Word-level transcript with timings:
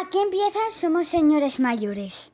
Aquí 0.00 0.18
empieza 0.18 0.60
Somos 0.70 1.08
Señores 1.08 1.58
Mayores. 1.58 2.30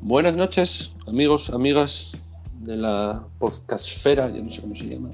Buenas 0.00 0.36
noches, 0.36 0.94
amigos, 1.06 1.50
amigas 1.50 2.12
de 2.60 2.78
la 2.78 3.26
podcastfera, 3.38 4.30
yo 4.30 4.42
no 4.42 4.50
sé 4.50 4.62
cómo 4.62 4.74
se 4.74 4.86
llama. 4.86 5.10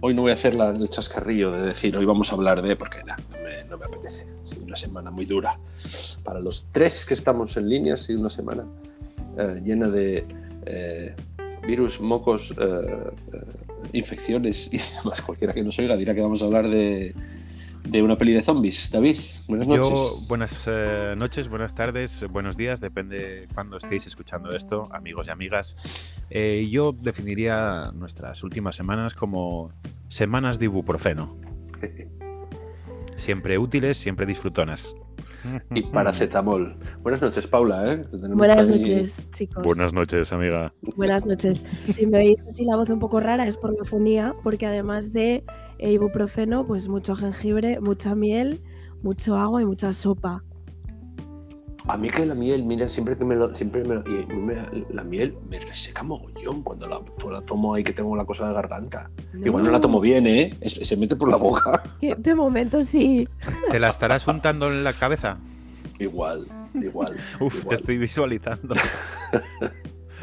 Hoy 0.00 0.14
no 0.14 0.22
voy 0.22 0.30
a 0.30 0.34
hacer 0.34 0.54
la, 0.54 0.70
el 0.70 0.88
chascarrillo 0.88 1.50
de 1.50 1.62
decir 1.62 1.96
hoy 1.96 2.04
vamos 2.04 2.30
a 2.30 2.36
hablar 2.36 2.62
de, 2.62 2.76
porque 2.76 3.02
nah, 3.02 3.16
no, 3.68 3.78
me, 3.78 3.84
apetece. 3.86 4.24
Ha 4.44 4.46
sido 4.46 4.66
una 4.66 4.76
semana 4.76 5.10
muy 5.10 5.26
dura. 5.26 5.58
Para 6.22 6.38
los 6.38 6.64
tres 6.70 7.04
que 7.04 7.14
estamos 7.14 7.56
en 7.56 7.68
línea, 7.68 7.94
ha 7.94 7.96
sido 7.96 8.20
una 8.20 8.30
semana 8.30 8.64
eh, 9.36 9.60
llena 9.64 9.88
de 9.88 10.24
eh, 10.64 11.16
virus, 11.66 12.00
mocos, 12.00 12.52
eh, 12.56 13.65
infecciones 13.92 14.68
y 14.72 14.78
demás. 15.02 15.22
Cualquiera 15.22 15.52
que 15.52 15.62
nos 15.62 15.78
oiga 15.78 15.96
dirá 15.96 16.14
que 16.14 16.20
vamos 16.20 16.42
a 16.42 16.46
hablar 16.46 16.68
de, 16.68 17.14
de 17.88 18.02
una 18.02 18.16
peli 18.16 18.32
de 18.32 18.42
zombies. 18.42 18.90
David, 18.90 19.16
buenas 19.48 19.66
noches. 19.66 19.88
Yo, 19.88 20.26
buenas 20.28 20.64
eh, 20.66 21.14
noches, 21.16 21.48
buenas 21.48 21.74
tardes, 21.74 22.24
buenos 22.30 22.56
días, 22.56 22.80
depende 22.80 23.48
cuando 23.54 23.76
estéis 23.76 24.06
escuchando 24.06 24.54
esto, 24.54 24.88
amigos 24.92 25.26
y 25.28 25.30
amigas. 25.30 25.76
Eh, 26.30 26.68
yo 26.70 26.92
definiría 26.92 27.90
nuestras 27.94 28.42
últimas 28.42 28.74
semanas 28.76 29.14
como 29.14 29.72
semanas 30.08 30.58
de 30.58 30.66
ibuprofeno. 30.66 31.36
Siempre 33.16 33.56
útiles, 33.56 33.96
siempre 33.96 34.26
disfrutonas. 34.26 34.94
Y 35.74 35.82
paracetamol. 35.82 36.76
Buenas 37.02 37.22
noches, 37.22 37.46
Paula. 37.46 37.92
¿eh? 37.92 38.02
Buenas 38.12 38.68
ahí... 38.68 38.78
noches, 38.78 39.30
chicos. 39.30 39.62
Buenas 39.64 39.92
noches, 39.92 40.32
amiga. 40.32 40.72
Buenas 40.96 41.26
noches. 41.26 41.64
Si 41.88 42.06
me 42.06 42.18
oís 42.18 42.36
así 42.48 42.64
la 42.64 42.76
voz 42.76 42.88
un 42.88 42.98
poco 42.98 43.20
rara 43.20 43.46
es 43.46 43.56
por 43.56 43.76
la 43.76 43.84
fonía, 43.84 44.34
porque 44.42 44.66
además 44.66 45.12
de 45.12 45.42
e 45.78 45.92
ibuprofeno, 45.92 46.66
pues 46.66 46.88
mucho 46.88 47.14
jengibre, 47.16 47.80
mucha 47.80 48.14
miel, 48.14 48.62
mucho 49.02 49.36
agua 49.36 49.62
y 49.62 49.66
mucha 49.66 49.92
sopa. 49.92 50.42
A 51.88 51.96
mí 51.96 52.10
que 52.10 52.26
la 52.26 52.34
miel, 52.34 52.64
mira, 52.64 52.88
siempre 52.88 53.16
que 53.16 53.24
me 53.24 53.36
lo. 53.36 53.54
Siempre 53.54 53.84
me, 53.84 53.94
lo, 53.94 54.00
y 54.06 54.26
me 54.26 54.56
la 54.90 55.04
miel 55.04 55.36
me 55.48 55.60
reseca 55.60 56.02
mogollón 56.02 56.62
cuando 56.62 56.88
la, 56.88 57.00
la, 57.30 57.40
tomo 57.42 57.74
ahí 57.74 57.84
que 57.84 57.92
tengo 57.92 58.16
la 58.16 58.24
cosa 58.24 58.48
de 58.48 58.54
garganta. 58.54 59.08
No. 59.32 59.46
Igual 59.46 59.64
no 59.64 59.70
la 59.70 59.80
tomo 59.80 60.00
bien, 60.00 60.26
¿eh? 60.26 60.56
Es, 60.60 60.74
se 60.74 60.96
mete 60.96 61.14
por 61.14 61.30
la 61.30 61.36
boca. 61.36 61.82
De 62.18 62.34
momento 62.34 62.82
sí. 62.82 63.28
¿Te 63.70 63.78
la 63.78 63.90
estarás 63.90 64.26
untando 64.26 64.66
en 64.66 64.82
la 64.82 64.98
cabeza? 64.98 65.38
Igual, 66.00 66.48
igual. 66.74 67.16
Uf, 67.40 67.54
igual. 67.54 67.68
te 67.68 67.74
estoy 67.76 67.98
visualizando. 67.98 68.74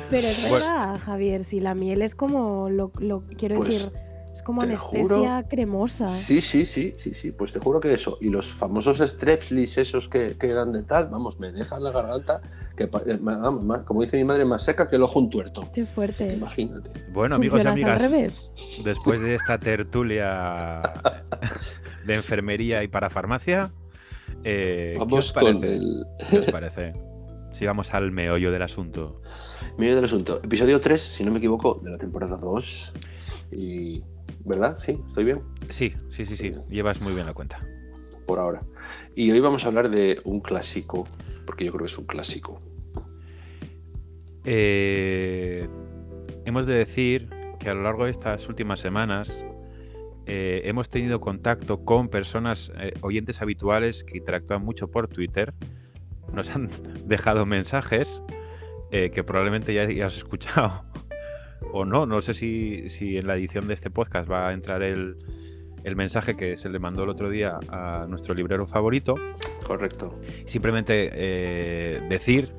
Pero 0.09 0.28
es 0.28 0.52
verdad, 0.52 0.89
bueno. 0.89 1.00
Javier, 1.00 1.44
si 1.45 1.61
la 1.61 1.75
miel 1.75 2.02
es 2.02 2.14
como 2.14 2.69
lo, 2.69 2.91
lo 3.00 3.23
quiero 3.38 3.56
pues, 3.56 3.69
decir 3.69 3.91
como 4.44 4.61
anestesia 4.61 5.03
juro, 5.03 5.47
cremosa. 5.49 6.08
Sí, 6.08 6.41
sí, 6.41 6.66
sí, 6.66 6.94
sí, 6.97 7.13
sí. 7.13 7.31
Pues 7.31 7.53
te 7.53 7.59
juro 7.59 7.80
que 7.80 7.94
eso. 7.94 8.17
Y 8.22 8.30
los 8.30 8.47
famosos 8.47 9.00
strepsils 9.00 9.77
esos 9.77 10.09
que, 10.09 10.38
que 10.38 10.50
eran 10.50 10.72
de 10.72 10.83
tal, 10.83 11.08
vamos, 11.08 11.39
me 11.39 11.52
dejan 11.52 11.83
la 11.83 11.91
garganta, 11.91 12.41
que 12.75 12.89
vamos, 13.22 13.81
como 13.85 14.02
dice 14.02 14.17
mi 14.17 14.23
madre, 14.23 14.45
más 14.45 14.63
seca 14.63 14.89
que 14.89 14.97
el 14.97 15.03
ojo 15.03 15.19
un 15.19 15.30
tuerto. 15.30 15.69
Qué 15.73 15.85
fuerte. 15.85 16.27
Que 16.27 16.33
imagínate. 16.33 16.91
Bueno, 17.11 17.35
amigos 17.35 17.63
y 17.63 17.67
amigas, 17.67 18.52
después 18.83 19.22
de 19.22 19.35
esta 19.35 19.58
tertulia 19.58 20.81
de 22.05 22.16
enfermería 22.16 22.83
y 22.83 22.88
parafarmacia, 22.88 23.72
eh, 24.44 24.95
vamos 24.97 25.13
¿qué 25.13 25.19
os 25.19 25.33
con 25.33 25.61
parece? 25.61 25.75
el. 25.75 26.05
¿Qué 26.30 26.39
os 26.39 26.45
parece? 26.52 26.94
Sigamos 27.53 27.94
al 27.94 28.11
meollo 28.11 28.52
del 28.52 28.63
asunto. 28.63 29.22
Meollo 29.78 29.95
del 29.95 30.05
asunto. 30.05 30.39
Episodio 30.44 30.81
3, 30.81 31.00
si 31.00 31.23
no 31.23 31.31
me 31.31 31.38
equivoco, 31.38 31.80
de 31.83 31.91
la 31.91 31.97
temporada 31.97 32.35
2. 32.35 32.94
Y 33.52 34.03
¿Verdad? 34.45 34.77
¿Sí? 34.77 34.99
¿Estoy 35.08 35.23
bien? 35.25 35.41
Sí, 35.69 35.94
sí, 36.11 36.25
sí, 36.25 36.36
sí. 36.36 36.52
Llevas 36.69 37.02
muy 37.02 37.13
bien 37.13 37.25
la 37.25 37.33
cuenta. 37.33 37.66
Por 38.25 38.39
ahora. 38.39 38.61
Y 39.16 39.31
hoy 39.31 39.39
vamos 39.39 39.63
a 39.63 39.67
hablar 39.67 39.89
de 39.89 40.19
un 40.25 40.41
clásico, 40.41 41.08
porque 41.45 41.66
yo 41.66 41.72
creo 41.72 41.85
que 41.85 41.91
es 41.91 41.97
un 41.97 42.05
clásico. 42.05 42.62
Eh, 44.44 45.68
hemos 46.45 46.66
de 46.66 46.73
decir 46.73 47.29
que 47.59 47.69
a 47.69 47.73
lo 47.73 47.84
largo 47.84 48.06
de 48.06 48.12
estas 48.12 48.50
últimas 48.50 48.79
semanas 48.79 49.34
eh, 50.25 50.62
hemos 50.66 50.89
tenido 50.89 51.22
contacto 51.22 51.85
con 51.85 52.09
personas, 52.09 52.72
eh, 52.79 52.94
oyentes 53.01 53.41
habituales 53.41 54.03
que 54.03 54.18
interactúan 54.18 54.63
mucho 54.63 54.89
por 54.89 55.07
Twitter. 55.07 55.53
Nos 56.34 56.50
han 56.50 56.69
dejado 57.06 57.45
mensajes 57.45 58.22
eh, 58.91 59.12
que 59.12 59.23
probablemente 59.23 59.73
ya, 59.73 59.89
ya 59.89 60.07
has 60.07 60.18
escuchado 60.18 60.93
o 61.72 61.85
no. 61.85 62.06
No 62.06 62.22
sé 62.22 62.34
si, 62.34 62.90
si, 62.90 63.18
en 63.18 63.28
la 63.28 63.35
edición 63.35 63.68
de 63.68 63.74
este 63.74 63.90
podcast 63.90 64.29
va 64.29 64.50
a 64.50 64.53
entrar 64.53 64.84
el, 64.84 65.18
el, 65.84 65.96
mensaje 65.96 66.35
que 66.35 66.57
se 66.57 66.69
le 66.69 66.79
mandó 66.79 67.03
el 67.03 67.09
otro 67.09 67.29
día 67.29 67.59
a 67.69 68.06
nuestro 68.07 68.34
librero 68.34 68.66
favorito. 68.68 69.16
Correcto. 69.63 70.19
Simplemente 70.46 71.09
eh, 71.13 72.01
decir 72.09 72.51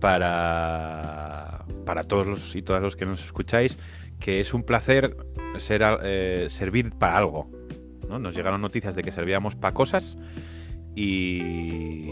para, 0.00 1.64
para 1.84 2.04
todos 2.04 2.26
los 2.26 2.56
y 2.56 2.62
todas 2.62 2.82
los 2.82 2.96
que 2.96 3.06
nos 3.06 3.24
escucháis 3.24 3.78
que 4.20 4.40
es 4.40 4.52
un 4.52 4.62
placer 4.62 5.16
ser, 5.58 5.82
eh, 6.02 6.46
servir 6.50 6.92
para 6.92 7.18
algo. 7.18 7.50
¿no? 8.08 8.18
Nos 8.18 8.34
llegaron 8.34 8.60
noticias 8.60 8.96
de 8.96 9.02
que 9.02 9.12
servíamos 9.12 9.54
para 9.54 9.74
cosas 9.74 10.18
y, 10.94 12.10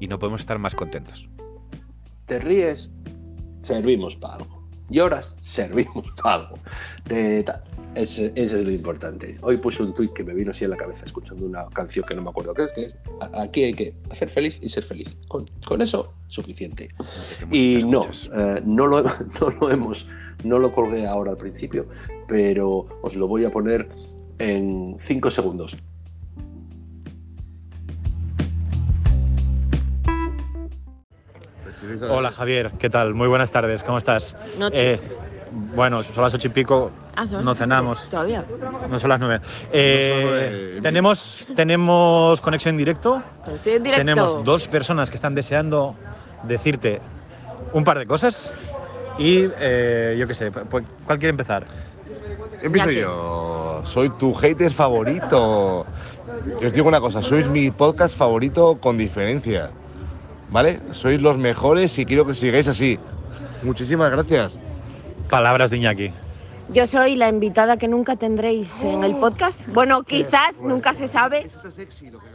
y 0.00 0.08
no 0.08 0.18
podemos 0.18 0.40
estar 0.40 0.58
más 0.58 0.74
contentos. 0.74 1.28
¿Te 2.26 2.38
ríes? 2.38 2.90
Servimos 3.62 4.16
para 4.16 4.36
algo 4.36 4.53
lloras, 4.88 5.36
servimos 5.40 6.06
algo. 6.24 6.58
Ese, 7.94 8.32
ese, 8.34 8.58
es 8.58 8.64
lo 8.64 8.70
importante. 8.70 9.38
Hoy 9.42 9.56
puse 9.58 9.82
un 9.82 9.94
tuit 9.94 10.12
que 10.12 10.24
me 10.24 10.34
vino 10.34 10.50
así 10.50 10.64
en 10.64 10.70
la 10.70 10.76
cabeza 10.76 11.04
escuchando 11.06 11.46
una 11.46 11.66
canción 11.66 12.04
que 12.04 12.14
no 12.14 12.22
me 12.22 12.30
acuerdo 12.30 12.52
qué 12.52 12.64
es, 12.64 12.72
que 12.72 12.84
es 12.86 12.96
aquí 13.32 13.64
hay 13.64 13.74
que 13.74 13.94
hacer 14.10 14.28
feliz 14.28 14.58
y 14.60 14.68
ser 14.68 14.82
feliz. 14.82 15.16
Con, 15.28 15.48
con 15.64 15.80
eso, 15.80 16.12
suficiente. 16.26 16.88
Y 17.52 17.84
no, 17.84 18.02
eh, 18.36 18.62
no, 18.64 18.86
lo, 18.86 19.02
no 19.40 19.50
lo 19.60 19.70
hemos, 19.70 20.08
no 20.42 20.58
lo 20.58 20.72
colgué 20.72 21.06
ahora 21.06 21.32
al 21.32 21.38
principio, 21.38 21.86
pero 22.26 22.86
os 23.02 23.14
lo 23.14 23.28
voy 23.28 23.44
a 23.44 23.50
poner 23.50 23.88
en 24.38 24.96
5 25.00 25.30
segundos. 25.30 25.76
Hola 32.10 32.30
Javier, 32.30 32.72
¿qué 32.78 32.90
tal? 32.90 33.14
Muy 33.14 33.28
buenas 33.28 33.50
tardes, 33.50 33.82
¿cómo 33.82 33.98
estás? 33.98 34.36
Noches. 34.58 35.00
Eh, 35.00 35.00
bueno, 35.74 36.02
son 36.02 36.22
las 36.22 36.34
ocho 36.34 36.48
y 36.48 36.50
pico, 36.50 36.90
ah, 37.14 37.26
¿son? 37.26 37.44
no 37.44 37.54
cenamos. 37.54 38.08
Todavía. 38.08 38.44
No 38.90 38.98
son 38.98 39.10
las 39.10 39.20
nueve. 39.20 39.40
Eh, 39.72 40.80
tenemos, 40.82 41.46
tenemos 41.54 42.40
conexión 42.40 42.74
en 42.74 42.78
directo. 42.78 43.22
Estoy 43.54 43.74
en 43.74 43.82
directo. 43.82 44.00
Tenemos 44.00 44.44
dos 44.44 44.66
personas 44.68 45.10
que 45.10 45.16
están 45.16 45.34
deseando 45.34 45.94
decirte 46.44 47.00
un 47.72 47.84
par 47.84 47.98
de 47.98 48.06
cosas. 48.06 48.50
Y 49.18 49.48
eh, 49.58 50.16
yo 50.18 50.26
qué 50.26 50.34
sé, 50.34 50.50
¿cuál 50.50 51.18
quiere 51.18 51.30
empezar? 51.30 51.66
Empiezo 52.62 52.90
yo. 52.90 53.82
Soy 53.84 54.10
tu 54.10 54.34
hater 54.34 54.72
favorito. 54.72 55.86
Os 56.64 56.72
digo 56.72 56.88
una 56.88 57.00
cosa, 57.00 57.22
sois 57.22 57.46
mi 57.46 57.70
podcast 57.70 58.16
favorito 58.16 58.78
con 58.80 58.98
diferencia. 58.98 59.70
¿Vale? 60.54 60.78
Sois 60.92 61.20
los 61.20 61.36
mejores 61.36 61.98
y 61.98 62.06
quiero 62.06 62.24
que 62.24 62.32
sigáis 62.32 62.68
así. 62.68 62.96
Muchísimas 63.64 64.08
gracias. 64.12 64.56
Palabras 65.28 65.70
de 65.70 65.78
Iñaki. 65.78 66.12
Yo 66.68 66.86
soy 66.86 67.16
la 67.16 67.28
invitada 67.28 67.76
que 67.76 67.88
nunca 67.88 68.14
tendréis 68.14 68.82
en 68.84 69.02
el 69.02 69.16
podcast. 69.16 69.66
Bueno, 69.68 70.04
quizás, 70.04 70.54
bueno, 70.58 70.76
nunca 70.76 70.94
se 70.94 71.08
sabe. 71.08 71.50
Sexy, 71.74 72.08
lo 72.08 72.20
que 72.20 72.26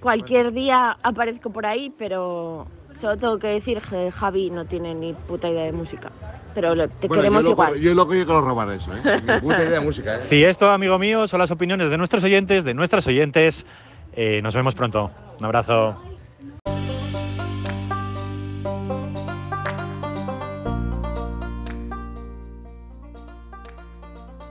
Cualquier 0.00 0.52
día 0.52 0.96
aparezco 1.02 1.50
por 1.50 1.66
ahí, 1.66 1.92
pero 1.98 2.66
solo 2.96 3.18
tengo 3.18 3.38
que 3.38 3.48
decir 3.48 3.82
que 3.82 4.10
Javi 4.10 4.48
no 4.48 4.64
tiene 4.64 4.94
ni 4.94 5.12
puta 5.12 5.50
idea 5.50 5.64
de 5.64 5.72
música. 5.72 6.10
Pero 6.54 6.74
te 6.74 7.08
bueno, 7.08 7.22
queremos 7.22 7.44
yo 7.44 7.50
igual. 7.50 7.74
Lo, 7.74 7.78
yo 7.78 7.94
lo 7.94 8.08
que 8.08 8.24
quiero 8.24 8.40
robar 8.40 8.70
eso, 8.70 8.90
¿eh? 8.96 9.02
Ni 9.04 9.40
puta 9.40 9.62
idea 9.62 9.78
de 9.78 9.80
música, 9.80 10.16
¿eh? 10.16 10.20
Si 10.30 10.42
esto, 10.42 10.70
amigo 10.70 10.98
mío, 10.98 11.28
son 11.28 11.38
las 11.38 11.50
opiniones 11.50 11.90
de 11.90 11.98
nuestros 11.98 12.24
oyentes, 12.24 12.64
de 12.64 12.72
nuestras 12.72 13.06
oyentes. 13.06 13.66
Eh, 14.14 14.40
nos 14.42 14.54
vemos 14.54 14.74
pronto. 14.74 15.10
Un 15.38 15.44
abrazo. 15.44 16.10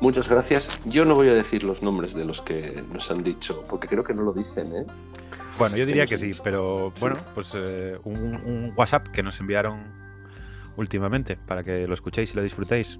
Muchas 0.01 0.29
gracias. 0.29 0.79
Yo 0.85 1.03
no 1.05 1.15
voy 1.15 1.27
a 1.27 1.33
decir 1.33 1.63
los 1.63 1.83
nombres 1.83 2.13
de 2.13 2.25
los 2.25 2.41
que 2.41 2.83
nos 2.93 3.11
han 3.11 3.23
dicho, 3.23 3.63
porque 3.69 3.87
creo 3.87 4.03
que 4.03 4.13
no 4.13 4.23
lo 4.23 4.33
dicen, 4.33 4.75
¿eh? 4.75 4.85
Bueno, 5.57 5.75
yo 5.75 5.85
diría 5.85 6.05
que 6.05 6.17
sí, 6.17 6.31
pero 6.41 6.93
bueno, 7.01 7.17
pues 7.35 7.51
eh, 7.53 7.97
un, 8.05 8.17
un, 8.17 8.73
WhatsApp 8.77 9.09
que 9.09 9.21
nos 9.21 9.39
enviaron 9.41 9.83
últimamente 10.77 11.35
para 11.35 11.63
que 11.63 11.85
lo 11.85 11.93
escuchéis 11.93 12.31
y 12.33 12.37
lo 12.37 12.43
disfrutéis. 12.43 12.97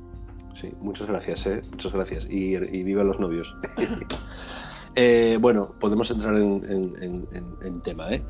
Sí, 0.56 0.74
muchas 0.82 1.08
gracias, 1.08 1.46
¿eh? 1.46 1.62
Muchas 1.72 1.94
gracias. 1.94 2.26
Y, 2.30 2.56
y 2.56 2.84
viva 2.84 3.04
los 3.06 3.18
novios. 3.18 3.56
eh, 4.96 5.38
bueno, 5.40 5.74
podemos 5.80 6.12
entrar 6.12 6.36
en, 6.36 6.62
en, 6.68 7.28
en, 7.32 7.56
en 7.62 7.82
tema, 7.82 8.12
¿eh? 8.12 8.22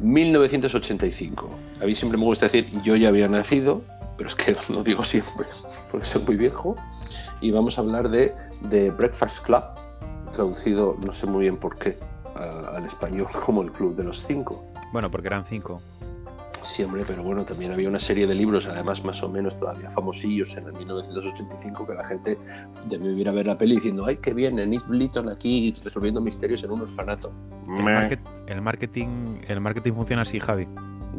1985. 0.00 1.58
A 1.80 1.84
mí 1.84 1.94
siempre 1.94 2.18
me 2.18 2.24
gusta 2.24 2.46
decir, 2.46 2.66
yo 2.82 2.96
ya 2.96 3.08
había 3.08 3.28
nacido, 3.28 3.82
pero 4.16 4.28
es 4.28 4.34
que 4.34 4.56
lo 4.68 4.82
digo 4.82 5.04
siempre, 5.04 5.46
porque 5.90 6.06
soy 6.06 6.22
muy 6.22 6.36
viejo. 6.36 6.76
Y 7.40 7.50
vamos 7.50 7.78
a 7.78 7.82
hablar 7.82 8.08
de, 8.08 8.34
de 8.62 8.90
Breakfast 8.90 9.44
Club, 9.44 9.62
traducido 10.32 10.96
no 11.04 11.12
sé 11.12 11.26
muy 11.26 11.42
bien 11.42 11.56
por 11.56 11.76
qué 11.78 11.98
a- 12.34 12.76
al 12.76 12.84
español 12.86 13.28
como 13.44 13.62
el 13.62 13.72
Club 13.72 13.96
de 13.96 14.04
los 14.04 14.24
Cinco. 14.26 14.64
Bueno, 14.92 15.10
porque 15.10 15.28
eran 15.28 15.44
cinco. 15.44 15.80
Siempre, 16.62 17.04
pero 17.06 17.22
bueno, 17.22 17.44
también 17.44 17.70
había 17.72 17.88
una 17.88 18.00
serie 18.00 18.26
de 18.26 18.34
libros, 18.34 18.66
además 18.66 19.04
más 19.04 19.22
o 19.22 19.28
menos 19.28 19.56
todavía 19.58 19.88
famosillos 19.88 20.56
en 20.56 20.66
el 20.66 20.72
1985, 20.72 21.86
que 21.86 21.94
la 21.94 22.02
gente 22.04 22.38
debió 22.88 23.12
ir 23.12 23.28
a 23.28 23.32
ver 23.32 23.46
la 23.46 23.56
peli 23.56 23.76
diciendo, 23.76 24.04
ay, 24.04 24.16
qué 24.16 24.34
bien, 24.34 24.58
Enid 24.58 24.80
Blyton 24.88 25.28
aquí 25.28 25.76
resolviendo 25.84 26.20
misterios 26.20 26.64
en 26.64 26.72
un 26.72 26.80
orfanato. 26.82 27.30
El, 27.68 27.84
market- 27.84 28.20
el 28.48 28.62
marketing, 28.62 29.38
el 29.46 29.60
marketing 29.60 29.92
funciona 29.92 30.22
así, 30.22 30.40
Javi. 30.40 30.66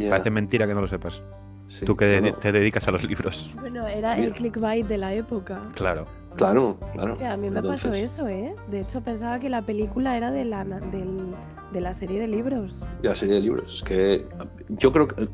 Parece 0.09 0.31
mentira 0.31 0.67
que 0.67 0.73
no 0.73 0.81
lo 0.81 0.87
sepas. 0.87 1.21
Sí, 1.67 1.85
Tú 1.85 1.95
que 1.95 2.33
te 2.41 2.51
dedicas 2.51 2.87
a 2.87 2.91
los 2.91 3.03
libros. 3.03 3.49
Bueno, 3.59 3.87
era 3.87 4.15
Mira. 4.15 4.27
el 4.27 4.33
clickbait 4.33 4.85
de 4.87 4.97
la 4.97 5.13
época. 5.13 5.61
Claro. 5.75 6.05
Claro, 6.35 6.77
claro. 6.93 7.17
Que 7.17 7.25
a 7.25 7.35
mí 7.35 7.49
me 7.49 7.61
pasó 7.63 7.87
Entonces, 7.87 8.11
eso, 8.11 8.27
¿eh? 8.27 8.53
De 8.69 8.81
hecho, 8.81 9.01
pensaba 9.01 9.39
que 9.39 9.49
la 9.49 9.63
película 9.63 10.15
era 10.15 10.29
de 10.31 10.45
la, 10.45 10.63
del- 10.63 11.33
de 11.73 11.81
la 11.81 11.93
serie 11.95 12.19
de 12.19 12.27
libros. 12.27 12.85
De 13.01 13.09
la 13.09 13.15
serie 13.15 13.35
de 13.35 13.41
libros. 13.41 13.77
Es 13.77 13.83
que 13.83 14.25
yo 14.69 14.91
creo 14.91 15.07
que 15.07 15.27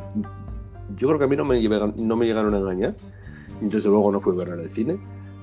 yo 0.95 1.07
creo 1.07 1.17
que 1.19 1.25
a 1.25 1.27
mí 1.27 1.35
no 1.35 1.43
me, 1.43 1.61
llegan- 1.61 1.93
no 1.97 2.15
me 2.15 2.25
llegaron 2.25 2.53
a 2.53 2.59
engañar. 2.59 2.95
Desde 3.59 3.89
luego 3.89 4.11
no 4.13 4.19
fui 4.21 4.33
a 4.33 4.37
verla 4.37 4.53
en 4.55 4.61
el 4.61 4.69
cine. 4.69 4.97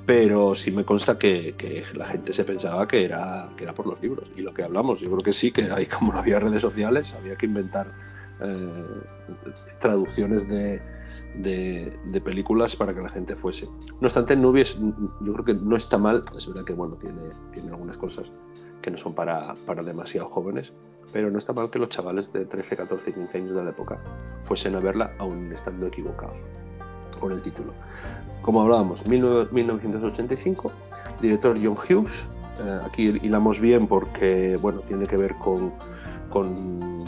Pero 0.07 0.55
sí 0.55 0.71
me 0.73 0.85
consta 0.85 1.19
que, 1.19 1.55
que 1.57 1.85
la 1.95 2.07
gente 2.07 2.33
se 2.33 2.45
pensaba 2.45 2.89
que 2.89 3.05
era, 3.05 3.51
que 3.57 3.65
era 3.65 3.75
por 3.75 3.87
los 3.87 4.01
libros. 4.01 4.31
Y 4.37 4.41
lo 4.41 4.53
que 4.55 4.63
hablamos, 4.63 5.01
yo 5.01 5.09
creo 5.09 5.21
que 5.21 5.33
sí, 5.35 5.53
que 5.53 5.71
hay, 5.71 5.87
como 5.87 6.13
no 6.13 6.19
había 6.21 6.41
redes 6.41 6.63
sociales, 6.63 7.15
había 7.15 7.35
que 7.35 7.45
inventar 7.47 7.93
eh, 8.43 8.85
traducciones 9.81 10.49
de, 10.49 10.81
de- 11.37 11.97
de 12.05 12.21
películas 12.21 12.77
para 12.77 12.95
que 12.95 13.01
la 13.01 13.09
gente 13.09 13.37
fuese. 13.37 13.67
No 14.01 14.07
obstante, 14.07 14.37
Nubes, 14.37 14.79
yo 15.21 15.33
creo 15.33 15.45
que 15.45 15.55
no 15.55 15.77
está 15.77 15.99
mal. 15.99 16.23
Es 16.37 16.47
verdad 16.47 16.65
que 16.65 16.73
bueno, 16.75 16.97
tiene, 16.97 17.23
tiene 17.53 17.71
algunas 17.71 17.97
cosas 17.99 18.33
que 18.83 18.91
no 18.91 18.99
son 18.99 19.15
para, 19.15 19.55
para 19.67 19.83
demasiado 19.83 20.27
jóvenes, 20.29 20.73
pero 21.13 21.31
no 21.31 21.39
está 21.39 21.53
mal 21.53 21.71
que 21.71 21.79
los 21.79 21.89
chavales 21.91 22.33
de 22.33 22.47
13, 22.47 22.77
14 22.77 23.11
y 23.11 23.13
15 23.13 23.39
años 23.39 23.51
de 23.55 23.65
la 23.65 23.71
época 23.71 23.99
fuesen 24.43 24.75
a 24.75 24.81
verla 24.81 25.13
aún 25.19 25.53
estando 25.53 25.87
equivocados 25.87 26.39
con 27.19 27.33
el 27.33 27.43
título. 27.43 27.75
Como 28.43 28.63
hablábamos, 28.63 29.05
19- 29.05 29.51
1985, 29.51 30.73
director 31.21 31.59
John 31.63 31.75
Hughes. 31.75 32.27
eh, 32.59 32.81
aquí 32.87 33.19
hilamos 33.23 33.61
bien 33.61 33.87
porque 33.87 34.57
bueno, 34.57 34.81
tiene 34.81 35.07
que 35.07 35.19
ver 35.19 35.35
con, 35.37 35.75
con, 36.31 37.05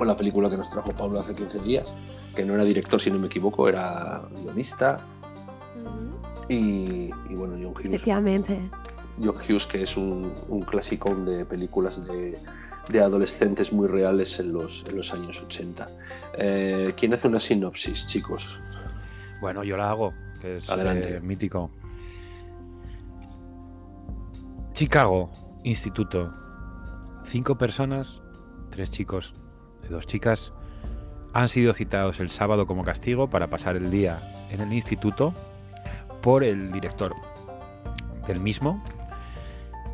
con 0.00 0.08
la 0.08 0.16
película 0.16 0.48
que 0.48 0.56
nos 0.56 0.70
trajo 0.70 0.92
Pablo 0.94 1.20
hace 1.20 1.34
15 1.34 1.58
días, 1.60 1.92
que 2.34 2.42
no 2.42 2.54
era 2.54 2.64
director, 2.64 2.98
si 2.98 3.10
no 3.10 3.18
me 3.18 3.26
equivoco, 3.26 3.68
era 3.68 4.22
guionista. 4.42 4.98
Y, 6.48 7.10
y 7.28 7.34
bueno, 7.34 7.52
John 7.56 7.74
Hughes 7.74 7.84
Efectivamente. 7.84 8.70
John 9.22 9.34
Hughes, 9.36 9.66
que 9.66 9.82
es 9.82 9.98
un, 9.98 10.32
un 10.48 10.62
clasicón 10.62 11.26
de 11.26 11.44
películas 11.44 12.02
de, 12.06 12.38
de 12.88 13.00
adolescentes 13.02 13.74
muy 13.74 13.88
reales 13.88 14.40
en 14.40 14.54
los, 14.54 14.86
en 14.88 14.96
los 14.96 15.12
años 15.12 15.42
80. 15.42 15.86
Eh, 16.38 16.94
¿Quién 16.96 17.12
hace 17.12 17.28
una 17.28 17.38
sinopsis, 17.38 18.06
chicos? 18.06 18.62
Bueno, 19.42 19.64
yo 19.64 19.76
la 19.76 19.90
hago, 19.90 20.14
que 20.40 20.56
es 20.56 20.70
Adelante. 20.70 21.16
eh, 21.16 21.20
mítico. 21.20 21.70
Chicago, 24.72 25.30
instituto. 25.62 26.32
Cinco 27.26 27.58
personas, 27.58 28.22
tres 28.70 28.90
chicos 28.90 29.34
dos 29.90 30.06
chicas, 30.06 30.52
han 31.32 31.48
sido 31.48 31.74
citados 31.74 32.18
el 32.20 32.30
sábado 32.30 32.66
como 32.66 32.84
castigo 32.84 33.28
para 33.28 33.48
pasar 33.48 33.76
el 33.76 33.90
día 33.90 34.18
en 34.50 34.60
el 34.60 34.72
instituto 34.72 35.32
por 36.22 36.42
el 36.44 36.72
director 36.72 37.14
del 38.26 38.40
mismo 38.40 38.82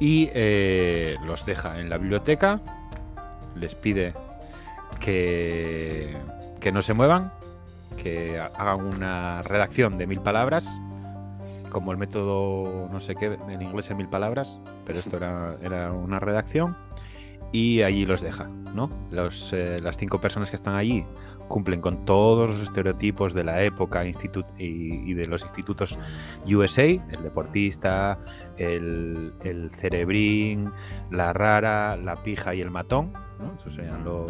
y 0.01 0.31
eh, 0.35 1.17
los 1.25 1.45
deja 1.47 1.79
en 1.81 1.89
la 1.91 1.99
biblioteca, 1.99 2.61
les 3.55 3.75
pide 3.75 4.15
que, 5.01 6.17
que 6.61 6.73
no 6.73 6.83
se 6.83 6.93
muevan, 6.95 7.33
que 8.03 8.39
ha- 8.39 8.51
hagan 8.57 8.85
una 8.85 9.43
redacción 9.43 9.99
de 9.99 10.07
mil 10.07 10.21
palabras, 10.21 10.67
como 11.71 11.93
el 11.93 11.99
método 11.99 12.89
no 12.91 13.01
sé 13.01 13.15
qué 13.15 13.39
en 13.49 13.63
inglés 13.63 13.91
en 13.91 13.97
mil 13.99 14.09
palabras, 14.09 14.59
pero 14.87 14.99
esto 14.99 15.17
era, 15.17 15.57
era 15.63 15.93
una 15.93 16.19
redacción, 16.19 16.77
y 17.53 17.83
allí 17.83 18.05
los 18.07 18.21
deja, 18.21 18.45
¿no? 18.75 18.91
Los, 19.11 19.53
eh, 19.53 19.79
las 19.83 19.97
cinco 19.97 20.21
personas 20.21 20.51
que 20.51 20.57
están 20.57 20.75
allí 20.75 21.05
cumplen 21.49 21.81
con 21.81 22.05
todos 22.05 22.51
los 22.51 22.61
estereotipos 22.61 23.33
de 23.33 23.45
la 23.45 23.63
época 23.63 24.05
institut- 24.05 24.53
y, 24.59 25.09
y 25.11 25.15
de 25.15 25.27
los 25.27 25.43
institutos 25.43 25.97
USA, 26.45 26.83
el 26.85 27.23
deportista, 27.23 28.19
el, 28.57 29.33
el 29.45 29.71
cerebrín, 29.71 30.73
la 31.13 31.33
rara, 31.33 31.97
la 31.97 32.17
pija 32.17 32.53
y 32.53 32.61
el 32.61 32.73
matón, 32.73 33.13
¿no? 33.39 33.55
Esos 33.61 33.75
serían 33.77 34.05
los... 34.05 34.29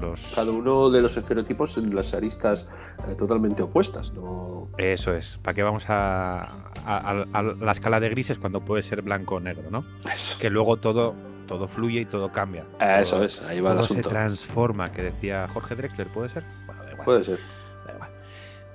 los... 0.00 0.32
Cada 0.32 0.52
uno 0.52 0.90
de 0.90 1.02
los 1.02 1.16
estereotipos 1.16 1.76
en 1.76 1.92
las 1.92 2.14
aristas 2.14 2.68
eh, 3.08 3.16
totalmente 3.16 3.64
opuestas. 3.64 4.12
¿no? 4.12 4.68
Eso 4.78 5.12
es. 5.12 5.38
¿Para 5.42 5.54
qué 5.54 5.64
vamos 5.64 5.90
a, 5.90 6.42
a- 6.44 6.48
a- 6.86 7.26
a 7.32 7.42
la 7.42 7.72
escala 7.72 7.98
de 7.98 8.10
grises 8.10 8.38
cuando 8.38 8.60
puede 8.60 8.84
ser 8.84 9.02
blanco 9.02 9.34
o 9.36 9.40
negro, 9.40 9.70
no? 9.72 9.84
Eso, 10.14 10.38
Que 10.38 10.50
luego 10.50 10.76
todo, 10.76 11.14
todo 11.44 11.68
fluye 11.68 12.00
y 12.00 12.04
todo 12.06 12.32
cambia. 12.32 12.64
Eso 12.80 13.16
Todo- 13.16 13.24
es, 13.24 13.40
ahí 13.42 13.60
va 13.60 13.70
el 13.72 13.76
todo 13.78 13.86
se 13.86 13.92
asunto. 13.94 14.08
transforma, 14.10 14.90
que 14.92 15.02
decía 15.02 15.46
Jorge 15.48 15.74
Drexler, 15.76 16.08
¿puede 16.08 16.28
ser? 16.30 16.44
Bueno, 16.66 16.82
da 16.84 16.90
igual, 16.92 17.04
Puede 17.04 17.24
ser. 17.24 17.38
da 17.86 17.94
igual. 17.94 18.10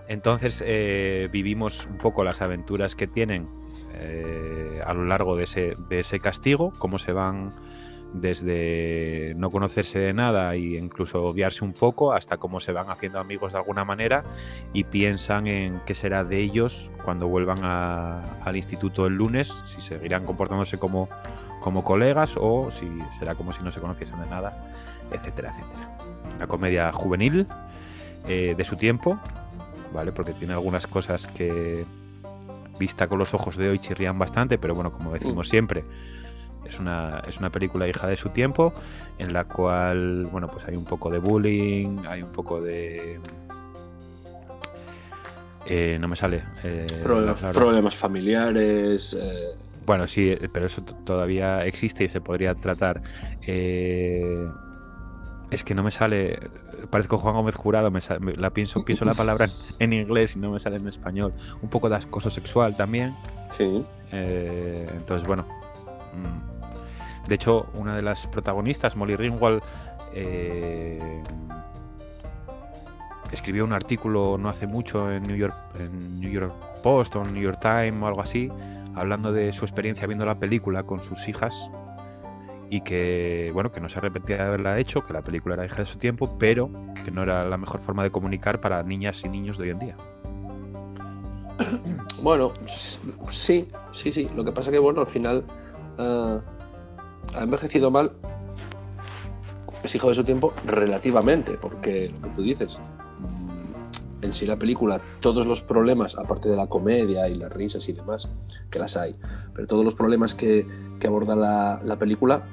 Entonces 0.07 0.63
eh, 0.65 1.29
vivimos 1.31 1.85
un 1.85 1.97
poco 1.97 2.23
las 2.23 2.41
aventuras 2.41 2.95
que 2.95 3.07
tienen 3.07 3.47
eh, 3.93 4.81
a 4.85 4.93
lo 4.93 5.05
largo 5.05 5.35
de 5.35 5.43
ese, 5.43 5.75
de 5.89 5.99
ese 5.99 6.19
castigo, 6.19 6.71
cómo 6.79 6.97
se 6.99 7.11
van 7.11 7.51
desde 8.13 9.33
no 9.37 9.51
conocerse 9.51 9.99
de 9.99 10.13
nada 10.13 10.53
e 10.55 10.77
incluso 10.79 11.23
odiarse 11.25 11.63
un 11.63 11.73
poco 11.73 12.11
hasta 12.11 12.37
cómo 12.37 12.59
se 12.59 12.71
van 12.71 12.89
haciendo 12.89 13.19
amigos 13.19 13.53
de 13.53 13.59
alguna 13.59 13.85
manera 13.85 14.23
y 14.73 14.83
piensan 14.85 15.45
en 15.45 15.79
qué 15.85 15.93
será 15.93 16.23
de 16.23 16.39
ellos 16.39 16.89
cuando 17.03 17.27
vuelvan 17.27 17.59
a- 17.63 18.21
al 18.43 18.55
instituto 18.57 19.05
el 19.05 19.13
lunes, 19.13 19.61
si 19.67 19.81
seguirán 19.81 20.25
comportándose 20.25 20.79
como, 20.79 21.07
como 21.59 21.83
colegas 21.83 22.33
o 22.37 22.71
si 22.71 22.87
será 23.17 23.35
como 23.35 23.53
si 23.53 23.63
no 23.63 23.71
se 23.71 23.79
conociesen 23.79 24.19
de 24.21 24.27
nada, 24.27 24.71
etcétera, 25.11 25.49
etcétera. 25.51 25.97
Una 26.35 26.47
comedia 26.47 26.91
juvenil 26.91 27.47
eh, 28.27 28.55
de 28.57 28.63
su 28.63 28.75
tiempo, 28.75 29.19
¿vale? 29.93 30.11
Porque 30.11 30.33
tiene 30.33 30.53
algunas 30.53 30.87
cosas 30.87 31.27
que 31.27 31.85
vista 32.79 33.07
con 33.07 33.19
los 33.19 33.33
ojos 33.33 33.57
de 33.57 33.69
hoy 33.69 33.79
chirrían 33.79 34.17
bastante, 34.17 34.57
pero 34.57 34.73
bueno, 34.73 34.91
como 34.91 35.11
decimos 35.11 35.49
siempre, 35.49 35.83
es 36.65 36.79
una, 36.79 37.21
es 37.27 37.37
una 37.39 37.49
película 37.49 37.87
hija 37.87 38.07
de 38.07 38.15
su 38.15 38.29
tiempo, 38.29 38.73
en 39.17 39.33
la 39.33 39.43
cual, 39.45 40.27
bueno, 40.31 40.47
pues 40.47 40.65
hay 40.65 40.75
un 40.75 40.85
poco 40.85 41.09
de 41.09 41.19
bullying, 41.19 42.05
hay 42.07 42.21
un 42.21 42.31
poco 42.31 42.61
de... 42.61 43.19
eh, 45.65 45.97
no 45.99 46.07
me 46.07 46.15
sale. 46.15 46.43
eh, 46.63 46.87
problemas 47.53 47.95
familiares. 47.95 49.17
eh, 49.19 49.55
Bueno, 49.89 50.05
sí, 50.05 50.29
eh, 50.29 50.47
pero 50.53 50.67
eso 50.67 50.83
todavía 50.83 51.65
existe 51.65 52.03
y 52.03 52.09
se 52.09 52.21
podría 52.21 52.53
tratar. 52.53 53.01
Eh, 53.47 54.47
es 55.49 55.63
que 55.63 55.73
no 55.73 55.81
me 55.81 55.89
sale. 55.89 56.37
Parezco 56.91 57.17
Juan 57.17 57.33
Gómez 57.33 57.55
Jurado, 57.55 57.89
me 57.89 57.99
sa- 57.99 58.19
me- 58.19 58.35
la 58.35 58.51
pienso, 58.51 58.85
pienso 58.85 59.03
la 59.03 59.15
palabra 59.15 59.45
en, 59.79 59.91
en 59.91 59.93
inglés 60.03 60.35
y 60.35 60.39
no 60.39 60.51
me 60.51 60.59
sale 60.59 60.75
en 60.77 60.87
español. 60.87 61.33
Un 61.63 61.69
poco 61.71 61.89
de 61.89 61.95
acoso 61.95 62.29
sexual 62.29 62.77
también. 62.77 63.15
sí. 63.49 63.83
eh, 64.11 64.87
entonces, 64.95 65.27
bueno. 65.27 65.47
mm, 66.13 67.27
De 67.27 67.33
hecho, 67.33 67.65
una 67.73 67.95
de 67.95 68.03
las 68.03 68.27
protagonistas, 68.27 68.95
Molly 68.95 69.15
Ringwald, 69.15 69.63
eh, 70.13 71.23
escribió 73.31 73.63
un 73.65 73.73
artículo 73.73 74.37
no 74.39 74.49
hace 74.49 74.67
mucho 74.67 75.11
en 75.11 75.23
New 75.23 75.35
York, 75.35 75.55
en 75.79 76.19
New 76.19 76.29
York 76.29 76.53
Post 76.83 77.15
o 77.15 77.23
en 77.25 77.33
New 77.33 77.41
York 77.41 77.59
Times 77.59 78.03
o 78.03 78.07
algo 78.07 78.21
así, 78.21 78.51
hablando 78.95 79.31
de 79.31 79.53
su 79.53 79.65
experiencia 79.65 80.07
viendo 80.07 80.25
la 80.25 80.39
película 80.39 80.83
con 80.83 80.99
sus 80.99 81.27
hijas 81.27 81.71
y 82.69 82.81
que 82.81 83.49
bueno 83.53 83.71
que 83.71 83.79
no 83.79 83.89
se 83.89 83.97
arrepentía 83.97 84.37
de 84.37 84.43
haberla 84.43 84.79
hecho, 84.79 85.01
que 85.01 85.13
la 85.13 85.21
película 85.21 85.55
era 85.55 85.65
hija 85.65 85.77
de 85.77 85.85
su 85.85 85.97
tiempo, 85.97 86.37
pero 86.37 86.69
que 87.03 87.11
no 87.11 87.23
era 87.23 87.45
la 87.45 87.57
mejor 87.57 87.81
forma 87.81 88.03
de 88.03 88.11
comunicar 88.11 88.61
para 88.61 88.83
niñas 88.83 89.23
y 89.23 89.29
niños 89.29 89.57
de 89.57 89.63
hoy 89.63 89.69
en 89.71 89.79
día. 89.79 89.95
Bueno, 92.21 92.51
sí, 92.65 93.65
sí, 93.93 94.11
sí. 94.11 94.29
Lo 94.35 94.43
que 94.43 94.51
pasa 94.51 94.71
que, 94.71 94.79
bueno, 94.79 94.99
al 94.99 95.07
final 95.07 95.45
eh, 95.97 96.41
ha 97.33 97.43
envejecido 97.43 97.89
mal. 97.89 98.11
Es 99.83 99.95
hijo 99.95 100.09
de 100.09 100.15
su 100.15 100.23
tiempo 100.25 100.53
relativamente, 100.65 101.53
porque 101.53 102.09
lo 102.09 102.21
que 102.27 102.35
tú 102.35 102.41
dices, 102.41 102.77
en 104.21 104.33
sí 104.33 104.45
la 104.45 104.57
película, 104.57 105.01
todos 105.19 105.45
los 105.45 105.61
problemas, 105.61 106.15
aparte 106.15 106.49
de 106.49 106.55
la 106.55 106.67
comedia 106.67 107.27
y 107.29 107.35
las 107.35 107.51
risas 107.51 107.87
y 107.87 107.93
demás, 107.93 108.27
que 108.69 108.79
las 108.79 108.97
hay, 108.97 109.15
pero 109.53 109.67
todos 109.67 109.85
los 109.85 109.95
problemas 109.95 110.35
que, 110.35 110.67
que 110.99 111.07
aborda 111.07 111.35
la, 111.35 111.81
la 111.83 111.97
película 111.97 112.43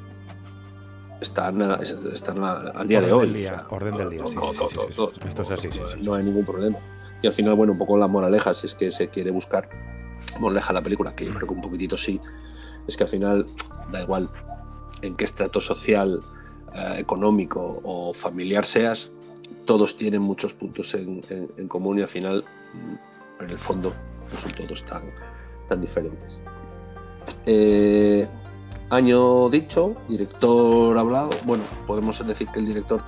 están, 1.20 1.61
están 2.12 2.42
al 2.44 2.87
día 2.87 3.00
de 3.00 3.12
hoy. 3.12 3.26
del 3.26 3.35
día, 3.35 3.52
o 3.52 3.56
sea, 3.56 3.66
orden 3.70 3.96
del 3.96 4.11
día, 4.11 4.23
no, 4.23 4.28
sí, 4.28 4.37
no, 4.37 4.52
sí, 4.52 4.58
no, 4.61 4.68
sí, 4.68 4.76
no, 4.76 5.11
sí. 5.12 5.20
Esto 5.26 5.42
es 5.42 5.50
así, 5.50 5.68
sí, 5.73 5.80
sí, 5.92 6.00
no 6.02 6.14
hay 6.14 6.25
ningún 6.25 6.44
problema. 6.44 6.78
Y 7.23 7.26
al 7.26 7.32
final, 7.32 7.54
bueno, 7.54 7.73
un 7.73 7.78
poco 7.78 7.96
la 7.96 8.06
moraleja, 8.06 8.54
si 8.54 8.66
es 8.66 8.75
que 8.75 8.90
se 8.90 9.08
quiere 9.08 9.30
buscar 9.30 9.68
moraleja 10.38 10.73
la 10.73 10.82
película, 10.82 11.14
que 11.14 11.25
yo 11.25 11.32
creo 11.32 11.49
que 11.49 11.54
un 11.54 11.62
poquitito 11.62 11.96
sí, 11.96 12.20
es 12.87 12.96
que 12.96 13.04
al 13.04 13.08
final 13.08 13.46
da 13.90 14.02
igual 14.02 14.28
en 15.02 15.16
qué 15.16 15.25
estrato 15.25 15.61
social, 15.61 16.20
eh, 16.75 16.96
económico 16.99 17.80
o 17.82 18.12
familiar 18.12 18.64
seas, 18.64 19.12
todos 19.66 19.96
tienen 19.96 20.23
muchos 20.23 20.54
puntos 20.54 20.94
en, 20.94 21.20
en- 21.28 21.49
en 21.56 21.68
común 21.68 21.99
y 21.99 22.02
al 22.02 22.08
final, 22.08 22.44
mm, 22.73 23.42
en 23.44 23.50
el 23.50 23.58
fondo, 23.58 23.92
no 24.32 24.38
son 24.40 24.52
todos 24.52 24.85
tan, 24.85 25.02
tan 25.68 25.80
diferentes. 25.80 26.40
Eh, 27.44 28.26
año 28.90 29.49
dicho, 29.50 29.96
director 30.08 30.96
hablado. 30.99 31.30
Bueno, 31.44 31.64
podemos 31.87 32.25
decir 32.26 32.49
que 32.49 32.61
el 32.61 32.66
director 32.66 33.02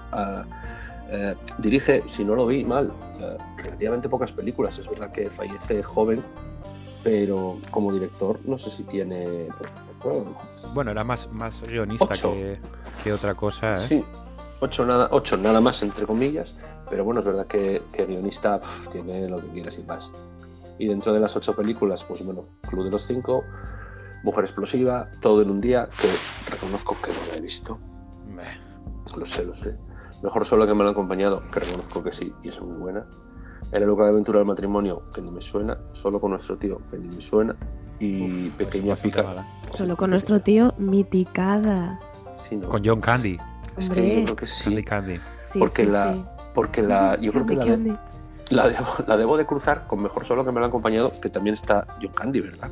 eh, 1.10 1.34
dirige, 1.58 2.02
si 2.06 2.24
no 2.24 2.34
lo 2.34 2.46
vi 2.46 2.64
mal, 2.64 2.92
eh, 3.20 3.36
relativamente 3.56 4.08
pocas 4.08 4.32
películas. 4.32 4.78
Es 4.78 4.88
verdad 4.90 5.10
que 5.10 5.30
fallece 5.30 5.82
joven, 5.82 6.22
pero 7.02 7.58
como 7.70 7.92
director 7.92 8.38
no 8.44 8.58
sé 8.58 8.70
si 8.70 8.84
tiene. 8.84 9.48
Bueno, 10.74 10.90
era 10.90 11.02
más, 11.04 11.30
más 11.32 11.62
guionista 11.62 12.06
que 13.02 13.12
otra 13.12 13.34
cosa, 13.34 13.74
¿eh? 13.74 13.76
Sí, 13.78 14.04
ocho 14.60 14.84
nada, 14.86 15.08
ocho 15.10 15.36
nada 15.36 15.60
más 15.60 15.82
entre 15.82 16.06
comillas, 16.06 16.56
pero 16.90 17.04
bueno, 17.04 17.20
es 17.20 17.26
verdad 17.26 17.46
que, 17.46 17.82
que 17.92 18.06
guionista 18.06 18.60
tiene 18.90 19.28
lo 19.28 19.40
que 19.40 19.48
quieras 19.48 19.78
y 19.78 19.82
más. 19.84 20.12
Y 20.78 20.86
dentro 20.86 21.12
de 21.12 21.20
las 21.20 21.34
ocho 21.36 21.54
películas, 21.56 22.04
pues 22.04 22.24
bueno, 22.24 22.44
Club 22.68 22.84
de 22.84 22.90
los 22.90 23.06
Cinco, 23.06 23.44
Mujer 24.22 24.44
Explosiva, 24.44 25.08
Todo 25.20 25.42
en 25.42 25.50
un 25.50 25.60
día, 25.60 25.88
que 26.00 26.08
reconozco 26.50 26.96
que 27.02 27.10
no 27.10 27.18
la 27.32 27.38
he 27.38 27.40
visto, 27.40 27.78
Meh. 28.28 28.58
lo 29.16 29.26
sé, 29.26 29.44
lo 29.44 29.54
sé. 29.54 29.76
Mejor 30.22 30.44
solo 30.44 30.66
que 30.66 30.74
me 30.74 30.82
lo 30.82 30.88
han 30.90 30.92
acompañado, 30.92 31.42
que 31.50 31.60
reconozco 31.60 32.02
que 32.02 32.12
sí, 32.12 32.32
y 32.42 32.48
es 32.48 32.60
muy 32.60 32.76
buena. 32.76 33.06
El 33.70 33.84
loca 33.84 34.04
de 34.04 34.10
aventura 34.10 34.38
del 34.38 34.46
matrimonio, 34.46 35.02
que 35.12 35.20
ni 35.20 35.30
me 35.30 35.40
suena, 35.40 35.76
solo 35.92 36.20
con 36.20 36.30
nuestro 36.30 36.56
tío, 36.56 36.80
que 36.90 36.98
ni 36.98 37.08
me 37.08 37.20
suena, 37.20 37.54
y 38.00 38.48
Pequeña 38.50 38.90
bastante 38.90 39.16
Pica. 39.18 39.22
mala. 39.28 39.46
Solo 39.66 39.96
con 39.96 40.10
nuestro 40.10 40.40
tío, 40.40 40.72
miticada. 40.78 42.00
Sí, 42.36 42.56
¿no? 42.56 42.68
Con 42.68 42.82
John 42.84 43.00
Candy. 43.00 43.36
Es 43.78 43.90
que 43.90 44.16
yo 44.18 44.24
creo 44.24 44.36
que 44.36 44.46
sí, 44.46 44.64
Candy 44.64 44.84
Candy. 44.84 45.16
Sí, 45.44 45.58
Porque 45.58 45.84
sí, 45.84 45.90
la- 45.90 46.12
sí. 46.12 46.24
porque 46.54 46.82
la, 46.82 47.18
yo 47.20 47.32
creo 47.32 47.46
que 47.46 47.56
la. 47.56 47.64
La 48.50 48.66
debo, 48.66 48.86
la 49.06 49.16
debo 49.18 49.36
de 49.36 49.44
cruzar 49.44 49.86
con 49.86 50.00
Mejor 50.02 50.24
Solo 50.24 50.42
que 50.44 50.50
me 50.52 50.58
lo 50.58 50.64
han 50.64 50.70
acompañado, 50.70 51.12
que 51.20 51.28
también 51.28 51.52
está 51.52 51.86
John 52.00 52.12
Candy, 52.12 52.40
¿verdad? 52.40 52.70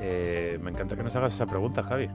Eh, 0.00 0.58
me 0.62 0.70
encanta 0.72 0.96
que 0.96 1.02
nos 1.02 1.14
hagas 1.16 1.32
esa 1.34 1.46
pregunta, 1.46 1.82
Javi. 1.84 2.08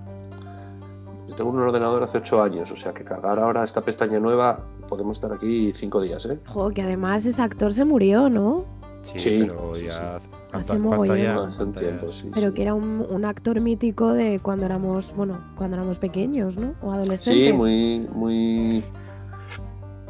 Yo 1.28 1.36
tengo 1.36 1.50
un 1.52 1.60
ordenador 1.62 2.04
hace 2.04 2.18
ocho 2.18 2.44
años, 2.44 2.70
o 2.72 2.76
sea 2.76 2.94
que 2.94 3.04
cargar 3.06 3.40
ahora 3.40 3.64
esta 3.64 3.82
pestaña 3.82 4.20
nueva 4.20 4.60
podemos 4.90 5.18
estar 5.18 5.32
aquí 5.32 5.72
cinco 5.74 6.02
días, 6.02 6.26
¿eh? 6.26 6.40
Jo, 6.48 6.70
que 6.72 6.82
además 6.82 7.26
ese 7.26 7.42
actor 7.42 7.74
se 7.74 7.86
murió, 7.86 8.30
¿no? 8.30 8.66
Sí, 9.04 9.20
Sí, 9.20 9.46
pero 9.48 9.76
sí, 9.76 9.86
ya. 9.86 10.20
Hace 10.52 10.74
tiempo, 10.76 12.12
sí. 12.12 12.32
Pero 12.34 12.50
sí. 12.50 12.54
que 12.54 12.62
era 12.62 12.74
un, 12.74 13.06
un 13.10 13.26
actor 13.26 13.60
mítico 13.60 14.14
de 14.14 14.40
cuando 14.40 14.66
éramos, 14.66 15.14
bueno, 15.16 15.40
cuando 15.58 15.78
éramos 15.78 15.98
pequeños, 15.98 16.58
¿no? 16.58 16.76
O 16.82 16.92
adolescentes. 16.92 17.48
Sí, 17.48 17.54
muy, 17.54 18.08
muy, 18.14 18.84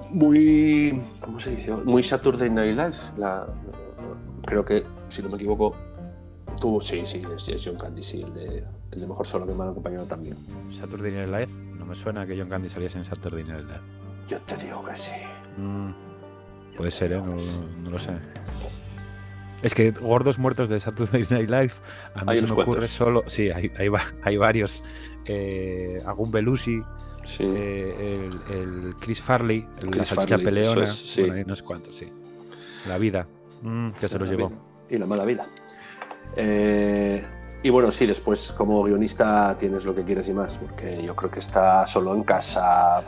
muy, 0.10 1.02
¿cómo 1.22 1.40
se 1.40 1.56
dice? 1.56 1.72
Muy 1.72 2.04
Saturday 2.04 2.50
Night 2.50 2.76
Live. 2.76 2.96
La, 3.18 3.48
creo 4.46 4.66
que, 4.66 4.84
si 5.08 5.24
no 5.24 5.30
me 5.30 5.36
equivoco, 5.36 5.76
tuvo, 6.60 6.82
sí, 6.82 7.02
sí, 7.06 7.22
es, 7.36 7.48
es 7.50 7.62
John 7.66 7.78
Candy, 7.78 8.04
sí, 8.04 8.22
el 8.22 8.34
de, 8.34 8.64
el 8.92 9.00
de 9.00 9.08
Mejor 9.08 9.26
Solo 9.26 9.48
que 9.48 9.54
me 9.54 9.64
han 9.64 9.70
acompañado 9.70 10.06
también. 10.06 10.36
Saturday 10.78 11.12
Night 11.12 11.30
Live. 11.30 11.64
No 11.78 11.86
me 11.86 11.96
suena 11.96 12.26
que 12.26 12.38
John 12.38 12.50
Candy 12.50 12.70
saliese 12.70 12.98
en 12.98 13.06
Saturday 13.06 13.44
Night 13.44 13.66
Live. 13.66 13.82
Yo 14.28 14.40
te 14.42 14.56
digo 14.58 14.84
que 14.84 14.96
sí. 14.96 15.12
Mm, 15.58 15.92
puede 16.78 16.92
ser, 16.92 17.14
¿eh? 17.14 17.18
No, 17.22 17.36
no 17.84 17.90
lo 17.90 18.00
sé. 18.00 18.12
Es 19.62 19.74
que 19.74 19.92
gordos 19.92 20.38
muertos 20.40 20.68
de 20.70 20.80
Saturday 20.80 21.26
Night 21.30 21.50
Live, 21.50 21.72
a 22.16 22.26
mí 22.26 22.38
se 22.40 22.54
me 22.54 22.62
ocurre 22.62 22.88
solo. 22.90 23.24
Sí, 23.28 23.50
hay, 23.50 23.72
hay, 23.78 23.88
va- 23.88 24.14
hay 24.24 24.36
varios. 24.38 24.84
Eh, 25.26 26.02
Agun 26.06 26.32
Belushi, 26.32 26.82
Sí. 27.24 27.44
eh, 27.46 28.30
el, 28.50 28.54
el 28.58 28.96
Chris 29.00 29.22
Farley, 29.22 29.66
el 29.82 29.90
Chris 29.92 30.12
la 30.12 30.24
Farley, 30.26 30.44
peleona. 30.44 30.84
es, 30.84 30.90
sí. 30.94 31.22
bueno, 31.22 31.36
hay 31.36 31.42
unos 31.44 31.62
cuantos, 31.64 31.96
sí. 31.96 32.12
La 32.88 32.98
vida, 32.98 33.26
mm, 33.62 33.92
que 33.92 34.08
se 34.10 34.20
los 34.20 34.30
llevó. 34.30 34.50
vida 34.50 34.60
Y 34.90 34.98
la 34.98 35.06
mala 35.06 35.24
vida. 35.24 35.48
Eh, 36.36 37.24
y 37.64 37.70
bueno, 37.70 37.90
sí, 37.92 38.06
después 38.06 38.52
como 38.58 38.84
guionista 38.84 39.56
tienes 39.56 39.86
lo 39.86 39.96
que 39.96 40.04
quieres 40.04 40.28
y 40.28 40.34
más, 40.34 40.58
porque 40.58 41.02
yo 41.02 41.16
creo 41.16 41.32
que 41.32 41.40
está 41.40 41.86
solo 41.86 42.14
en 42.14 42.24
casa. 42.24 43.02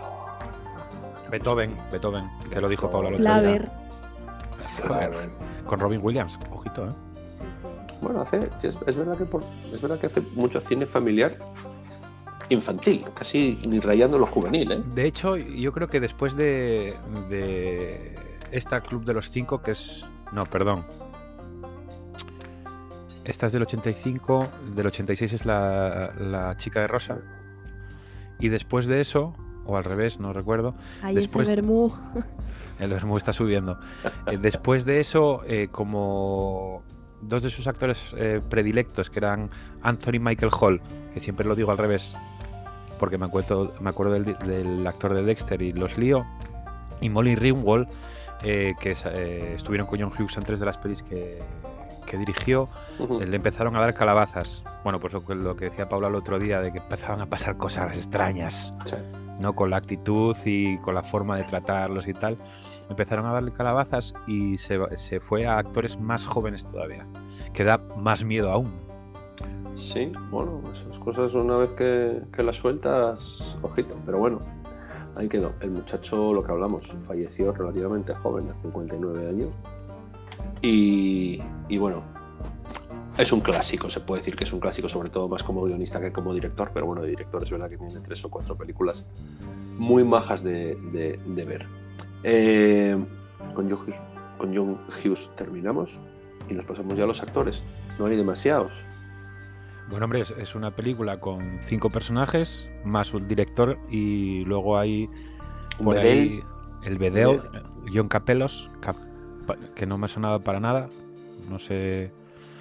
Beethoven, 1.32 1.76
Beethoven, 1.92 2.30
que 2.52 2.62
lo 2.62 2.70
dijo 2.70 2.90
Paula. 2.92 3.16
Flaver. 3.18 3.70
Flaver. 4.58 5.30
Con 5.66 5.80
Robin 5.80 6.00
Williams, 6.04 6.38
ojito, 6.52 6.86
¿eh? 6.86 6.92
Bueno, 8.02 8.22
hace, 8.22 8.50
es, 8.62 8.78
es 8.86 8.98
verdad 8.98 9.18
que 9.18 9.26
por- 9.26 9.44
es 9.74 9.82
verdad 9.82 9.98
que 10.00 10.08
hace 10.08 10.22
mucho 10.36 10.60
cine 10.62 10.86
familiar 10.86 11.38
infantil, 12.50 13.06
casi 13.16 13.58
ni 13.68 13.80
rayando 13.80 14.20
lo 14.20 14.28
juvenil, 14.28 14.72
¿eh? 14.72 14.84
De 14.94 15.06
hecho, 15.06 15.36
yo 15.38 15.72
creo 15.74 15.88
que 15.88 16.00
después 16.00 16.36
de, 16.36 16.94
de 17.30 18.20
esta 18.52 18.82
Club 18.82 19.04
de 19.06 19.14
los 19.14 19.32
Cinco, 19.32 19.62
que 19.62 19.72
es... 19.72 20.06
No, 20.32 20.44
perdón. 20.46 20.86
Esta 23.24 23.48
es 23.48 23.54
del 23.54 23.64
85, 23.64 24.48
del 24.76 24.88
86 24.88 25.34
es 25.34 25.46
la, 25.46 26.14
la 26.20 26.56
chica 26.58 26.82
de 26.82 26.88
rosa. 26.88 27.18
Y 28.40 28.50
después 28.50 28.86
de 28.86 29.02
eso, 29.02 29.34
o 29.66 29.78
al 29.78 29.84
revés, 29.84 30.20
no 30.20 30.34
recuerdo, 30.34 30.76
Ahí 31.02 31.16
Después- 31.16 31.48
ese 31.50 31.56
vermú. 31.56 31.92
el 32.80 32.90
Bermú 32.92 33.18
está 33.18 33.34
subiendo. 33.34 33.80
Eh, 34.28 34.38
después 34.38 34.86
de 34.86 35.00
eso, 35.00 35.42
eh, 35.48 35.68
como 35.72 36.84
dos 37.22 37.42
de 37.44 37.50
sus 37.50 37.68
actores 37.68 38.14
eh, 38.18 38.42
predilectos, 38.48 39.10
que 39.10 39.20
eran 39.20 39.50
Anthony 39.82 40.20
Michael 40.20 40.52
Hall, 40.60 40.82
que 41.14 41.20
siempre 41.20 41.46
lo 41.46 41.56
digo 41.56 41.72
al 41.72 41.78
revés, 41.78 42.16
porque 43.00 43.18
me 43.18 43.26
acuerdo, 43.26 43.74
me 43.82 43.90
acuerdo 43.90 44.14
del, 44.14 44.38
del 44.40 44.86
actor 44.88 45.14
de 45.14 45.24
Dexter 45.24 45.62
y 45.62 45.72
los 45.74 45.98
lío, 45.98 46.26
y 47.02 47.10
Molly 47.10 47.36
Ringwald, 47.36 47.88
eh, 48.44 48.74
que 48.80 48.92
es, 48.92 49.04
eh, 49.06 49.56
estuvieron 49.56 49.88
con 49.88 50.00
John 50.00 50.12
Hughes 50.18 50.38
en 50.38 50.44
tres 50.44 50.60
de 50.60 50.66
las 50.66 50.78
pelis 50.78 51.02
que, 51.02 51.40
que 52.06 52.18
dirigió, 52.18 52.70
le 53.20 53.36
empezaron 53.36 53.76
a 53.76 53.80
dar 53.80 53.94
calabazas. 53.94 54.64
Bueno, 54.84 55.00
pues 55.00 55.14
lo 55.14 55.26
que, 55.26 55.34
lo 55.36 55.56
que 55.56 55.66
decía 55.66 55.90
Paula 55.90 56.08
el 56.10 56.16
otro 56.16 56.38
día, 56.38 56.62
de 56.62 56.72
que 56.72 56.78
empezaban 56.78 57.22
a 57.22 57.26
pasar 57.26 57.58
cosas 57.58 57.96
extrañas. 57.96 58.74
Sí. 58.86 58.96
¿No? 59.42 59.54
Con 59.54 59.70
la 59.70 59.78
actitud 59.78 60.36
y 60.46 60.78
con 60.80 60.96
la 60.96 61.04
forma 61.04 61.38
de 61.38 61.44
tratarlos 61.44 62.08
y 62.08 62.14
tal. 62.14 62.38
Empezaron 62.90 63.26
a 63.26 63.34
darle 63.34 63.52
calabazas 63.52 64.14
y 64.28 64.58
se, 64.58 64.80
se 64.98 65.20
fue 65.20 65.46
a 65.46 65.58
actores 65.58 66.00
más 66.00 66.26
jóvenes 66.26 66.66
todavía, 66.66 67.06
que 67.54 67.64
da 67.64 67.80
más 67.98 68.24
miedo 68.24 68.52
aún. 68.52 68.72
Sí, 69.76 70.12
bueno, 70.32 70.62
esas 70.72 70.98
cosas 71.00 71.34
una 71.34 71.58
vez 71.58 71.70
que, 71.72 72.44
las 72.44 72.56
sueltas, 72.56 73.58
ojito, 73.62 73.96
pero 74.06 74.20
bueno, 74.20 74.40
ahí 75.16 75.28
quedó. 75.28 75.52
El 75.60 75.72
muchacho, 75.72 76.34
lo 76.34 76.44
que 76.44 76.52
hablamos, 76.52 76.88
falleció 77.06 77.52
relativamente 77.52 78.14
joven, 78.16 78.48
de 78.48 78.54
59 78.62 79.30
años. 79.30 79.50
Y 80.62 81.78
bueno, 81.78 82.04
es 83.18 83.32
un 83.32 83.40
clásico, 83.42 83.90
se 83.90 84.00
puede 84.02 84.22
decir 84.22 84.36
que 84.36 84.44
es 84.44 84.54
un 84.54 84.60
clásico, 84.60 84.90
sobre 84.90 85.10
todo 85.10 85.28
más 85.30 85.44
como 85.44 85.64
guionista 85.64 86.00
que 86.02 86.12
como 86.12 86.34
director, 86.34 86.72
pero 86.74 86.86
bueno, 86.86 87.02
de 87.02 87.10
director 87.10 87.42
es 87.44 87.50
verdad 87.52 87.70
que 87.70 87.78
tiene 87.78 88.00
tres 88.02 88.24
o 88.26 88.30
cuatro 88.30 88.56
películas 88.58 89.06
muy 89.78 90.04
majas 90.04 90.44
de, 90.44 90.76
de- 90.92 91.20
de 91.26 91.46
ver. 91.46 91.66
Eh, 92.24 92.98
con, 93.54 93.70
John 93.70 93.80
Hughes, 93.84 94.02
con 94.38 94.56
John 94.56 94.80
Hughes 95.04 95.30
terminamos 95.38 96.00
y 96.50 96.54
nos 96.54 96.66
pasamos 96.66 96.98
ya 96.98 97.04
a 97.06 97.08
los 97.08 97.22
actores. 97.22 97.64
No 98.00 98.06
hay 98.08 98.18
demasiados. 98.18 98.74
Bueno, 99.90 100.06
hombre, 100.06 100.24
es, 100.40 100.56
una 100.56 100.72
película 100.72 101.20
con 101.20 101.60
cinco 101.62 101.90
personajes, 101.92 102.68
más 102.84 103.14
un 103.14 103.28
director 103.28 103.78
y 103.90 104.44
luego 104.46 104.78
hay 104.80 105.08
por 105.78 105.96
Bedell, 105.96 106.18
ahí 106.20 106.44
el 106.84 106.98
Bedell, 106.98 107.42
John 107.94 108.08
Capelos, 108.08 108.70
Cap- 108.82 108.96
que 109.76 109.86
no 109.86 109.98
me 110.00 110.08
sonaba 110.08 110.40
para 110.40 110.60
nada. 110.60 110.88
No 111.50 111.60
sé, 111.60 112.12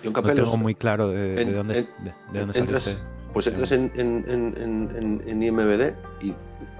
John 0.04 0.12
no 0.12 0.34
tengo 0.34 0.56
muy 0.56 0.74
claro 0.74 1.08
de, 1.08 1.34
de 1.34 1.42
en- 1.42 1.54
dónde, 1.56 1.78
en- 1.78 2.04
de, 2.04 2.12
de 2.32 2.38
dónde 2.40 2.52
salió 2.54 2.60
entras, 2.64 2.86
este. 2.86 3.02
pues 3.32 3.46
entras 3.46 3.72
en, 3.72 3.90
en, 3.94 4.24
en, 4.28 4.54
en, 4.56 4.96
en- 4.96 5.22
en 5.26 5.42
IMBD 5.42 5.92
y 6.20 6.34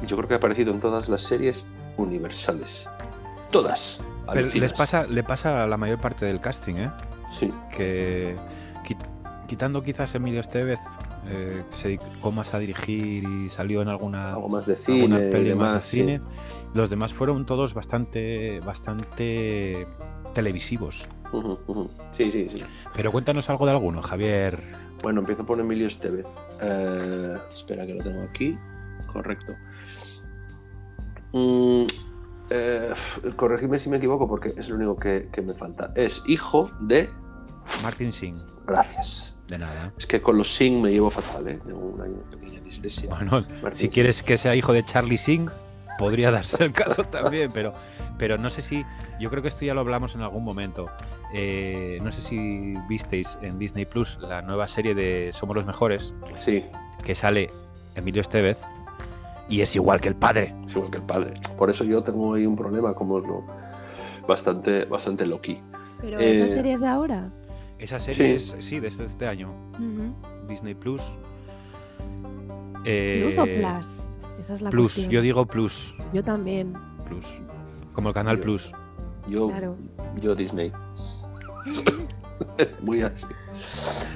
yo 0.07 0.17
creo 0.17 0.29
que 0.29 0.35
ha 0.35 0.37
aparecido 0.39 0.73
en 0.73 0.81
todas 0.81 1.09
las 1.09 1.23
series 1.23 1.65
universales. 1.97 2.89
Todas. 3.51 4.01
Pero 4.33 4.49
les 4.55 4.73
pasa, 4.73 5.07
le 5.07 5.23
pasa 5.23 5.63
a 5.65 5.67
la 5.67 5.77
mayor 5.77 6.01
parte 6.01 6.25
del 6.27 6.41
casting, 6.41 6.75
¿eh? 6.77 6.91
Sí, 7.39 7.53
que 7.77 8.37
qui- 8.85 8.97
quitando 9.47 9.83
quizás 9.83 10.15
Emilio 10.15 10.41
Estevez, 10.41 10.81
eh, 11.29 11.63
que 11.71 11.77
se 11.77 11.89
dedicó 11.89 12.33
más 12.33 12.53
a 12.55 12.59
dirigir 12.59 13.25
y 13.25 13.51
salió 13.51 13.83
en 13.83 13.89
alguna, 13.89 14.31
algo 14.35 14.49
más 14.49 14.67
de 14.67 14.77
cine. 14.77 15.19
peli 15.31 15.31
más 15.31 15.33
de 15.33 15.49
demás, 15.49 15.85
sí. 15.85 16.01
cine, 16.01 16.21
los 16.75 16.91
demás 16.91 17.13
fueron 17.15 17.45
todos 17.47 17.75
bastante, 17.75 18.61
bastante 18.61 19.87
televisivos. 20.33 21.07
Sí, 22.11 22.31
sí, 22.31 22.49
sí. 22.49 22.63
Pero 22.95 23.11
cuéntanos 23.13 23.49
algo 23.51 23.67
de 23.67 23.73
alguno, 23.73 24.03
Javier. 24.03 24.63
Bueno, 25.03 25.21
empiezo 25.21 25.45
por 25.45 25.61
Emilio 25.61 25.89
Estevez. 25.89 26.27
Eh, 26.61 27.35
espera 27.55 27.87
que 27.87 27.95
lo 27.95 28.03
tengo 28.03 28.23
aquí. 28.23 28.57
Correcto. 29.07 29.55
Mm, 31.33 31.87
eh, 32.51 32.95
corregidme 33.37 33.79
si 33.79 33.91
me 33.91 33.97
equivoco 33.97 34.29
porque 34.29 34.55
es 34.57 34.69
lo 34.69 34.77
único 34.77 34.97
que, 34.97 35.29
que 35.33 35.43
me 35.43 35.55
falta. 35.55 35.93
Es 35.97 36.23
hijo 36.27 36.71
de. 36.81 37.11
Martin 37.83 38.13
Singh. 38.13 38.43
Gracias. 38.67 39.37
De 39.49 39.59
nada. 39.59 39.93
Es 39.99 40.07
que 40.07 40.23
con 40.23 40.39
los 40.39 40.55
Singh 40.55 40.81
me 40.81 40.91
llevo 40.91 41.11
fatal, 41.11 41.49
¿eh? 41.49 41.61
Tengo 41.67 41.81
una 41.81 42.05
pequeña 42.31 42.61
dislexia. 42.61 43.11
Bueno, 43.11 43.45
Martin 43.63 43.73
si 43.73 43.79
Singh. 43.83 43.93
quieres 43.93 44.23
que 44.23 44.39
sea 44.39 44.55
hijo 44.55 44.73
de 44.73 44.85
Charlie 44.85 45.19
Singh, 45.19 45.51
podría 45.99 46.31
darse 46.31 46.65
el 46.65 46.73
caso 46.73 47.05
también, 47.05 47.51
pero, 47.53 47.75
pero 48.19 48.39
no 48.39 48.49
sé 48.51 48.63
si. 48.63 48.85
Yo 49.21 49.31
creo 49.31 49.43
que 49.43 49.49
esto 49.49 49.65
ya 49.65 49.75
lo 49.75 49.81
hablamos 49.81 50.15
en 50.15 50.23
algún 50.23 50.45
momento. 50.45 50.89
Eh, 51.37 51.99
no 52.01 52.13
sé 52.13 52.23
si 52.23 52.75
visteis 52.89 53.37
en 53.43 53.59
Disney 53.59 53.85
Plus 53.87 54.17
la 54.21 54.41
nueva 54.43 54.69
serie 54.69 54.95
de 54.95 55.31
Somos 55.33 55.57
los 55.57 55.67
Mejores, 55.67 56.15
Sí, 56.35 56.65
que 57.05 57.15
sale 57.17 57.51
Emilio 57.97 58.21
Estevez 58.21 58.57
y 59.49 59.61
es 59.61 59.75
igual 59.75 60.01
que 60.01 60.09
el 60.09 60.15
padre. 60.15 60.55
es 60.65 60.77
igual 60.77 60.91
que 60.93 60.99
el 60.99 61.03
padre. 61.03 61.35
Por 61.59 61.71
eso 61.71 61.83
yo 61.83 62.03
tengo 62.05 62.35
ahí 62.35 62.47
un 62.47 62.55
problema, 62.57 62.95
como 62.95 63.15
os 63.17 63.27
lo. 63.27 63.45
Bastante, 64.29 64.85
bastante 64.85 65.27
loqui. 65.27 65.61
Pero 66.01 66.21
Eh, 66.21 66.31
esa 66.45 66.55
serie 66.55 66.75
es 66.75 66.81
de 66.81 66.87
ahora. 66.87 67.31
Esa 67.81 67.99
serie 67.99 68.39
Sí. 68.39 68.55
es, 68.59 68.65
sí, 68.65 68.79
desde 68.81 69.05
este 69.05 69.27
año. 69.27 69.53
Ujú. 69.75 70.15
Disney 70.49 70.75
Plus. 70.75 71.03
¿Plus 72.85 73.39
o 73.39 73.45
Eh, 73.45 73.59
Plus? 73.61 74.19
Esa 74.39 74.55
es 74.55 74.63
la 74.63 74.71
Plus, 74.71 74.93
cuestión. 74.95 75.11
yo 75.13 75.21
digo 75.23 75.47
Plus. 75.47 75.95
Yo 76.13 76.23
también. 76.23 76.75
Plus. 77.07 77.27
Como 77.93 78.09
el 78.11 78.15
canal 78.15 78.37
Yo- 78.37 78.43
Plus. 78.43 78.73
Yo, 79.29 79.49
Claro. 79.49 79.77
yo 80.21 80.35
Disney. 80.35 80.71
Muy 82.83 83.03
así. 83.03 83.27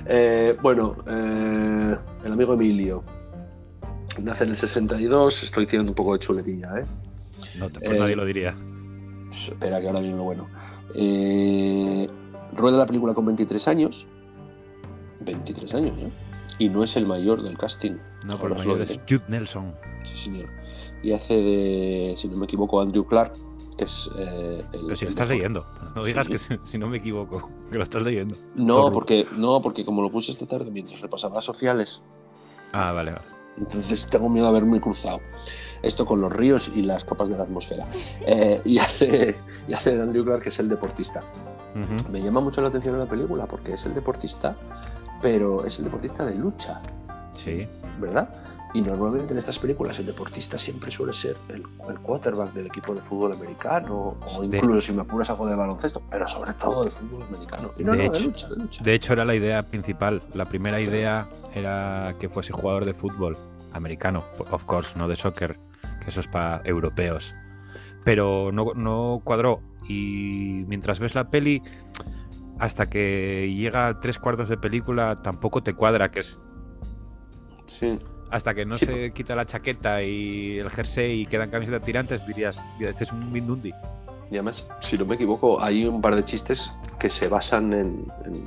Eh, 0.07 0.57
bueno, 0.61 0.97
eh, 1.07 1.97
el 2.25 2.33
amigo 2.33 2.55
Emilio. 2.55 3.05
Nace 4.23 4.45
en 4.45 4.51
el 4.51 4.57
62, 4.57 5.43
estoy 5.45 5.67
tirando 5.67 5.93
un 5.93 5.95
poco 5.95 6.15
de 6.15 6.19
chuletilla, 6.19 6.79
¿eh? 6.79 6.85
No, 7.57 7.69
pues 7.69 7.85
Eh, 7.85 7.99
nadie 7.99 8.17
lo 8.17 8.25
diría. 8.25 8.57
Pss, 9.31 9.51
Espera, 9.51 9.81
que 9.81 9.87
ahora 9.87 10.01
viene 10.01 10.17
lo 10.17 10.25
bueno. 10.25 10.49
Eh, 10.95 12.09
rueda 12.55 12.79
la 12.79 12.87
película 12.87 13.15
con 13.15 13.27
23 13.27 13.69
años. 13.69 14.07
23 15.21 15.75
años, 15.75 15.99
¿eh? 15.99 16.11
Y 16.59 16.69
no 16.69 16.83
es 16.83 16.97
el 16.97 17.07
mayor 17.07 17.43
del 17.43 17.57
casting. 17.57 17.97
No, 18.25 18.39
por 18.39 18.53
os 18.53 18.65
lo 18.67 18.73
mayor 18.75 18.91
es. 18.91 18.99
Jude 19.09 19.23
Nelson. 19.29 19.73
Sí, 20.03 20.17
señor. 20.25 20.49
Y 21.03 21.13
hace 21.13 21.35
de, 21.35 22.15
si 22.17 22.29
no 22.29 22.37
me 22.37 22.47
equivoco, 22.47 22.81
Andrew 22.81 23.07
Clark, 23.07 23.35
que 23.77 23.85
es 23.85 24.11
eh, 24.19 24.65
el. 24.73 24.81
Pero 24.87 24.97
si 24.97 25.05
el 25.05 25.11
estás 25.11 25.29
leyendo. 25.29 25.65
No 25.95 26.05
digas 26.05 26.27
Sí. 26.27 26.33
que 26.33 26.39
si, 26.39 26.59
si 26.65 26.79
no 26.79 26.89
me 26.89 26.99
equivoco, 26.99 27.49
que 27.73 27.79
lo 27.79 27.85
estás 27.85 28.03
leyendo. 28.03 28.37
No, 28.55 28.91
porque, 28.93 29.27
no, 29.37 29.61
porque 29.63 29.85
como 29.85 30.03
lo 30.03 30.11
puse 30.11 30.33
esta 30.33 30.47
tarde 30.47 30.71
mientras 30.71 31.01
repasaba 31.01 31.41
sociales, 31.43 32.03
Ah, 32.73 32.93
vale, 32.93 33.13
vale. 33.13 33.25
entonces 33.57 34.07
tengo 34.09 34.29
miedo 34.29 34.45
de 34.47 34.51
haberme 34.59 34.81
cruzado. 34.81 35.21
Esto 35.83 36.05
con 36.05 36.21
los 36.21 36.33
ríos 36.33 36.71
y 36.75 36.83
las 36.83 37.05
capas 37.05 37.29
de 37.29 37.37
la 37.37 37.45
atmósfera. 37.45 37.87
Eh, 38.27 38.61
y, 38.65 38.79
hace, 38.79 39.37
y 39.69 39.73
hace 39.73 40.01
Andrew 40.01 40.25
Clark, 40.25 40.43
que 40.43 40.49
es 40.49 40.59
el 40.59 40.69
deportista. 40.69 41.23
Me 42.11 42.21
llama 42.21 42.41
mucho 42.41 42.61
la 42.61 42.69
atención 42.69 42.95
en 42.95 43.01
la 43.01 43.07
película 43.07 43.47
porque 43.47 43.75
es 43.75 43.87
el 43.87 43.95
deportista, 43.95 44.57
pero 45.23 45.65
es 45.65 45.79
el 45.79 45.85
deportista 45.85 46.27
de 46.27 46.35
lucha, 46.35 46.81
Sí. 47.35 47.69
¿verdad? 48.01 48.29
Y 48.75 48.83
normalmente 48.83 49.33
en 49.33 49.39
estas 49.39 49.59
películas 49.59 49.99
el 49.99 50.05
deportista 50.07 50.59
siempre 50.59 50.91
suele 50.91 51.15
ser 51.15 51.37
el, 51.49 51.63
el 51.89 51.99
quarterback 52.01 52.53
del 52.53 52.67
equipo 52.67 52.95
de 52.95 53.01
fútbol 53.01 53.33
americano, 53.33 54.17
o 54.21 54.43
De- 54.43 54.59
incluso 54.59 54.81
si 54.83 54.93
me 54.93 55.01
apuras 55.03 55.31
algo 55.31 55.47
de 55.47 55.57
baloncesto, 55.57 56.03
pero 56.11 56.29
sobre 56.29 56.53
todo 56.53 56.83
del 56.83 56.93
fútbol 56.93 57.23
americano. 57.23 57.71
Y 57.79 57.85
no, 57.85 57.93
De 57.93 57.99
no, 57.99 58.03
de 58.13 58.19
hecho- 58.19 58.27
lucha, 58.27 58.49
de 58.49 58.57
lucha. 58.57 58.85
De 58.85 58.95
hecho, 58.95 59.13
era 59.15 59.25
la 59.25 59.35
idea 59.35 59.63
principal. 59.63 60.23
La 60.35 60.45
primera 60.45 60.81
idea 60.81 61.27
era 61.55 62.15
que 62.21 62.29
fuese 62.29 62.53
jugador 62.53 62.85
de 62.85 62.93
fútbol 62.93 63.37
americano, 63.73 64.23
of 64.51 64.65
course, 64.65 64.99
no 64.99 65.09
de 65.09 65.17
soccer, 65.17 65.59
que 66.05 66.11
eso 66.11 66.21
es 66.21 66.29
para 66.29 66.61
europeos. 66.65 67.35
Pero 68.05 68.53
no, 68.53 68.75
no 68.75 69.23
cuadró. 69.25 69.61
Y 69.89 70.65
mientras 70.67 71.01
ves 71.01 71.15
la 71.15 71.31
peli, 71.31 71.63
hasta 72.59 72.87
que 72.87 73.51
llega 73.57 73.89
a 73.89 74.01
tres 74.01 74.19
cuartos 74.19 74.51
de 74.51 74.59
película, 74.59 75.17
tampoco 75.17 75.63
te 75.63 75.73
cuadra, 75.73 76.11
que 76.11 76.21
es 76.21 76.39
Sí. 77.67 77.99
Hasta 78.31 78.55
que 78.55 78.65
no 78.67 78.77
Sí, 78.77 78.87
se 78.87 79.13
quita 79.13 79.35
la 79.35 79.47
chaqueta 79.47 80.03
y 80.03 80.59
el 80.59 80.71
jersey 80.71 81.23
y 81.23 81.27
quedan 81.27 81.51
camisetas 81.51 81.83
tirantes, 81.83 82.27
dirías, 82.27 82.65
"Mira, 82.79 82.91
este 82.91 83.05
es 83.05 83.13
un 83.13 83.31
Mindundi. 83.33 83.73
Y 84.31 84.35
además, 84.35 84.69
si 84.81 84.99
no 84.99 85.07
me 85.07 85.15
equivoco, 85.15 85.61
hay 85.61 85.87
un 85.87 86.01
par 86.03 86.15
de 86.15 86.25
chistes 86.25 86.71
que 86.99 87.09
se 87.09 87.29
basan 87.29 87.73
en, 87.73 88.05
en 88.27 88.35
el, 88.35 88.43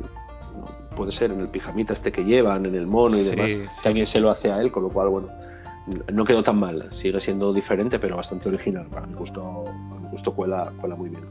no, 0.00 0.96
puede 0.96 1.12
ser 1.12 1.30
en 1.32 1.40
el 1.40 1.48
pijamita 1.48 1.92
este 1.92 2.10
que 2.10 2.24
llevan, 2.24 2.64
en 2.64 2.74
el 2.74 2.86
mono 2.86 3.16
y 3.18 3.24
Sí, 3.24 3.30
demás. 3.30 3.50
sí, 3.52 3.62
También 3.82 4.06
se 4.06 4.18
lo 4.20 4.30
hace 4.30 4.50
a 4.50 4.60
él, 4.62 4.72
con 4.72 4.84
lo 4.84 4.88
cual, 4.88 5.08
bueno, 5.10 5.28
no 6.10 6.24
quedó 6.24 6.42
tan 6.42 6.58
mal. 6.58 6.88
Sigue 6.92 7.20
siendo 7.20 7.52
diferente, 7.52 7.98
pero 7.98 8.16
bastante 8.16 8.48
original. 8.48 8.86
Para 8.86 9.06
mi 9.06 9.14
gusto, 9.14 9.64
para 9.90 10.00
mi 10.00 10.08
gusto 10.08 10.34
cuela, 10.34 10.72
cuela 10.80 10.96
muy 10.96 11.10
bien. 11.10 11.24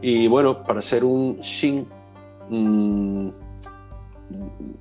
Y 0.00 0.26
bueno, 0.28 0.64
para 0.64 0.80
ser 0.80 1.04
un 1.04 1.36
Shin, 1.40 1.86
mm, 2.48 3.28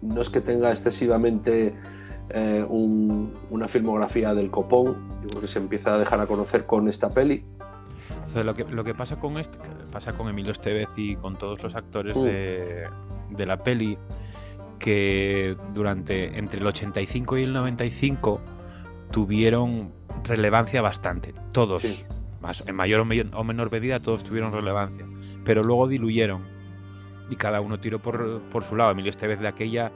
no 0.02 0.22
es 0.22 0.30
que 0.30 0.42
tenga 0.42 0.70
excesivamente 0.70 1.76
eh, 2.30 2.66
un- 2.68 3.34
una 3.50 3.68
filmografía 3.68 4.34
del 4.34 4.50
copón. 4.52 4.96
Yo 5.24 5.30
creo 5.30 5.42
que 5.42 5.48
se 5.48 5.60
empieza 5.60 5.96
a 5.96 5.98
dejar 6.00 6.20
a 6.20 6.26
conocer 6.28 6.66
con 6.66 6.88
esta 6.88 7.14
peli. 7.14 7.44
Entonces, 8.10 8.46
lo 8.46 8.54
que, 8.54 8.64
lo 8.66 8.84
que 8.84 8.94
pasa 8.96 9.20
con 9.20 9.38
este, 9.38 9.58
pasa 9.92 10.14
con 10.14 10.28
Emilio 10.28 10.52
Estevez 10.52 10.90
y 10.96 11.16
con 11.16 11.36
todos 11.38 11.62
los 11.64 11.76
actores 11.76 12.16
Mm. 12.16 12.24
de, 12.24 12.88
de 13.30 13.46
la 13.46 13.58
peli, 13.64 13.98
que 14.80 15.56
durante 15.74 16.38
entre 16.38 16.60
el 16.60 16.68
85 16.68 17.38
y 17.38 17.44
el 17.44 17.54
95 17.54 18.42
tuvieron 19.12 19.92
relevancia 20.24 20.82
bastante. 20.82 21.34
Todos, 21.52 21.82
Sí. 21.82 22.04
más, 22.42 22.64
en 22.68 22.76
mayor 22.76 23.00
o 23.02 23.44
menor 23.44 23.72
medida, 23.72 24.00
todos 24.02 24.24
tuvieron 24.24 24.52
relevancia. 24.52 25.06
Pero 25.44 25.64
luego 25.64 25.88
diluyeron 25.88 26.42
y 27.30 27.36
cada 27.36 27.62
uno 27.62 27.80
tiró 27.80 28.00
por, 28.00 28.42
por 28.52 28.64
su 28.64 28.76
lado. 28.76 28.92
Emilio 28.92 29.12
Estevez 29.12 29.40
de 29.40 29.48
aquella. 29.48 29.92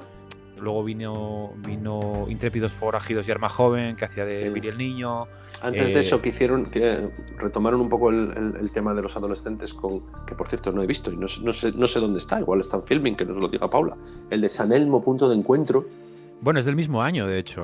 Luego 0.62 0.84
vino, 0.84 1.52
vino 1.58 2.26
Intrépidos 2.30 2.72
Forajidos 2.72 3.28
y 3.28 3.32
Arma 3.32 3.50
Joven, 3.50 3.96
que 3.96 4.06
hacía 4.06 4.26
de 4.26 4.44
Sí. 4.44 4.50
Viri 4.50 4.68
el 4.70 4.78
Niño. 4.78 5.28
Antes 5.62 5.90
Eh, 5.90 5.94
de 5.94 6.00
eso, 6.00 6.22
que 6.22 6.30
hicieron, 6.30 6.68
que 6.68 7.10
retomaron 7.38 7.82
un 7.82 7.90
poco 7.90 8.10
el, 8.10 8.32
el- 8.38 8.54
el 8.62 8.72
tema 8.72 8.94
de 8.94 9.02
los 9.02 9.18
adolescentes, 9.18 9.74
con 9.74 10.02
que 10.26 10.34
por 10.36 10.48
cierto 10.48 10.72
no 10.72 10.82
he 10.82 10.88
visto 10.88 11.12
y 11.12 11.18
no, 11.18 11.28
sé- 11.28 11.42
no 11.44 11.52
sé, 11.54 11.72
no 11.74 11.86
sé 11.88 12.00
dónde 12.00 12.20
está, 12.20 12.40
igual 12.40 12.62
está 12.62 12.78
en 12.78 12.84
filming, 12.84 13.16
que 13.16 13.26
nos 13.26 13.38
lo 13.42 13.48
diga 13.50 13.68
Paula. 13.70 13.98
El 14.30 14.40
de 14.42 14.50
San 14.50 14.72
Elmo, 14.72 15.02
punto 15.02 15.28
de 15.28 15.36
encuentro. 15.36 15.86
Bueno, 16.42 16.60
es 16.60 16.66
del 16.66 16.78
mismo 16.78 17.02
año, 17.04 17.28
de 17.28 17.40
hecho. 17.40 17.62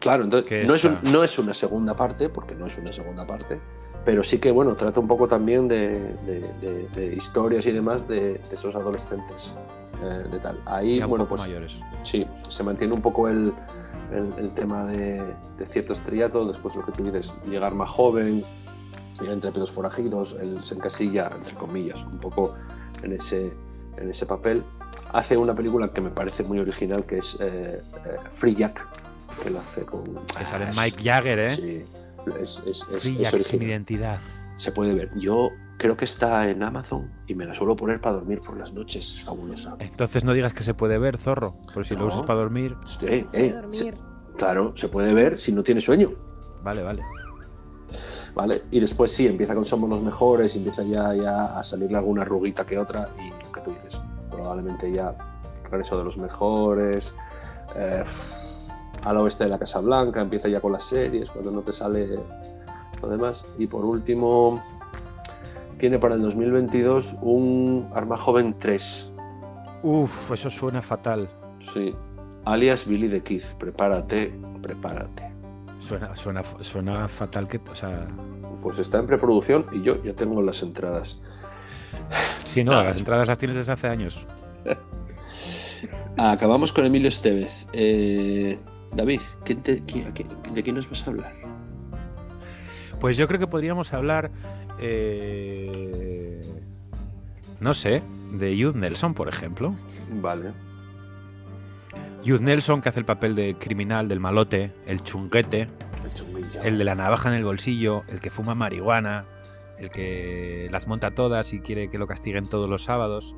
Claro, 0.00 0.24
entonces 0.24 0.66
no 0.66 0.74
es, 0.74 0.84
un- 0.84 0.98
no 1.12 1.22
es 1.22 1.38
una 1.38 1.54
segunda 1.54 1.94
parte, 1.94 2.28
porque 2.28 2.54
no 2.56 2.66
es 2.66 2.76
una 2.78 2.92
segunda 2.92 3.24
parte, 3.24 3.60
pero 4.04 4.24
sí 4.24 4.38
que 4.38 4.50
bueno, 4.50 4.74
trata 4.74 4.98
un 4.98 5.06
poco 5.06 5.28
también 5.28 5.68
de, 5.68 6.14
de- 6.26 6.52
de- 6.60 6.88
de 6.94 7.14
historias 7.14 7.66
y 7.66 7.72
demás 7.72 8.08
de, 8.08 8.34
de 8.34 8.40
esos 8.54 8.74
adolescentes. 8.74 9.54
Eh, 10.02 10.28
de 10.30 10.38
tal. 10.38 10.60
Ahí, 10.66 11.00
bueno, 11.02 11.26
pues 11.26 11.42
mayores. 11.42 11.76
Sí, 12.02 12.26
se 12.48 12.62
mantiene 12.62 12.94
un 12.94 13.02
poco 13.02 13.28
el, 13.28 13.52
el- 14.12 14.32
el 14.38 14.50
tema 14.54 14.84
de, 14.86 15.22
de 15.58 15.66
cierto 15.66 15.92
estrellato, 15.92 16.46
después 16.46 16.74
lo 16.76 16.84
que 16.84 16.92
tú 16.92 17.04
dices, 17.04 17.32
llegar 17.48 17.74
más 17.74 17.90
joven, 17.90 18.44
llegar 19.20 19.34
entre 19.34 19.50
pedos 19.52 19.70
forajidos, 19.70 20.36
él 20.40 20.62
se 20.62 20.74
encasilla, 20.74 21.30
entre 21.34 21.54
comillas, 21.54 21.98
un 22.06 22.18
poco 22.18 22.54
en 23.02 23.12
ese, 23.12 23.52
en 23.96 24.10
ese 24.10 24.26
papel. 24.26 24.62
Hace 25.12 25.36
una 25.36 25.54
película 25.54 25.90
que 25.92 26.00
me 26.00 26.10
parece 26.10 26.42
muy 26.42 26.58
original, 26.58 27.04
que 27.04 27.18
es 27.18 27.36
eh, 27.40 27.82
eh, 28.04 28.16
Free 28.30 28.54
Jack, 28.54 28.86
que 29.42 29.50
la 29.50 29.60
hace 29.60 29.82
con... 29.84 30.04
Que 30.26 30.44
sale 30.44 30.66
Ah, 30.66 30.72
Mike 30.76 31.02
Jagger, 31.02 31.38
¿eh? 31.38 31.54
Sí, 31.56 31.84
es, 32.40 32.62
es, 32.66 32.86
es- 32.90 33.00
Free 33.02 33.16
Jack 33.16 33.40
sin 33.40 33.62
identidad. 33.62 34.18
Se 34.58 34.70
puede 34.72 34.92
ver. 34.92 35.10
Yo 35.16 35.50
creo 35.78 35.96
que 35.96 36.04
está 36.04 36.48
en 36.50 36.62
Amazon 36.62 37.10
y 37.26 37.34
me 37.34 37.46
la 37.46 37.54
suelo 37.54 37.74
poner 37.76 38.00
para 38.00 38.16
dormir 38.16 38.40
por 38.40 38.56
las 38.58 38.72
noches, 38.72 39.14
es 39.14 39.22
fabulosa. 39.24 39.76
Entonces 39.78 40.24
no 40.24 40.32
digas 40.34 40.52
que 40.52 40.62
se 40.64 40.74
puede 40.74 40.98
ver, 40.98 41.16
zorro. 41.18 41.54
Por 41.72 41.86
si 41.86 41.94
lo 41.96 42.06
usas 42.06 42.22
para 42.24 42.40
dormir. 42.40 42.76
Sí, 42.84 43.26
eh, 43.32 43.52
dormir. 43.52 43.74
se- 43.74 43.94
claro, 44.36 44.72
se 44.76 44.88
puede 44.88 45.14
ver 45.14 45.38
si 45.38 45.52
no 45.52 45.62
tiene 45.62 45.80
sueño. 45.80 46.10
Vale, 46.62 46.82
vale. 46.82 47.02
¿vale? 48.34 48.62
Y 48.70 48.80
después 48.80 49.10
sí, 49.12 49.26
empieza 49.26 49.54
con 49.54 49.64
Somos 49.64 49.88
los 49.88 50.02
Mejores, 50.02 50.54
empieza 50.56 50.82
ya, 50.82 51.14
ya 51.14 51.58
a 51.58 51.64
salirle 51.64 51.96
alguna 51.98 52.24
ruguita 52.24 52.64
que 52.66 52.78
otra, 52.78 53.08
y 53.18 53.30
lo 53.30 53.52
que 53.52 53.60
tú 53.62 53.70
dices, 53.72 54.00
probablemente 54.30 54.92
ya 54.92 55.16
Regreso 55.64 55.98
de 55.98 56.04
los 56.04 56.16
Mejores, 56.16 57.12
eh, 57.76 58.02
al 59.04 59.16
oeste 59.18 59.44
de 59.44 59.50
la 59.50 59.58
Casa 59.58 59.80
Blanca, 59.80 60.20
empieza 60.20 60.48
ya 60.48 60.60
con 60.60 60.72
las 60.72 60.84
series, 60.84 61.30
cuando 61.30 61.50
no 61.50 61.62
te 61.62 61.72
sale 61.72 62.18
lo 63.02 63.08
demás. 63.08 63.44
Y 63.58 63.66
por 63.66 63.84
último, 63.84 64.62
tiene 65.78 65.98
para 65.98 66.14
el 66.16 66.22
2022 66.22 67.16
un 67.22 67.88
Arma 67.94 68.16
Joven 68.16 68.54
3, 68.58 69.12
Uf, 69.82 70.32
eso 70.32 70.50
suena 70.50 70.82
fatal. 70.82 71.28
sí, 71.72 71.94
alias 72.44 72.86
Billy 72.86 73.08
the 73.08 73.20
Kid, 73.22 73.42
prepárate, 73.58 74.32
prepárate. 74.62 75.22
Suena, 75.78 76.16
suena, 76.16 76.42
suena 76.60 77.06
fatal 77.08 77.48
que. 77.48 77.60
O 77.70 77.74
sea. 77.74 78.06
Pues 78.62 78.80
está 78.80 78.98
en 78.98 79.06
preproducción 79.06 79.66
y 79.72 79.82
yo 79.82 80.02
ya 80.02 80.12
tengo 80.12 80.42
las 80.42 80.62
entradas. 80.62 81.20
Sí, 82.44 82.64
no, 82.64 82.72
Nada. 82.72 82.84
las 82.84 82.96
entradas 82.96 83.28
las 83.28 83.38
tienes 83.38 83.56
desde 83.56 83.72
hace 83.72 83.86
años. 83.86 84.18
Acabamos 86.16 86.72
con 86.72 86.84
Emilio 86.86 87.08
Estevez. 87.08 87.66
Eh, 87.72 88.58
David, 88.94 89.20
¿quién 89.44 89.62
te- 89.62 89.82
quién- 89.84 90.12
¿de 90.52 90.62
quién 90.62 90.74
nos 90.74 90.90
vas 90.90 91.06
a 91.06 91.10
hablar? 91.10 91.32
Pues 93.00 93.16
yo 93.16 93.28
creo 93.28 93.38
que 93.38 93.46
podríamos 93.46 93.92
hablar, 93.92 94.30
eh, 94.80 96.40
no 97.60 97.74
sé, 97.74 98.02
de 98.32 98.56
Youth 98.56 98.74
Nelson, 98.76 99.14
por 99.14 99.28
ejemplo. 99.28 99.74
Vale. 100.10 100.52
Youth 102.24 102.40
Nelson, 102.40 102.82
que 102.82 102.88
hace 102.88 102.98
el 103.00 103.06
papel 103.06 103.34
de 103.34 103.56
criminal, 103.58 104.08
del 104.08 104.20
malote, 104.20 104.72
el 104.86 105.02
chunguete, 105.02 105.68
El 106.62 106.78
de 106.78 106.84
la 106.84 106.94
navaja 106.94 107.28
en 107.28 107.36
el 107.36 107.44
bolsillo, 107.44 108.02
el 108.08 108.20
que 108.20 108.30
fuma 108.30 108.54
marihuana, 108.54 109.24
el 109.78 109.90
que 109.90 110.68
las 110.72 110.86
monta 110.88 111.12
todas 111.12 111.52
y 111.52 111.60
quiere 111.60 111.88
que 111.90 111.98
lo 111.98 112.06
castiguen 112.06 112.48
todos 112.48 112.68
los 112.68 112.82
sábados, 112.84 113.36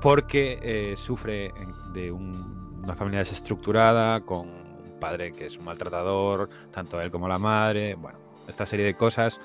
porque 0.00 0.58
eh, 0.62 0.94
sufre 0.96 1.52
de 1.92 2.10
un- 2.10 2.80
una 2.82 2.94
familia 2.94 3.18
desestructurada, 3.20 4.20
con 4.22 4.48
un 4.48 4.96
padre 5.00 5.32
que 5.32 5.46
es 5.46 5.58
un 5.58 5.64
maltratador, 5.66 6.48
tanto 6.72 7.00
él 7.00 7.10
como 7.10 7.28
la 7.28 7.38
madre, 7.38 7.94
bueno, 7.94 8.18
esta 8.48 8.64
serie 8.64 8.86
de 8.86 8.94
cosas 8.94 9.38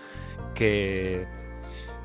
que, 0.53 1.25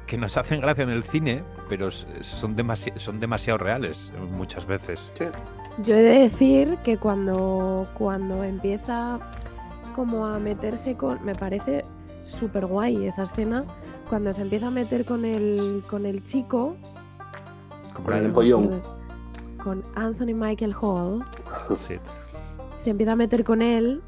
que 0.06 0.16
nos 0.18 0.36
hacen 0.36 0.60
gracia 0.60 0.84
en 0.84 0.90
el 0.90 1.02
cine, 1.04 1.42
pero 1.68 1.90
son, 1.90 2.56
demasi- 2.56 2.96
son 2.98 3.20
demasiado 3.20 3.58
reales 3.58 4.12
muchas 4.30 4.66
veces. 4.66 5.12
Sí. 5.14 5.24
Yo 5.84 5.94
he 5.94 6.02
de 6.02 6.18
decir 6.20 6.78
que 6.84 6.96
cuando, 6.98 7.88
cuando 7.94 8.42
empieza 8.42 9.20
como 9.94 10.26
a 10.26 10.38
meterse 10.38 10.96
con... 10.96 11.24
Me 11.24 11.34
parece 11.34 11.84
súper 12.24 12.66
guay 12.66 13.06
esa 13.06 13.24
escena. 13.24 13.64
Cuando 14.08 14.32
se 14.32 14.42
empieza 14.42 14.68
a 14.68 14.70
meter 14.70 15.04
con 15.04 15.24
el, 15.24 15.82
con 15.88 16.06
el 16.06 16.22
chico... 16.22 16.76
Con 17.92 18.14
el 18.14 18.30
acuerdo, 18.30 18.80
Con 19.62 19.84
Anthony 19.94 20.34
Michael 20.34 20.74
Hall. 20.80 21.24
Sí. 21.76 21.96
Se 22.78 22.90
empieza 22.90 23.12
a 23.12 23.16
meter 23.16 23.44
con 23.44 23.60
él 23.60 24.02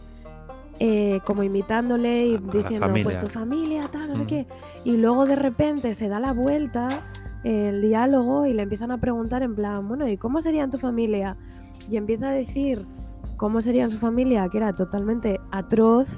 eh, 0.83 1.21
como 1.27 1.43
imitándole 1.43 2.27
y 2.27 2.39
diciendo, 2.39 2.89
pues 3.05 3.19
tu 3.21 3.29
familia, 3.29 3.89
tal, 3.93 4.09
no 4.09 4.17
sé 4.17 4.25
Mm. 4.25 4.27
qué. 4.27 4.47
Y 4.85 4.97
luego 4.97 5.27
de 5.27 5.37
repente 5.37 5.95
se 5.95 6.09
da 6.09 6.19
la 6.21 6.33
vuelta 6.33 7.03
el 7.45 7.83
diálogo 7.83 8.47
y 8.47 8.55
le 8.55 8.63
empiezan 8.63 8.91
a 8.91 8.99
preguntar 8.99 9.43
en 9.43 9.55
plan, 9.55 9.87
bueno, 9.87 10.09
¿y 10.09 10.17
cómo 10.17 10.41
serían 10.41 10.71
tu 10.71 10.79
familia? 10.79 11.37
Y 11.89 11.97
empieza 11.97 12.29
a 12.31 12.33
decir 12.33 12.87
cómo 13.37 13.61
serían 13.61 13.91
su 13.91 13.99
familia, 13.99 14.49
que 14.49 14.57
era 14.59 14.73
totalmente 14.73 15.39
atroz 15.51 16.09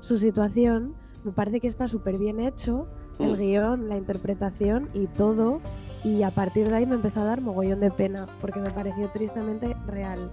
su 0.00 0.18
situación. 0.18 0.94
Me 1.24 1.32
parece 1.32 1.60
que 1.60 1.68
está 1.68 1.88
súper 1.88 2.18
bien 2.18 2.40
hecho 2.40 2.86
el 3.18 3.32
Mm. 3.32 3.38
guion, 3.38 3.88
la 3.88 3.96
interpretación 3.96 4.88
y 4.94 5.06
todo. 5.06 5.60
Y 6.04 6.22
a 6.22 6.30
partir 6.30 6.68
de 6.70 6.76
ahí 6.76 6.86
me 6.86 6.94
empezó 6.94 7.20
a 7.20 7.24
dar 7.24 7.40
mogollón 7.42 7.80
de 7.80 7.90
pena, 7.90 8.26
porque 8.40 8.60
me 8.60 8.70
pareció 8.70 9.08
tristemente 9.08 9.76
real. 9.86 10.30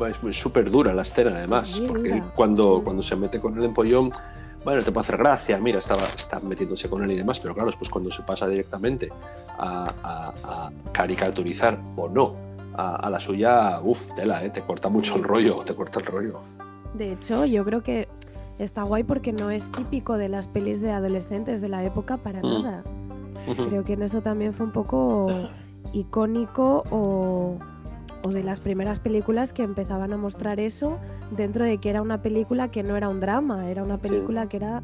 Pues 0.00 0.18
es 0.36 0.36
súper 0.40 0.70
dura 0.70 0.94
la 0.94 1.02
escena, 1.02 1.30
además. 1.36 1.78
porque 1.86 2.22
cuando, 2.34 2.80
cuando 2.82 3.02
se 3.02 3.14
mete 3.16 3.38
con 3.38 3.56
el 3.58 3.64
empollón, 3.64 4.10
bueno, 4.64 4.82
te 4.82 4.90
puede 4.92 5.04
hacer 5.04 5.18
gracia. 5.18 5.58
Mira, 5.58 5.78
estaba, 5.78 6.02
está 6.04 6.40
metiéndose 6.40 6.88
con 6.88 7.04
él 7.04 7.10
y 7.12 7.16
demás, 7.16 7.38
pero 7.38 7.52
claro, 7.54 7.68
después 7.70 7.90
cuando 7.90 8.10
se 8.10 8.22
pasa 8.22 8.48
directamente 8.48 9.10
a, 9.58 9.92
a- 10.02 10.32
a 10.66 10.70
caricaturizar 10.92 11.78
o 11.96 12.08
no 12.08 12.34
a, 12.74 12.96
a 12.96 13.10
la 13.10 13.18
suya, 13.20 13.80
uff, 13.82 14.00
tela, 14.16 14.42
¿eh? 14.42 14.48
te 14.50 14.62
corta 14.62 14.88
mucho 14.88 15.16
el 15.16 15.22
rollo, 15.24 15.56
te 15.56 15.74
corta 15.74 16.00
el 16.00 16.06
rollo. 16.06 16.40
De 16.94 17.12
hecho, 17.12 17.44
yo 17.44 17.62
creo 17.64 17.82
que 17.82 18.08
está 18.58 18.82
guay 18.84 19.04
porque 19.04 19.32
no 19.32 19.50
es 19.50 19.70
típico 19.72 20.16
de 20.16 20.28
las 20.30 20.46
pelis 20.48 20.80
de 20.80 20.92
adolescentes 20.92 21.60
de 21.60 21.68
la 21.68 21.84
época 21.84 22.16
para 22.16 22.40
Mm. 22.40 22.62
nada. 22.62 22.84
Creo 23.68 23.84
que 23.84 23.94
en 23.94 24.02
eso 24.02 24.20
también 24.22 24.54
fue 24.54 24.64
un 24.66 24.72
poco 24.72 25.26
icónico 25.92 26.84
o, 26.90 27.58
o 28.22 28.28
de 28.30 28.42
las 28.42 28.60
primeras 28.60 28.98
películas 29.00 29.52
que 29.52 29.62
empezaban 29.62 30.12
a 30.12 30.16
mostrar 30.16 30.60
eso 30.60 30.98
dentro 31.30 31.64
de 31.64 31.78
que 31.78 31.90
era 31.90 32.02
una 32.02 32.20
película 32.22 32.70
que 32.70 32.82
no 32.82 32.96
era 32.96 33.08
un 33.08 33.20
drama, 33.20 33.68
era 33.70 33.82
una 33.82 33.98
película 33.98 34.48
que 34.48 34.56
era 34.58 34.80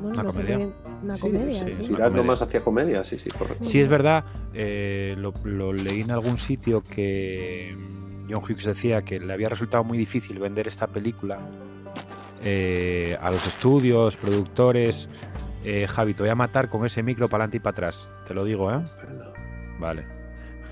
bueno, 0.00 0.14
Una 0.14 0.22
no 0.22 0.30
sé 0.32 0.36
comedia. 0.38 0.56
qué 0.58 0.64
bien- 0.64 0.74
una 1.02 1.14
Sí, 1.14 1.20
comedia, 1.20 1.64
sí, 1.64 1.70
sí. 1.70 1.76
sí. 1.78 1.82
Tirando 1.84 2.04
comedia. 2.08 2.22
más 2.26 2.42
hacia 2.42 2.60
comedia, 2.62 3.04
sí, 3.04 3.18
sí, 3.18 3.28
correcto. 3.30 3.64
Sí, 3.64 3.80
es 3.80 3.88
verdad, 3.88 4.24
eh, 4.54 5.14
lo, 5.18 5.32
lo 5.44 5.72
leí 5.72 6.00
en 6.02 6.10
algún 6.10 6.38
sitio 6.38 6.82
que 6.82 7.76
John 8.30 8.38
Hughes 8.42 8.64
decía 8.64 9.02
que 9.02 9.18
le 9.20 9.32
había 9.32 9.48
resultado 9.48 9.82
muy 9.84 9.98
difícil 9.98 10.38
vender 10.38 10.68
esta 10.68 10.86
película 10.86 11.38
eh, 12.42 13.16
a 13.20 13.30
los 13.30 13.46
estudios, 13.46 14.16
productores. 14.16 15.08
Eh, 15.64 15.86
Javi, 15.88 16.14
te 16.14 16.22
voy 16.22 16.30
a 16.30 16.34
matar 16.34 16.70
con 16.70 16.86
ese 16.86 17.02
micro 17.02 17.28
para 17.28 17.44
adelante 17.44 17.58
y 17.58 17.60
para 17.60 17.72
atrás, 17.72 18.10
te 18.26 18.32
lo 18.32 18.44
digo, 18.44 18.72
¿eh? 18.72 18.80
Vale. 19.78 20.19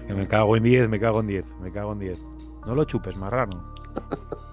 Que 0.09 0.14
me 0.14 0.27
cago 0.27 0.57
en 0.57 0.62
10, 0.62 0.88
me 0.88 0.99
cago 0.99 1.21
en 1.21 1.27
10, 1.27 1.44
me 1.61 1.71
cago 1.71 1.92
en 1.92 1.99
10. 1.99 2.18
No 2.66 2.75
lo 2.75 2.85
chupes, 2.85 3.14
marrano. 3.16 3.62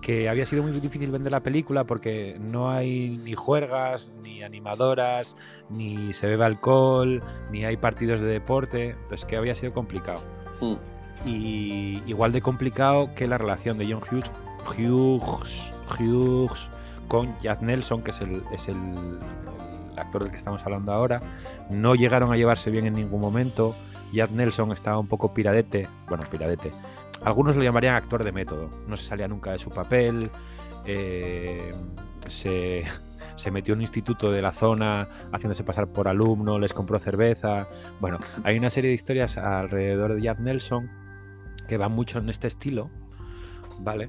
que 0.00 0.28
había 0.28 0.44
sido 0.44 0.64
muy 0.64 0.72
difícil 0.72 1.10
vender 1.10 1.32
la 1.32 1.44
película 1.44 1.84
porque 1.84 2.36
no 2.40 2.70
hay 2.70 3.16
ni 3.16 3.34
juergas, 3.34 4.12
ni 4.22 4.42
animadoras, 4.42 5.36
ni 5.70 6.12
se 6.12 6.26
bebe 6.26 6.44
alcohol, 6.44 7.22
ni 7.50 7.64
hay 7.64 7.76
partidos 7.76 8.20
de 8.20 8.26
deporte, 8.26 8.96
pues 9.08 9.24
que 9.24 9.36
había 9.36 9.54
sido 9.54 9.72
complicado. 9.72 10.20
Mm. 10.60 10.74
Y 11.28 12.02
igual 12.06 12.32
de 12.32 12.42
complicado 12.42 13.14
que 13.14 13.28
la 13.28 13.38
relación 13.38 13.78
de 13.78 13.92
John 13.92 14.02
Hughes, 14.02 14.30
Hughes, 14.78 15.74
Hughes 15.98 16.70
con 17.06 17.38
Jack 17.38 17.62
Nelson, 17.62 18.02
que 18.02 18.10
es 18.10 18.20
el, 18.20 18.42
es 18.52 18.68
el, 18.68 18.76
el 19.92 19.98
actor 19.98 20.22
del 20.22 20.30
que 20.30 20.38
estamos 20.38 20.62
hablando 20.64 20.92
ahora. 20.92 21.20
No 21.70 21.94
llegaron 21.94 22.32
a 22.32 22.36
llevarse 22.36 22.70
bien 22.70 22.86
en 22.86 22.94
ningún 22.94 23.20
momento. 23.20 23.74
Jack 24.16 24.30
Nelson 24.32 24.72
estaba 24.72 24.98
un 24.98 25.06
poco 25.06 25.32
piradete, 25.32 25.88
bueno, 26.08 26.24
piradete. 26.30 26.72
Algunos 27.22 27.56
lo 27.56 27.62
llamarían 27.62 27.94
actor 27.94 28.24
de 28.24 28.32
método. 28.32 28.70
No 28.86 28.96
se 28.96 29.06
salía 29.06 29.28
nunca 29.28 29.52
de 29.52 29.58
su 29.58 29.70
papel. 29.70 30.30
eh, 30.84 31.72
se, 32.28 32.84
se 33.36 33.50
metió 33.50 33.74
en 33.74 33.78
un 33.78 33.82
instituto 33.82 34.30
de 34.30 34.42
la 34.42 34.52
zona 34.52 35.08
haciéndose 35.32 35.64
pasar 35.64 35.88
por 35.88 36.08
alumno, 36.08 36.58
les 36.58 36.72
compró 36.72 36.98
cerveza. 36.98 37.68
Bueno, 38.00 38.18
hay 38.44 38.58
una 38.58 38.70
serie 38.70 38.88
de 38.90 38.94
historias 38.94 39.36
alrededor 39.38 40.14
de 40.14 40.22
Jack 40.22 40.40
Nelson 40.40 40.90
que 41.68 41.76
van 41.76 41.92
mucho 41.92 42.18
en 42.18 42.28
este 42.28 42.46
estilo, 42.46 42.90
¿vale? 43.80 44.08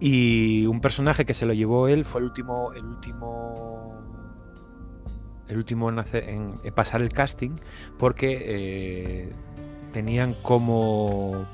Y 0.00 0.66
un 0.66 0.80
personaje 0.80 1.24
que 1.24 1.34
se 1.34 1.46
lo 1.46 1.52
llevó 1.52 1.88
él 1.88 2.04
fue 2.04 2.20
el 2.20 2.26
último, 2.26 2.72
el 2.72 2.84
último, 2.84 4.11
el 5.52 5.58
último 5.58 5.88
en, 5.88 5.98
hacer- 5.98 6.28
en- 6.28 6.54
en 6.64 6.74
pasar 6.74 7.00
el 7.02 7.10
casting, 7.10 7.52
porque 7.98 8.38
eh, 8.44 9.30
tenían 9.92 10.34
como 10.42 11.46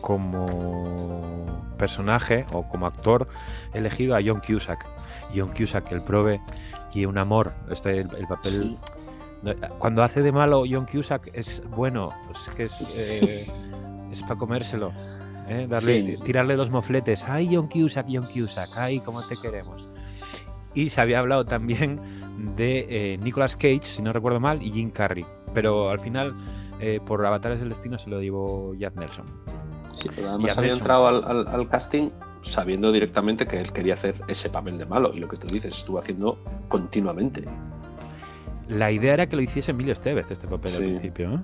como 0.00 1.64
personaje 1.78 2.44
o 2.52 2.66
como 2.68 2.86
actor 2.86 3.28
elegido 3.72 4.16
a 4.16 4.20
John 4.24 4.40
Cusack. 4.46 4.84
John 5.34 5.50
Cusack, 5.56 5.90
el 5.92 6.02
prove 6.02 6.40
y 6.92 7.04
un 7.04 7.18
amor. 7.18 7.52
Este 7.70 8.00
el, 8.00 8.14
el 8.16 8.26
papel 8.26 8.76
Sí. 9.42 9.52
cuando 9.78 10.02
hace 10.02 10.22
de 10.22 10.30
malo 10.32 10.64
John 10.70 10.86
Cusack 10.86 11.30
es 11.34 11.62
bueno, 11.70 12.10
es 12.34 12.54
que 12.54 12.64
es, 12.64 12.74
eh, 12.96 13.50
es 14.12 14.22
para 14.22 14.36
comérselo. 14.36 14.92
¿eh? 15.48 15.66
Darle, 15.68 16.16
Sí. 16.16 16.22
Tirarle 16.24 16.56
los 16.56 16.70
mofletes. 16.70 17.24
Ay, 17.26 17.50
John 17.54 17.68
Cusack, 17.68 18.06
John 18.10 18.26
Cusack, 18.32 18.70
ay, 18.76 19.00
cómo 19.00 19.22
te 19.22 19.36
queremos. 19.36 19.88
Y 20.74 20.90
se 20.90 21.00
había 21.00 21.18
hablado 21.20 21.44
también 21.44 22.00
de 22.56 22.86
eh, 23.14 23.18
Nicolas 23.18 23.56
Cage, 23.56 23.82
si 23.84 24.02
no 24.02 24.12
recuerdo 24.12 24.40
mal, 24.40 24.62
y 24.62 24.70
Jim 24.70 24.90
Carrey. 24.90 25.24
Pero 25.54 25.90
al 25.90 26.00
final, 26.00 26.34
eh, 26.80 27.00
por 27.04 27.24
Avatares 27.24 27.60
del 27.60 27.68
Destino, 27.70 27.98
se 27.98 28.10
lo 28.10 28.20
llevó 28.20 28.74
Jack 28.74 28.96
Nelson. 28.96 29.26
Sí, 29.94 30.08
pero 30.14 30.30
además 30.30 30.56
había 30.56 30.70
Nelson. 30.72 30.78
entrado 30.78 31.06
al, 31.06 31.24
al- 31.24 31.46
al 31.48 31.68
casting 31.68 32.10
sabiendo 32.42 32.90
directamente 32.90 33.46
que 33.46 33.60
él 33.60 33.72
quería 33.72 33.94
hacer 33.94 34.16
ese 34.26 34.50
papel 34.50 34.76
de 34.78 34.84
malo 34.86 35.12
y 35.14 35.20
lo 35.20 35.28
que 35.28 35.36
tú 35.36 35.46
dices 35.46 35.76
estuvo 35.78 35.98
haciendo 35.98 36.38
continuamente. 36.68 37.44
La 38.68 38.90
idea 38.90 39.14
era 39.14 39.28
que 39.28 39.36
lo 39.36 39.42
hiciese 39.42 39.70
Emilio 39.72 39.92
Estevez 39.92 40.30
este 40.30 40.48
papel 40.48 40.72
al 40.74 40.78
principio. 40.82 41.34
¿eh? 41.34 41.38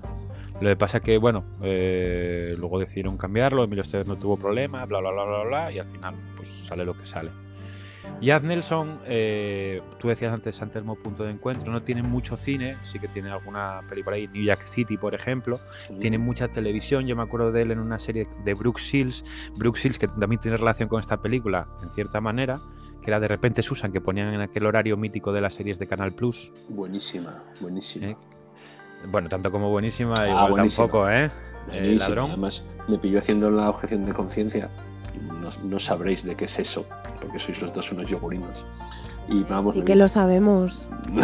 Lo 0.61 0.69
que 0.69 0.75
pasa 0.75 0.99
que, 0.99 1.17
bueno, 1.17 1.45
eh, 1.61 2.53
luego 2.57 2.79
decidieron 2.79 3.17
cambiarlo, 3.17 3.63
Emilio 3.63 3.83
Estevez 3.83 4.07
no 4.07 4.17
tuvo 4.17 4.35
problema, 4.37 4.85
bla, 4.85 4.99
bla, 4.99 5.11
bla, 5.11 5.23
bla, 5.23 5.43
bla, 5.43 5.71
y 5.71 5.79
al 5.79 5.87
final 5.87 6.15
pues 6.35 6.49
sale 6.65 6.83
lo 6.83 6.97
que 6.97 7.05
sale. 7.05 7.29
Jazz 8.21 8.43
Nelson, 8.43 8.99
eh, 9.05 9.81
tú 9.97 10.09
decías 10.09 10.33
antes 10.33 10.61
Antelmo 10.61 10.95
Punto 10.95 11.23
de 11.23 11.31
Encuentro, 11.31 11.71
no 11.71 11.81
tiene 11.83 12.03
mucho 12.03 12.35
cine, 12.35 12.75
sí 12.91 12.99
que 12.99 13.07
tiene 13.07 13.29
alguna 13.29 13.81
película 13.87 14.17
ahí, 14.17 14.27
New 14.27 14.43
York 14.43 14.61
City, 14.63 14.97
por 14.97 15.15
ejemplo, 15.15 15.59
tiene 16.01 16.17
mucha 16.17 16.49
televisión, 16.49 17.07
yo 17.07 17.15
me 17.15 17.23
acuerdo 17.23 17.51
de 17.53 17.61
él 17.61 17.71
en 17.71 17.79
una 17.79 17.97
serie 17.97 18.27
de 18.43 18.53
Brooke 18.53 18.79
Shields, 18.81 19.23
Brooke 19.55 19.79
Shields 19.79 19.99
que 19.99 20.07
también 20.09 20.39
tiene 20.41 20.57
relación 20.57 20.89
con 20.89 20.99
esta 20.99 21.17
película, 21.17 21.67
en 21.81 21.89
cierta 21.91 22.19
manera, 22.19 22.59
que 23.01 23.09
era 23.09 23.21
de 23.21 23.29
repente 23.29 23.61
Susan, 23.61 23.91
que 23.93 24.01
ponían 24.01 24.33
en 24.33 24.41
aquel 24.41 24.65
horario 24.65 24.97
mítico 24.97 25.31
de 25.31 25.39
las 25.39 25.53
series 25.53 25.79
de 25.79 25.87
Canal 25.87 26.11
Plus, 26.11 26.51
Buenísima, 26.67 27.41
buenísima. 27.61 28.07
¿eh? 28.07 28.17
Bueno, 29.09 29.29
tanto 29.29 29.49
como 29.49 29.69
buenísima, 29.69 30.13
Ah, 30.19 30.27
igual 30.27 30.51
buenísima. 30.51 30.87
tampoco, 30.87 31.09
¿eh? 31.09 31.31
El 31.71 31.97
ladrón. 31.99 32.31
Además, 32.31 32.65
me 32.89 32.97
pilló 32.97 33.19
haciendo 33.19 33.49
la 33.49 33.69
objeción 33.69 34.03
de 34.05 34.11
conciencia. 34.11 34.69
No, 35.41 35.49
no 35.63 35.79
sabréis 35.79 36.23
de 36.23 36.35
qué 36.35 36.45
es 36.45 36.59
eso, 36.59 36.85
porque 37.21 37.39
sois 37.39 37.61
los 37.61 37.73
dos 37.73 37.91
unos 37.91 38.09
yogurinos. 38.09 38.65
Y 39.27 39.43
vamos, 39.43 39.73
Sí 39.73 39.81
que 39.81 39.95
lo 39.95 40.07
sabemos. 40.07 40.87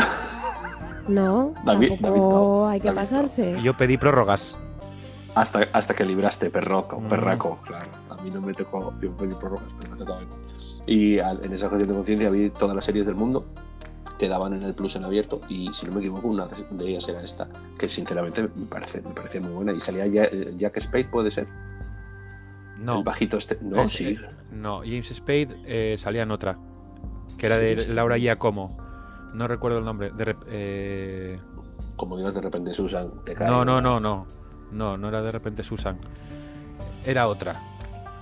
No, 1.08 1.54
David- 1.64 2.00
no, 2.02 2.68
hay 2.68 2.80
que 2.80 2.88
David 2.88 2.96
no. 3.00 3.02
pasarse. 3.04 3.62
Yo 3.62 3.76
pedí 3.78 3.98
prórrogas. 3.98 4.58
hasta, 5.36 5.68
hasta 5.74 5.94
que 5.94 6.06
libraste, 6.06 6.50
perroco, 6.50 7.00
Mm. 7.00 7.08
perraco, 7.10 7.60
claro. 7.66 7.86
A 8.10 8.16
mí 8.24 8.32
no 8.32 8.40
me 8.42 8.54
tocó, 8.54 8.94
yo 9.02 9.12
pedí 9.12 9.34
prórrogas, 9.36 9.68
pero 9.80 9.92
me 9.92 9.98
tocaba. 9.98 10.22
Y 10.88 11.20
en 11.20 11.54
esa 11.54 11.66
objeción 11.68 11.90
de 11.90 11.94
conciencia 11.96 12.30
vi 12.30 12.50
todas 12.52 12.74
las 12.76 12.86
series 12.86 13.06
del 13.06 13.16
mundo 13.16 13.46
que 14.18 14.30
daban 14.30 14.54
en 14.54 14.64
el 14.64 14.74
Plus 14.74 14.96
en 14.96 15.04
abierto 15.04 15.42
y 15.50 15.70
si 15.74 15.86
no 15.88 15.92
me 15.92 16.00
equivoco 16.00 16.28
una 16.30 16.48
de 16.48 16.88
ellas 16.90 17.08
era 17.10 17.22
esta, 17.22 17.50
que 17.78 17.88
sinceramente 17.90 18.44
me 18.44 18.66
parece, 18.66 19.02
me 19.02 19.10
parecía 19.14 19.42
muy 19.42 19.52
buena 19.52 19.74
y 19.74 19.80
salía 19.82 20.08
Ya- 20.08 20.30
Jack 20.56 20.80
Spade, 20.80 21.06
puede 21.06 21.30
ser, 21.30 21.48
No, 22.86 23.00
el 23.00 23.04
bajito 23.04 23.38
este, 23.38 23.58
no, 23.62 23.82
Es- 23.82 23.92
sí, 23.92 24.18
no, 24.52 24.80
James 24.80 25.10
Spade 25.14 25.50
eh, 25.66 25.96
salía 25.98 26.24
en 26.24 26.32
otra, 26.32 26.58
que 27.38 27.46
era 27.48 27.56
Sí, 27.56 27.62
de 27.62 27.82
sí. 27.82 27.92
Laura 27.94 28.18
Giacomo. 28.18 28.78
No 29.34 29.48
recuerdo 29.48 29.80
el 29.80 29.86
nombre. 29.86 30.12
De 30.12 30.36
eh, 30.48 31.40
como 31.96 32.18
digas 32.18 32.34
de 32.36 32.42
repente 32.42 32.74
Susan, 32.74 33.12
te 33.26 33.34
cae. 33.36 33.48
No, 33.48 33.66
no, 33.66 33.82
no, 33.82 34.00
no. 34.00 34.28
No, 34.74 34.98
no 34.98 35.08
era 35.10 35.22
de 35.22 35.32
repente 35.32 35.64
Susan. 35.64 35.98
Era 37.06 37.28
otra. 37.28 37.62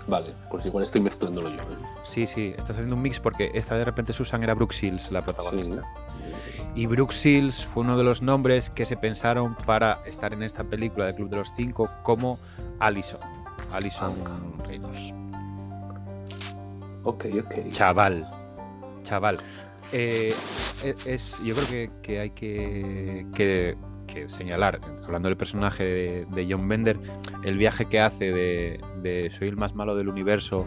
Vale, 0.07 0.33
pues 0.51 0.65
igual 0.65 0.83
estoy 0.83 0.99
mezclándolo 1.01 1.49
yo. 1.49 1.55
¿eh? 1.55 1.77
Sí, 2.03 2.27
sí, 2.27 2.49
estás 2.57 2.71
haciendo 2.71 2.95
un 2.95 3.01
mix 3.01 3.19
porque 3.19 3.51
esta 3.53 3.75
de 3.75 3.85
repente 3.85 4.11
Susan 4.11 4.43
era 4.43 4.53
Brooke 4.53 4.73
Shields, 4.75 5.11
la 5.11 5.19
Sí. 5.21 5.25
protagonista. 5.25 5.83
Y 6.75 6.87
Brooke 6.87 7.13
Shields 7.13 7.65
fue 7.65 7.83
uno 7.83 7.97
de 7.97 8.03
los 8.03 8.21
nombres 8.21 8.69
que 8.69 8.85
se 8.85 8.97
pensaron 8.97 9.55
para 9.65 9.99
estar 10.05 10.33
en 10.33 10.43
esta 10.43 10.63
película 10.65 11.05
de 11.05 11.15
Club 11.15 11.29
de 11.29 11.37
los 11.37 11.53
Cinco 11.55 11.89
como 12.03 12.37
Allison. 12.79 13.19
Allison 13.73 14.13
Reynolds. 14.65 15.13
Ok, 17.03 17.25
ok. 17.43 17.71
Chaval. 17.71 18.25
Chaval. 19.03 19.37
Eh, 19.91 20.33
e- 20.83 20.95
es, 21.05 21.39
yo 21.43 21.53
creo 21.55 21.67
que, 21.67 21.91
que 22.01 22.19
hay 22.19 22.29
que, 22.31 23.25
que- 23.35 23.77
que 24.07 24.29
señalar, 24.29 24.79
hablando 25.05 25.27
del 25.27 25.37
personaje 25.37 25.83
de, 25.83 26.27
de 26.31 26.47
John 26.49 26.67
Bender, 26.67 26.99
el 27.43 27.57
viaje 27.57 27.85
que 27.85 27.99
hace 27.99 28.31
de, 28.31 28.79
de 29.01 29.31
soy 29.31 29.47
el 29.47 29.57
más 29.57 29.73
malo 29.75 29.95
del 29.95 30.07
universo 30.07 30.65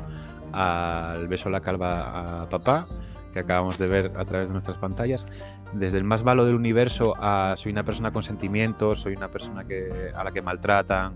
al 0.53 1.29
beso 1.29 1.49
a 1.49 1.53
la 1.53 1.61
calva 1.61 2.42
a 2.42 2.49
papá, 2.49 2.87
que 3.33 3.40
acabamos 3.40 3.79
de 3.79 3.87
ver 3.87 4.12
a 4.16 4.25
través 4.25 4.49
de 4.49 4.53
nuestras 4.53 4.79
pantallas, 4.79 5.27
desde 5.75 5.99
el 5.99 6.05
más 6.05 6.25
malo 6.25 6.45
del 6.45 6.55
universo 6.55 7.14
a 7.19 7.55
soy 7.57 7.73
una 7.73 7.85
persona 7.85 8.11
con 8.12 8.23
sentimientos, 8.23 9.01
soy 9.01 9.14
una 9.14 9.29
persona 9.29 9.64
que, 9.64 10.11
a 10.14 10.25
la 10.25 10.31
que 10.33 10.40
maltratan, 10.42 11.12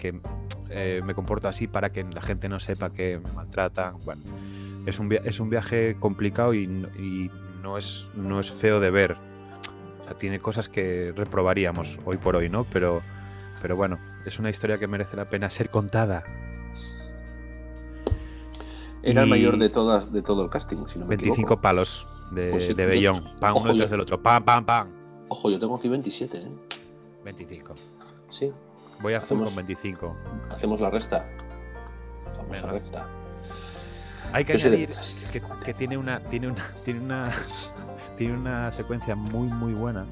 que 0.00 0.20
eh, 0.70 1.00
me 1.04 1.14
comporto 1.14 1.46
así 1.46 1.68
para 1.68 1.92
que 1.92 2.02
la 2.04 2.22
gente 2.22 2.48
no 2.48 2.58
sepa 2.58 2.90
que 2.90 3.20
me 3.22 3.32
maltratan. 3.32 3.94
Bueno, 4.04 4.22
es 4.86 4.98
un, 4.98 5.08
via- 5.08 5.20
es 5.24 5.38
un 5.38 5.48
viaje 5.50 5.96
complicado 6.00 6.54
y, 6.54 6.62
y 6.98 7.30
no, 7.62 7.78
es, 7.78 8.08
no 8.16 8.40
es 8.40 8.50
feo 8.50 8.80
de 8.80 8.90
ver. 8.90 9.16
O 10.00 10.04
sea, 10.04 10.14
tiene 10.18 10.40
cosas 10.40 10.68
que 10.68 11.12
reprobaríamos 11.14 12.00
hoy 12.04 12.16
por 12.16 12.34
hoy, 12.34 12.48
¿no? 12.48 12.64
Pero, 12.64 13.02
pero 13.62 13.76
bueno, 13.76 13.98
es 14.24 14.38
una 14.40 14.50
historia 14.50 14.78
que 14.78 14.88
merece 14.88 15.16
la 15.16 15.28
pena 15.28 15.48
ser 15.50 15.70
contada. 15.70 16.24
Era 19.02 19.22
el 19.22 19.28
mayor 19.30 19.56
de 19.58 19.70
todas, 19.70 20.12
de 20.12 20.20
todo 20.22 20.44
el 20.44 20.50
casting, 20.50 20.86
si 20.86 20.98
no 20.98 21.06
me 21.06 21.10
25 21.16 21.34
equivoco. 21.42 21.60
palos 21.62 22.06
de, 22.32 22.50
Pues 22.50 22.76
de 22.76 22.86
Bellón. 22.86 23.24
Pam, 23.40 23.52
ojo, 23.54 23.60
uno 23.64 23.72
detrás 23.72 23.90
yo- 23.90 23.94
del 23.94 24.00
otro. 24.02 24.22
Pam, 24.22 24.44
pam, 24.44 24.64
pam. 24.64 24.88
Ojo, 25.28 25.50
yo 25.50 25.58
tengo 25.58 25.76
aquí 25.76 25.88
27, 25.88 26.38
¿eh? 26.38 26.48
25. 27.24 27.74
Sí, 28.30 28.52
Voy 29.02 29.14
a 29.14 29.18
Hacemos- 29.18 29.44
con 29.46 29.56
25. 29.56 30.16
hacemos 30.50 30.80
la 30.80 30.90
resta. 30.90 31.26
Famosa 32.36 32.62
Venga. 32.66 32.72
resta. 32.78 33.06
Hay 34.32 34.44
que 34.44 34.56
Yo 34.56 34.68
añadir 34.68 34.90
que, 35.32 35.42
que 35.64 35.74
tiene 35.74 35.96
una 35.96 36.20
tiene 36.20 36.48
una 36.48 36.70
tiene 36.84 37.00
una 37.00 37.32
tiene 38.16 38.34
una 38.34 38.70
secuencia 38.72 39.14
muy 39.16 39.48
muy 39.48 39.72
buena 39.72 40.04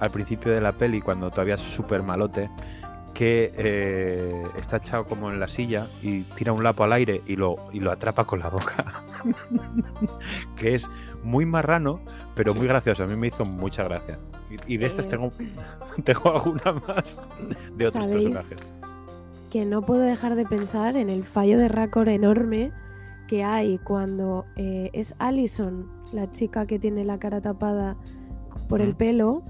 al 0.00 0.10
principio 0.10 0.52
de 0.52 0.60
la 0.60 0.72
peli 0.72 1.00
cuando 1.00 1.30
todavía 1.30 1.54
es 1.54 1.60
súper 1.60 2.02
malote 2.02 2.50
que 3.14 3.52
eh, 3.56 4.42
está 4.56 4.78
echado 4.78 5.04
como 5.04 5.30
en 5.30 5.38
la 5.38 5.46
silla 5.46 5.86
y 6.02 6.22
tira 6.22 6.52
un 6.52 6.64
lapo 6.64 6.82
al 6.82 6.92
aire 6.92 7.22
y 7.26 7.36
lo 7.36 7.56
y 7.72 7.78
lo 7.78 7.92
atrapa 7.92 8.24
con 8.24 8.40
la 8.40 8.48
boca 8.48 9.02
que 10.56 10.74
es 10.74 10.90
muy 11.22 11.46
marrano 11.46 12.00
pero 12.34 12.52
Sí. 12.54 12.58
muy 12.58 12.66
gracioso 12.66 13.04
a 13.04 13.06
mí 13.06 13.14
me 13.14 13.28
hizo 13.28 13.44
mucha 13.44 13.84
gracia 13.84 14.18
y, 14.66 14.74
y 14.74 14.76
de 14.76 14.86
estas 14.86 15.08
tengo 15.08 15.32
tengo 16.04 16.30
alguna 16.36 16.72
más 16.86 17.16
de 17.76 17.86
otros 17.86 18.06
personajes 18.06 18.72
que 19.50 19.64
no 19.66 19.82
puedo 19.82 20.00
dejar 20.00 20.34
de 20.34 20.46
pensar 20.46 20.96
en 20.96 21.10
el 21.10 21.24
fallo 21.24 21.58
de 21.58 21.68
récord 21.68 22.08
enorme 22.08 22.72
que 23.28 23.44
hay 23.44 23.78
cuando 23.78 24.46
eh, 24.56 24.88
es 24.94 25.14
Allison, 25.18 25.86
la 26.12 26.30
chica 26.30 26.66
que 26.66 26.78
tiene 26.78 27.04
la 27.04 27.18
cara 27.18 27.40
tapada 27.40 27.96
por 28.68 28.80
el 28.80 28.90
Mm. 28.94 28.96
pelo, 28.96 29.42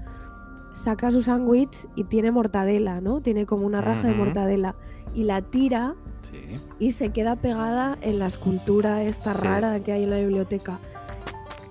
saca 0.75 1.09
su 1.11 1.21
sándwich 1.21 1.87
y 1.95 2.03
tiene 2.05 2.31
mortadela, 2.31 2.99
¿no? 2.99 3.21
Tiene 3.21 3.45
como 3.45 3.65
una 3.65 3.79
raja 3.81 4.07
de 4.09 4.13
mortadela 4.13 4.75
y 5.13 5.23
la 5.23 5.41
tira 5.41 5.95
sí 6.29 6.57
y 6.79 6.91
se 6.91 7.09
queda 7.11 7.35
pegada 7.37 7.97
en 8.01 8.19
la 8.19 8.27
escultura 8.27 9.03
esta 9.03 9.33
Sí. 9.33 9.41
rara 9.41 9.79
que 9.81 9.91
hay 9.93 10.03
en 10.03 10.09
la 10.09 10.17
biblioteca. 10.17 10.79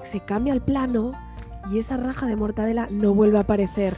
Se 0.05 0.21
cambia 0.21 0.53
el 0.55 0.61
plano 0.63 1.13
y 1.71 1.79
esa 1.79 1.97
raja 1.97 2.27
de 2.27 2.37
mortadela 2.37 2.89
no 2.91 3.15
vuelve 3.15 3.39
a 3.39 3.43
aparecer. 3.43 3.97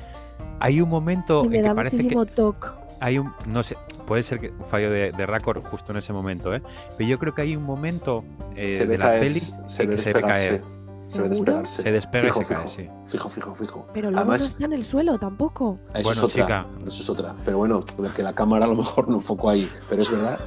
hay 0.61 0.81
un 0.81 0.88
momento 0.88 1.42
Y 1.42 1.46
en 1.46 1.50
me 1.53 1.57
que 1.59 1.62
da 1.62 1.74
parece 1.74 1.96
que 1.96 2.03
muchísimo 2.14 2.27
toque. 2.27 2.68
hay 3.00 3.18
un, 3.18 3.33
no 3.46 3.62
sé, 3.62 3.77
puede 4.07 4.22
ser 4.22 4.40
que 4.40 4.50
un 4.50 4.64
fallo 4.66 4.90
de, 4.90 5.12
de 5.12 5.27
récord 5.27 5.62
justo 5.64 5.92
en 5.92 5.98
ese 5.98 6.12
momento, 6.12 6.55
¿eh? 6.55 6.62
Pero 6.96 7.09
yo 7.11 7.18
creo 7.18 7.35
que 7.35 7.42
hay 7.42 7.57
un 7.57 7.64
momento 7.64 8.24
eh, 8.57 8.72
se 8.72 8.85
ve 8.85 8.92
de 8.92 8.98
la 8.98 9.05
caer, 9.07 9.20
peli 9.20 9.40
se 9.40 9.83
en 9.83 9.88
ve 9.90 9.96
que 9.96 10.03
se 10.03 10.12
ve 10.12 10.20
despegarse. 10.20 10.48
caer, 10.48 10.62
Se 11.03 11.20
ve 11.20 11.29
¿Seguro? 11.29 11.29
despegarse. 11.29 11.83
se 11.83 11.92
despega 11.92 12.24
fijo, 12.24 12.40
y 12.40 12.44
se 12.44 12.55
cae, 12.55 12.62
fijo, 12.68 12.74
sí. 12.77 12.88
fijo, 13.07 13.29
fijo, 13.29 13.55
fijo. 13.55 13.87
Pero 13.92 14.11
luego 14.11 14.20
Además- 14.20 14.40
no 14.40 14.46
está 14.46 14.64
en 14.64 14.72
el 14.72 14.85
suelo 14.85 15.18
tampoco. 15.18 15.79
Eso 15.92 16.03
Bueno, 16.03 16.11
es 16.12 16.22
otra. 16.22 16.42
chica. 16.42 16.66
Eso 16.87 17.03
es 17.03 17.11
otra. 17.11 17.35
Pero 17.44 17.59
bueno, 17.59 17.81
que 18.14 18.22
la 18.22 18.33
cámara 18.35 18.64
a 18.64 18.68
lo 18.68 18.74
mejor 18.77 19.09
no 19.09 19.16
enfocó 19.16 19.50
ahí. 19.50 19.70
Pero 19.90 20.03
es 20.03 20.11
verdad. 20.11 20.38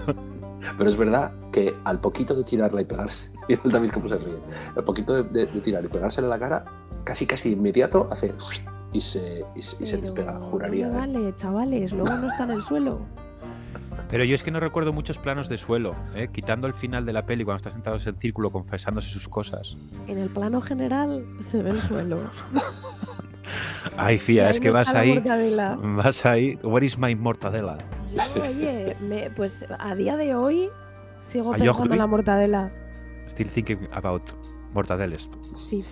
Pero 0.78 0.90
es 0.90 0.98
verdad 0.98 1.32
que 1.52 1.76
al 1.84 2.00
poquito 2.00 2.34
de 2.36 2.44
tirarla 2.44 2.82
y 2.82 2.86
pegarse, 2.86 3.32
y 3.48 3.54
el 3.54 3.72
David 3.72 3.92
cómo 3.92 4.10
se 4.10 4.18
ríe, 4.18 4.40
al 4.76 4.84
poquito 4.84 5.14
de, 5.14 5.24
de- 5.46 5.46
de 5.52 5.62
tirar 5.62 5.86
y 5.86 5.88
pegársela 5.88 6.26
en 6.26 6.30
la 6.32 6.40
cara, 6.40 6.66
casi 7.08 7.26
casi 7.26 7.54
inmediato 7.54 8.10
hace 8.12 8.34
y 8.92 9.00
se, 9.00 9.46
y, 9.56 9.62
se- 9.62 9.82
y 9.82 9.88
se 9.88 9.98
despega, 9.98 10.40
juraría. 10.42 10.88
¿eh? 10.88 10.92
vale, 10.92 11.34
chavales, 11.36 11.94
luego 11.94 12.14
no 12.18 12.28
está 12.28 12.44
en 12.44 12.52
el 12.52 12.62
suelo. 12.62 13.00
Pero 14.10 14.24
yo 14.26 14.36
es 14.36 14.44
que 14.44 14.52
no 14.52 14.60
recuerdo 14.60 14.92
muchos 14.94 15.18
planos 15.18 15.48
de 15.50 15.58
suelo, 15.58 15.96
¿eh? 16.16 16.28
quitando 16.32 16.68
el 16.68 16.74
final 16.74 17.06
de 17.06 17.14
la 17.14 17.26
peli 17.26 17.46
cuando 17.46 17.58
están 17.58 17.72
sentados 17.74 18.06
en 18.08 18.18
círculo 18.18 18.52
confesándose 18.52 19.10
sus 19.10 19.28
cosas. 19.30 19.78
En 20.08 20.18
el 20.18 20.30
plano 20.30 20.60
general 20.62 21.26
se 21.40 21.64
ve 21.64 21.70
el 21.72 21.80
suelo. 21.82 22.20
Ay, 23.98 24.20
Fía, 24.20 24.50
es 24.50 24.60
que 24.60 24.70
vas 24.70 24.90
ahí, 24.90 25.14
mortadela. 25.14 25.78
vas 25.82 26.26
ahí, 26.26 26.56
where 26.64 26.86
is 26.86 26.98
my 26.98 27.16
mortadela? 27.16 27.78
Yo, 28.14 28.44
oye, 28.44 28.96
me- 29.02 29.30
pues 29.32 29.66
a 29.80 29.96
día 29.96 30.16
de 30.18 30.36
hoy 30.36 30.70
sigo 31.22 31.54
¿A 31.54 31.58
pensando 31.58 31.94
en 31.94 32.00
la 32.00 32.08
mortadela. 32.08 32.72
Still 33.30 33.50
thinking 33.50 33.88
about 33.94 34.24
mortadeles. 34.74 35.30
Sí. 35.56 35.84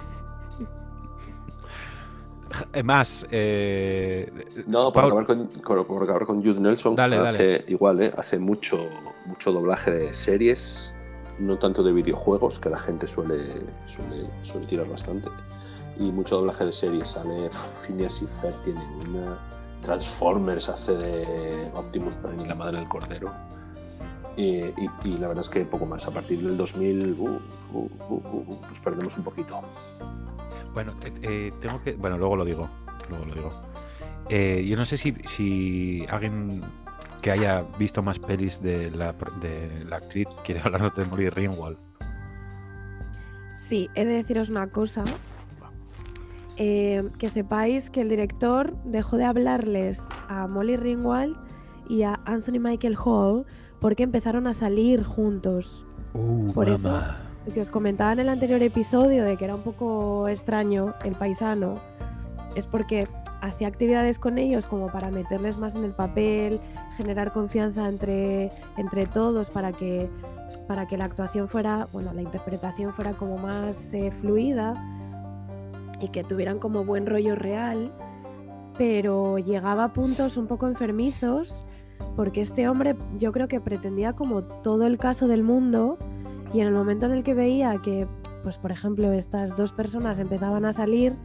Eh, 2.74 2.84
Más, 2.84 3.26
eh, 3.32 4.32
No, 4.68 4.92
por 4.92 5.06
acabar, 5.06 5.26
con, 5.26 5.48
por 5.86 6.04
acabar 6.04 6.26
con 6.26 6.44
Jude 6.44 6.60
Nelson, 6.60 6.96
Dale, 6.96 7.18
hace 7.18 7.66
igual, 7.68 8.02
¿eh? 8.02 8.14
hace 8.18 8.38
mucho, 8.40 8.78
mucho 9.26 9.52
doblaje 9.52 9.92
de 9.92 10.14
series, 10.14 10.96
no 11.40 11.58
tanto 11.58 11.84
de 11.84 11.92
videojuegos, 11.94 12.60
que 12.60 12.70
la 12.70 12.78
gente 12.80 13.08
suele, 13.08 13.66
suele, 13.86 14.30
suele 14.44 14.68
tirar 14.68 14.88
bastante, 14.88 15.30
y 15.98 16.04
mucho 16.12 16.38
doblaje 16.38 16.66
de 16.66 16.72
series. 16.72 17.08
Sale 17.10 17.50
Phineas 17.86 18.22
y 18.22 18.28
Fer, 18.42 18.54
tiene 18.64 18.82
una 19.08 19.40
Transformers, 19.82 20.70
hace 20.70 20.96
de 20.96 21.72
Optimus 21.76 22.16
Prime 22.18 22.44
y 22.44 22.48
la 22.48 22.56
madre 22.56 22.80
del 22.80 22.88
cordero. 22.88 23.32
Y, 24.38 24.58
y- 24.66 24.90
y 25.06 25.18
la 25.18 25.28
verdad 25.30 25.42
es 25.44 25.50
que 25.50 25.64
poco 25.64 25.86
más. 25.86 26.06
A 26.08 26.12
partir 26.12 26.40
del 26.42 26.58
2000 26.58 27.16
uh, 27.18 27.24
uh, 27.24 27.40
uh, 27.74 27.90
uh, 28.10 28.46
uh, 28.48 28.62
nos 28.68 28.80
perdemos 28.82 29.16
un 29.16 29.24
poquito. 29.24 29.62
Bueno, 30.76 30.94
eh, 31.04 31.14
eh, 31.24 31.54
tengo 31.62 31.82
que. 31.82 31.94
Bueno, 31.94 32.18
luego 32.20 32.36
lo 32.36 32.46
digo. 32.46 32.70
Luego 33.10 33.26
lo 33.26 33.34
digo. 33.34 33.52
Eh, 34.30 34.64
yo 34.68 34.78
no 34.78 34.86
sé 34.86 34.98
si, 34.98 35.14
si 35.26 36.06
alguien 36.10 36.62
que 37.22 37.32
haya 37.32 37.64
visto 37.80 38.04
más 38.04 38.20
pelis 38.20 38.62
de 38.62 38.92
la, 38.92 39.14
de 39.42 39.84
la 39.86 39.96
actriz 39.96 40.28
quiere 40.44 40.62
hablarnos 40.66 40.96
de 40.96 41.06
Molly 41.06 41.30
Ringwald. 41.30 41.78
Sí, 43.58 43.90
he 43.96 44.06
de 44.06 44.14
deciros 44.14 44.50
una 44.50 44.68
cosa. 44.68 45.04
Eh, 46.58 47.10
que 47.18 47.30
sepáis 47.30 47.90
que 47.90 48.02
el 48.02 48.10
director 48.10 48.76
dejó 48.86 49.18
de 49.18 49.26
hablarles 49.26 50.02
a 50.30 50.48
Molly 50.48 50.78
Ringwald 50.78 51.36
y 51.90 52.04
a 52.04 52.20
Anthony 52.26 52.60
Michael 52.60 52.96
Hall 53.04 53.46
porque 53.82 54.04
empezaron 54.04 54.48
a 54.48 54.54
salir 54.54 55.04
juntos. 55.04 55.86
Uh, 56.14 56.54
Por 56.54 56.70
eso- 56.70 57.02
que 57.54 57.62
os 57.62 57.70
comentaba 57.70 58.14
en 58.14 58.20
el 58.20 58.30
anterior 58.30 58.62
episodio 58.64 59.24
de 59.24 59.38
que 59.38 59.46
era 59.46 59.56
un 59.56 59.62
poco 59.62 60.28
extraño 60.28 60.94
el 61.04 61.14
paisano, 61.14 61.76
es 62.56 62.68
porque 62.68 63.08
hacía 63.42 63.68
actividades 63.68 64.18
con 64.18 64.38
ellos 64.38 64.66
como 64.66 64.88
para 64.88 65.12
meterles 65.12 65.58
más 65.58 65.76
en 65.76 65.84
el 65.84 65.94
papel, 65.94 66.60
generar 66.98 67.32
confianza 67.32 67.88
entre, 67.88 68.52
entre 68.78 69.06
todos 69.06 69.50
para 69.50 69.72
que, 69.72 70.10
para 70.68 70.88
que 70.88 70.98
la 70.98 71.06
actuación 71.06 71.48
fuera, 71.48 71.88
bueno, 71.92 72.14
la 72.14 72.22
interpretación 72.22 72.94
fuera 72.94 73.14
como 73.14 73.38
más 73.38 73.94
eh, 73.94 74.12
fluida 74.12 74.74
y 76.02 76.10
que 76.10 76.24
tuvieran 76.24 76.60
como 76.60 76.84
buen 76.84 77.06
rollo 77.06 77.36
real, 77.36 77.92
pero 78.78 79.38
llegaba 79.38 79.86
a 79.86 79.94
puntos 79.94 80.38
un 80.38 80.48
poco 80.48 80.68
enfermizos 80.68 81.64
porque 82.16 82.42
este 82.42 82.68
hombre 82.68 82.96
yo 83.18 83.32
creo 83.32 83.48
que 83.48 83.62
pretendía 83.62 84.14
como 84.14 84.44
todo 84.44 84.86
el 84.86 84.98
caso 84.98 85.28
del 85.28 85.44
mundo 85.44 85.98
y 86.56 86.62
en 86.62 86.68
el 86.68 86.74
momento 86.74 87.06
en 87.06 87.12
el 87.12 87.24
que 87.24 87.34
veía 87.34 87.82
que 87.82 88.08
pues 88.46 88.60
por 88.60 88.72
ejemplo, 88.72 89.12
estas 89.12 89.56
dos 89.56 89.72
personas 89.72 90.20
empezaban 90.20 90.66
a 90.66 90.72
salir, 90.72 91.16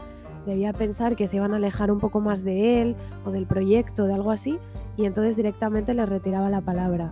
debía 0.47 0.73
pensar 0.73 1.17
que 1.17 1.27
se 1.27 1.37
iban 1.37 1.53
a 1.53 1.57
alejar 1.57 1.93
un 1.93 1.99
poco 1.99 2.19
más 2.19 2.43
de 2.45 2.81
él 2.81 2.97
o 3.27 3.31
del 3.31 3.47
proyecto, 3.47 4.07
de 4.07 4.15
algo 4.15 4.31
así, 4.31 4.59
y 4.97 5.05
entonces 5.05 5.37
directamente 5.37 5.93
le 5.93 6.07
retiraba 6.07 6.49
la 6.49 6.63
palabra. 6.63 7.11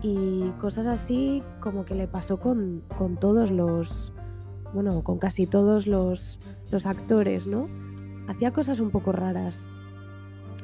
Y 0.00 0.52
cosas 0.58 0.86
así 0.86 1.42
como 1.60 1.84
que 1.84 1.94
le 1.94 2.08
pasó 2.08 2.40
con, 2.40 2.82
con 2.96 3.18
todos 3.18 3.50
los, 3.50 4.10
bueno, 4.72 5.04
con 5.04 5.18
casi 5.18 5.46
todos 5.46 5.86
los, 5.86 6.40
los 6.70 6.86
actores, 6.86 7.46
¿no? 7.46 7.68
Hacía 8.28 8.54
cosas 8.54 8.80
un 8.80 8.90
poco 8.90 9.12
raras. 9.12 9.68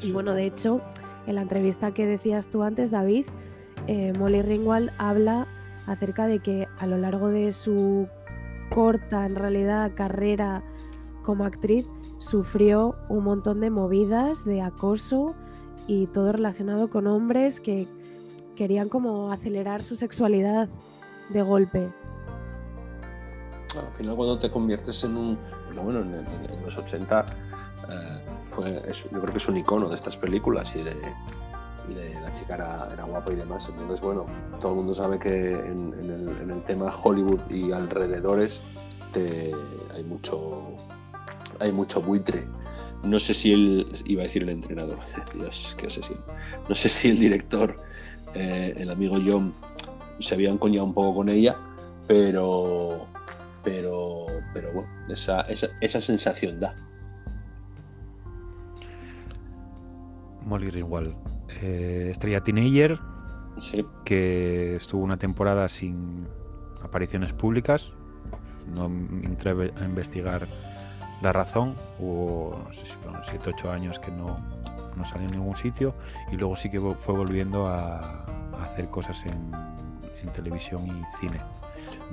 Y 0.03 0.12
bueno, 0.12 0.33
de 0.33 0.47
hecho, 0.47 0.81
en 1.27 1.35
la 1.35 1.42
entrevista 1.42 1.92
que 1.92 2.07
decías 2.07 2.49
tú 2.49 2.62
antes, 2.62 2.90
David, 2.90 3.27
eh, 3.87 4.14
Molly 4.18 4.40
Ringwald 4.40 4.92
habla 4.97 5.47
acerca 5.87 6.27
de 6.27 6.40
que 6.40 6.68
a 6.79 6.87
lo 6.87 6.99
largo 6.99 7.29
de 7.29 7.53
su 7.53 8.09
corta, 8.71 9.27
en 9.27 9.37
realidad, 9.37 9.92
carrera 9.95 10.62
como 11.23 11.45
actriz, 11.45 11.87
sufrió 12.18 12.95
un 13.09 13.25
montón 13.25 13.61
de 13.61 13.71
movidas, 13.71 14.45
de 14.45 14.62
acoso 14.62 15.35
y 15.87 16.07
todo 16.07 16.33
relacionado 16.33 16.88
con 16.88 17.07
hombres 17.07 17.61
que 17.61 17.88
querían 18.57 18.88
como 18.88 19.33
acelerar 19.33 19.83
su 19.83 19.97
sexualidad 19.97 20.68
de 21.31 21.42
golpe. 21.42 21.90
Al 23.77 23.92
final 23.97 24.16
cuando 24.16 24.38
te 24.38 24.51
conviertes 24.51 25.03
en 25.05 25.16
un... 25.16 25.38
Bueno, 25.75 26.01
en, 26.01 26.62
los 26.62 26.77
80 26.77 27.27
eh, 27.88 28.25
fue, 28.45 28.83
yo 28.92 29.09
creo 29.11 29.33
que 29.33 29.38
es 29.38 29.49
un 29.49 29.57
icono 29.57 29.88
de 29.88 29.97
estas 29.97 30.16
películas 30.16 30.71
y 30.77 30.83
de, 30.83 30.95
y 31.88 31.95
de 31.95 32.14
la 32.14 32.33
chica 32.33 32.55
era, 32.55 32.88
era 32.92 33.05
guapa 33.05 33.33
y 33.33 33.37
demás. 33.37 33.68
Entonces, 33.68 34.01
bueno, 34.01 34.27
todo 34.61 34.73
el 34.73 34.77
mundo 34.77 34.95
sabe 34.95 35.18
que 35.18 35.29
en, 35.53 35.92
el, 36.51 36.62
tema 36.64 36.95
Hollywood 36.95 37.40
y 37.51 37.73
alrededores 37.73 38.61
te- 39.12 39.53
hay 39.95 40.05
mucho 40.05 40.77
hay 41.61 41.73
mucho 41.73 42.01
buitre. 42.01 42.45
No 43.03 43.18
sé 43.18 43.35
si 43.35 43.53
el, 43.53 43.87
iba 44.07 44.23
a 44.23 44.25
decir 44.25 44.42
el 44.42 44.51
entrenador, 44.51 44.99
Dios, 45.35 45.75
qué 45.79 45.87
obsesión. 45.87 46.21
No 46.68 46.75
sé 46.75 46.88
si 46.88 47.09
el 47.11 47.18
director, 47.18 47.79
eh, 48.35 48.75
el 48.77 48.90
amigo 48.90 49.16
John, 49.25 49.53
se 50.18 50.35
había 50.35 50.51
encoñado 50.51 50.87
un 50.87 50.95
poco 50.95 51.16
con 51.16 51.29
ella, 51.29 51.57
pero, 52.07 53.07
pero, 53.64 54.27
pero 54.55 54.73
bueno, 54.73 54.88
esa, 55.09 55.40
esa, 55.42 55.68
esa 55.81 56.01
sensación 56.01 56.61
da. 56.61 56.75
Molly 60.45 60.71
Ringwald. 60.71 61.14
Eh, 61.60 62.08
estrella 62.10 62.42
teenager 62.42 62.98
Sí, 63.60 63.84
que 64.04 64.76
estuvo 64.76 65.02
una 65.02 65.18
temporada 65.18 65.68
sin 65.68 66.26
apariciones 66.82 67.32
públicas. 67.32 67.92
No 68.74 68.86
entré 68.86 69.50
a 69.50 69.84
investigar 69.84 70.46
la 71.20 71.32
razón. 71.32 71.74
Hubo, 71.98 72.62
no 72.66 72.72
sé 72.72 72.86
si 72.86 72.92
fueron 72.92 73.20
7 73.28 73.50
8 73.54 73.70
años 73.70 73.98
que 73.98 74.10
no, 74.10 74.36
no 74.96 75.04
salió 75.04 75.26
en 75.26 75.32
ningún 75.32 75.56
sitio. 75.56 75.94
Y 76.30 76.36
luego 76.36 76.56
sí 76.56 76.70
que 76.70 76.80
fue 76.80 77.14
volviendo 77.14 77.66
a, 77.66 78.24
a 78.54 78.64
hacer 78.64 78.88
cosas 78.88 79.22
en, 79.26 79.52
en 80.22 80.32
televisión 80.32 80.86
y 80.86 81.16
cine. 81.18 81.40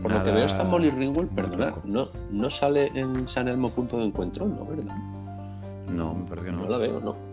por 0.02 0.12
lo 0.12 0.24
que 0.24 0.32
veo 0.32 0.46
está 0.46 0.64
Molly 0.64 0.90
Ringwald, 0.90 1.34
perdona, 1.34 1.74
no, 1.86 2.10
no 2.32 2.50
sale 2.50 2.88
en 2.96 3.28
San 3.28 3.48
Elmo 3.48 3.70
Punto 3.70 3.98
de 3.98 4.06
Encuentro, 4.06 4.48
¿no? 4.48 4.66
¿Verdad? 4.66 4.96
No, 5.88 6.14
me 6.14 6.26
parece 6.26 6.48
que 6.48 6.52
no. 6.52 6.64
No 6.64 6.70
la 6.70 6.78
veo, 6.78 7.00
¿no? 7.00 7.29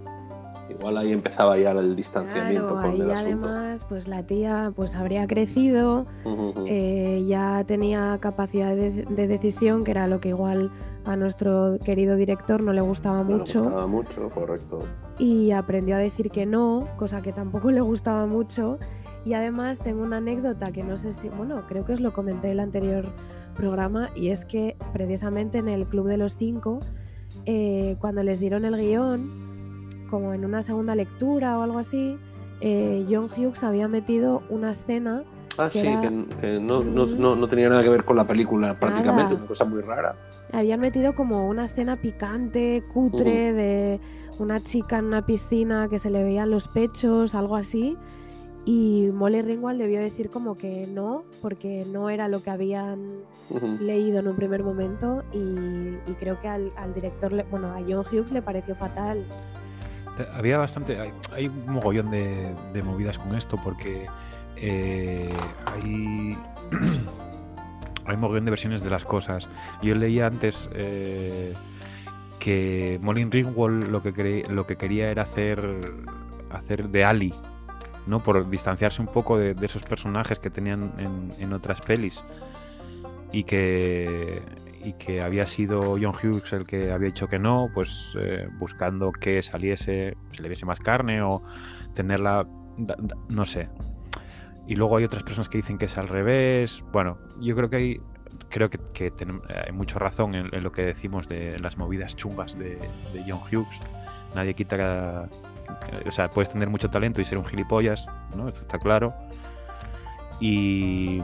Igual 0.68 0.96
ahí 0.98 1.12
empezaba 1.12 1.57
ya 1.59 1.70
el 1.72 1.94
distanciamiento 1.94 2.68
Claro, 2.74 2.83
con 2.83 2.90
ahí 2.90 3.00
el 3.00 3.11
asunto. 3.11 3.48
además, 3.48 3.85
pues 3.88 4.09
la 4.09 4.22
tía 4.24 4.72
pues 4.74 4.94
habría 4.96 5.26
crecido, 5.26 6.07
Ujú, 6.24 6.48
ujú. 6.48 6.64
eh, 6.66 7.24
ya 7.26 7.62
tenía 7.64 8.18
capacidad 8.20 8.74
de, 8.74 9.05
de 9.05 9.26
decisión, 9.29 9.85
que 9.85 9.92
era 9.92 10.07
lo 10.09 10.20
que 10.20 10.31
igual 10.31 10.72
a 11.05 11.14
nuestro 11.16 11.79
querido 11.85 12.16
director 12.16 12.64
no 12.64 12.72
le 12.72 12.81
gustaba 12.81 13.22
No 13.22 13.31
le 13.31 13.37
mucho, 13.37 13.61
gustaba 13.61 13.87
mucho, 13.87 14.29
correcto. 14.31 14.81
y 15.18 15.52
aprendió 15.52 15.94
a 15.94 15.98
decir 15.98 16.31
que 16.33 16.46
no, 16.46 16.88
cosa 16.96 17.22
que 17.22 17.33
tampoco 17.33 17.70
le 17.70 17.81
gustaba 17.81 18.26
mucho. 18.26 18.79
Y 19.24 19.35
además 19.35 19.81
tengo 19.81 20.02
una 20.05 20.18
anécdota 20.18 20.70
que 20.72 20.85
no 20.85 20.98
sé 20.98 21.12
si, 21.12 21.29
bueno, 21.29 21.62
creo 21.68 21.85
que 21.85 21.92
os 21.94 22.00
lo 22.00 22.12
comenté 22.12 22.46
en 22.48 22.52
el 22.55 22.61
anterior 22.61 23.07
programa, 23.57 24.11
y 24.14 24.29
es 24.29 24.44
que 24.44 24.76
precisamente 24.92 25.59
en 25.59 25.68
el 25.68 25.87
Club 25.87 26.07
de 26.07 26.16
los 26.16 26.37
Cinco, 26.37 26.79
eh, 27.44 27.96
cuando 28.00 28.22
les 28.22 28.38
dieron 28.40 28.64
el 28.64 28.76
guion, 28.76 29.45
como 30.10 30.32
en 30.34 30.44
una 30.44 30.62
segunda 30.62 30.94
lectura 30.94 31.58
o 31.58 31.62
algo 31.62 31.78
así, 31.78 32.18
eh, 32.60 33.04
John 33.10 33.28
Hughes 33.36 33.62
había 33.64 33.88
metido 33.88 34.42
una 34.48 34.70
escena 34.70 35.24
Ah, 35.58 35.68
que 35.72 35.80
sí, 35.80 35.86
era- 35.86 36.00
que, 36.00 36.24
que 36.40 36.60
no, 36.60 36.82
no, 36.84 37.06
no, 37.06 37.34
no 37.36 37.48
tenía 37.48 37.68
nada 37.68 37.82
que 37.82 37.88
ver 37.88 38.04
con 38.04 38.16
la 38.16 38.26
película 38.26 38.78
prácticamente, 38.78 39.24
Nada. 39.30 39.36
una 39.36 39.46
cosa 39.46 39.64
muy 39.64 39.80
rara. 39.80 40.16
habían 40.52 40.80
metido 40.80 41.14
como 41.14 41.48
una 41.48 41.64
escena 41.64 41.96
picante, 41.96 42.84
cutre, 42.92 43.52
de 43.52 44.00
una 44.38 44.62
chica 44.62 44.98
en 44.98 45.06
una 45.06 45.24
piscina 45.26 45.88
que 45.88 45.98
se 45.98 46.10
le 46.10 46.22
veían 46.22 46.50
los 46.50 46.68
pechos, 46.68 47.34
algo 47.34 47.56
así. 47.56 47.96
Y 48.64 49.08
Molly 49.14 49.42
Ringwald 49.42 49.78
debió 49.80 50.00
decir 50.00 50.28
como 50.28 50.56
que 50.56 50.86
no, 50.92 51.22
porque 51.40 51.86
no 51.90 52.10
era 52.10 52.26
lo 52.28 52.42
que 52.42 52.50
habían 52.50 52.98
Ujú. 53.48 53.78
leído 53.80 54.18
en 54.18 54.26
un 54.28 54.36
primer 54.36 54.62
momento. 54.64 55.22
Y, 55.32 55.38
y 55.38 56.14
creo 56.18 56.40
que 56.40 56.48
al, 56.48 56.72
al 56.76 56.92
director, 56.94 57.32
le- 57.32 57.44
bueno, 57.44 57.68
a 57.68 57.78
John 57.80 58.04
Hughes 58.10 58.30
le 58.32 58.42
pareció 58.42 58.74
fatal. 58.74 59.24
Había 60.35 60.59
bastante. 60.59 60.98
Hay, 61.33 61.48
un 61.48 61.72
mogollón 61.72 62.11
de, 62.11 62.83
movidas 62.83 63.18
con 63.18 63.35
esto 63.35 63.59
porque 63.62 64.07
eh, 64.57 65.33
hay. 65.66 66.37
hay 68.07 68.14
un 68.14 68.20
mogollón 68.20 68.44
de 68.44 68.50
versiones 68.50 68.83
de 68.83 68.90
las 68.90 69.05
cosas. 69.05 69.48
Yo 69.83 69.94
leía 69.94 70.26
antes 70.26 70.70
eh, 70.72 71.55
que 72.38 72.98
Molly 73.02 73.24
Ringwald 73.24 73.88
lo 73.88 74.02
que, 74.02 74.44
lo 74.48 74.66
que 74.66 74.76
quería 74.76 75.11
era 75.11 75.22
hacer, 75.22 75.61
hacer 76.50 76.88
de 76.88 77.05
Ali, 77.05 77.35
¿no? 78.07 78.22
Por 78.22 78.48
distanciarse 78.48 79.02
un 79.02 79.09
poco 79.09 79.38
de, 79.38 79.55
esos 79.62 79.83
personajes 79.83 80.38
que 80.38 80.50
tenían 80.50 80.92
en, 80.98 81.33
en 81.38 81.52
otras 81.52 81.81
pelis. 81.81 82.22
Y 83.33 83.44
que, 83.44 84.40
y 84.87 84.92
que 84.92 85.20
había 85.20 85.46
sido 85.46 85.96
John 86.01 86.14
Hughes 86.14 86.53
el 86.53 86.64
que 86.64 86.92
había 86.92 87.09
dicho 87.09 87.27
que 87.27 87.40
no, 87.40 87.68
pues 87.75 88.16
eh, 88.20 88.49
buscando 88.53 89.11
que 89.11 89.42
saliese, 89.42 90.16
se 90.31 90.42
le 90.42 90.49
viese 90.49 90.64
más 90.64 90.79
carne 90.79 91.22
o 91.22 91.42
tenerla, 91.92 92.46
da- 92.79 92.96
no 93.29 93.44
sé. 93.44 93.68
Y 94.68 94.77
luego 94.77 94.96
hay 94.96 95.05
otras 95.05 95.25
personas 95.25 95.49
que 95.49 95.59
dicen 95.59 95.77
que 95.77 95.87
es 95.87 95.99
al 95.99 96.07
revés. 96.07 96.85
Bueno, 96.92 97.18
yo 97.40 97.57
creo 97.57 97.68
que 97.68 97.77
hay, 97.77 98.01
creo 98.49 98.70
que, 98.70 99.12
hay 99.66 99.72
mucha 99.72 99.99
razón 99.99 100.37
en, 100.37 100.62
lo 100.62 100.70
que 100.70 100.83
decimos 100.83 101.29
de 101.29 101.59
las 101.59 101.77
movidas 101.77 102.14
chungas 102.14 102.57
de, 102.57 102.79
John 103.27 103.40
Hughes. 103.40 103.81
Nadie 104.37 104.55
quita 104.55 105.29
o 106.07 106.11
sea, 106.12 106.29
puedes 106.29 106.49
tener 106.49 106.70
mucho 106.70 106.88
talento 106.90 107.20
y 107.20 107.25
ser 107.25 107.38
un 107.38 107.44
gilipollas, 107.44 108.07
¿no? 108.37 108.49
Esto 108.49 108.61
está 108.61 108.79
claro. 108.79 109.14
Y, 110.38 111.20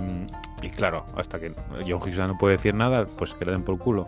y 0.62 0.70
claro, 0.70 1.04
hasta 1.16 1.38
que 1.40 1.52
John 1.86 2.28
no 2.28 2.38
puede 2.38 2.56
decir 2.56 2.74
nada, 2.74 3.06
pues 3.18 3.34
que 3.34 3.44
le 3.44 3.52
den 3.52 3.62
por 3.64 3.78
culo. 3.78 4.06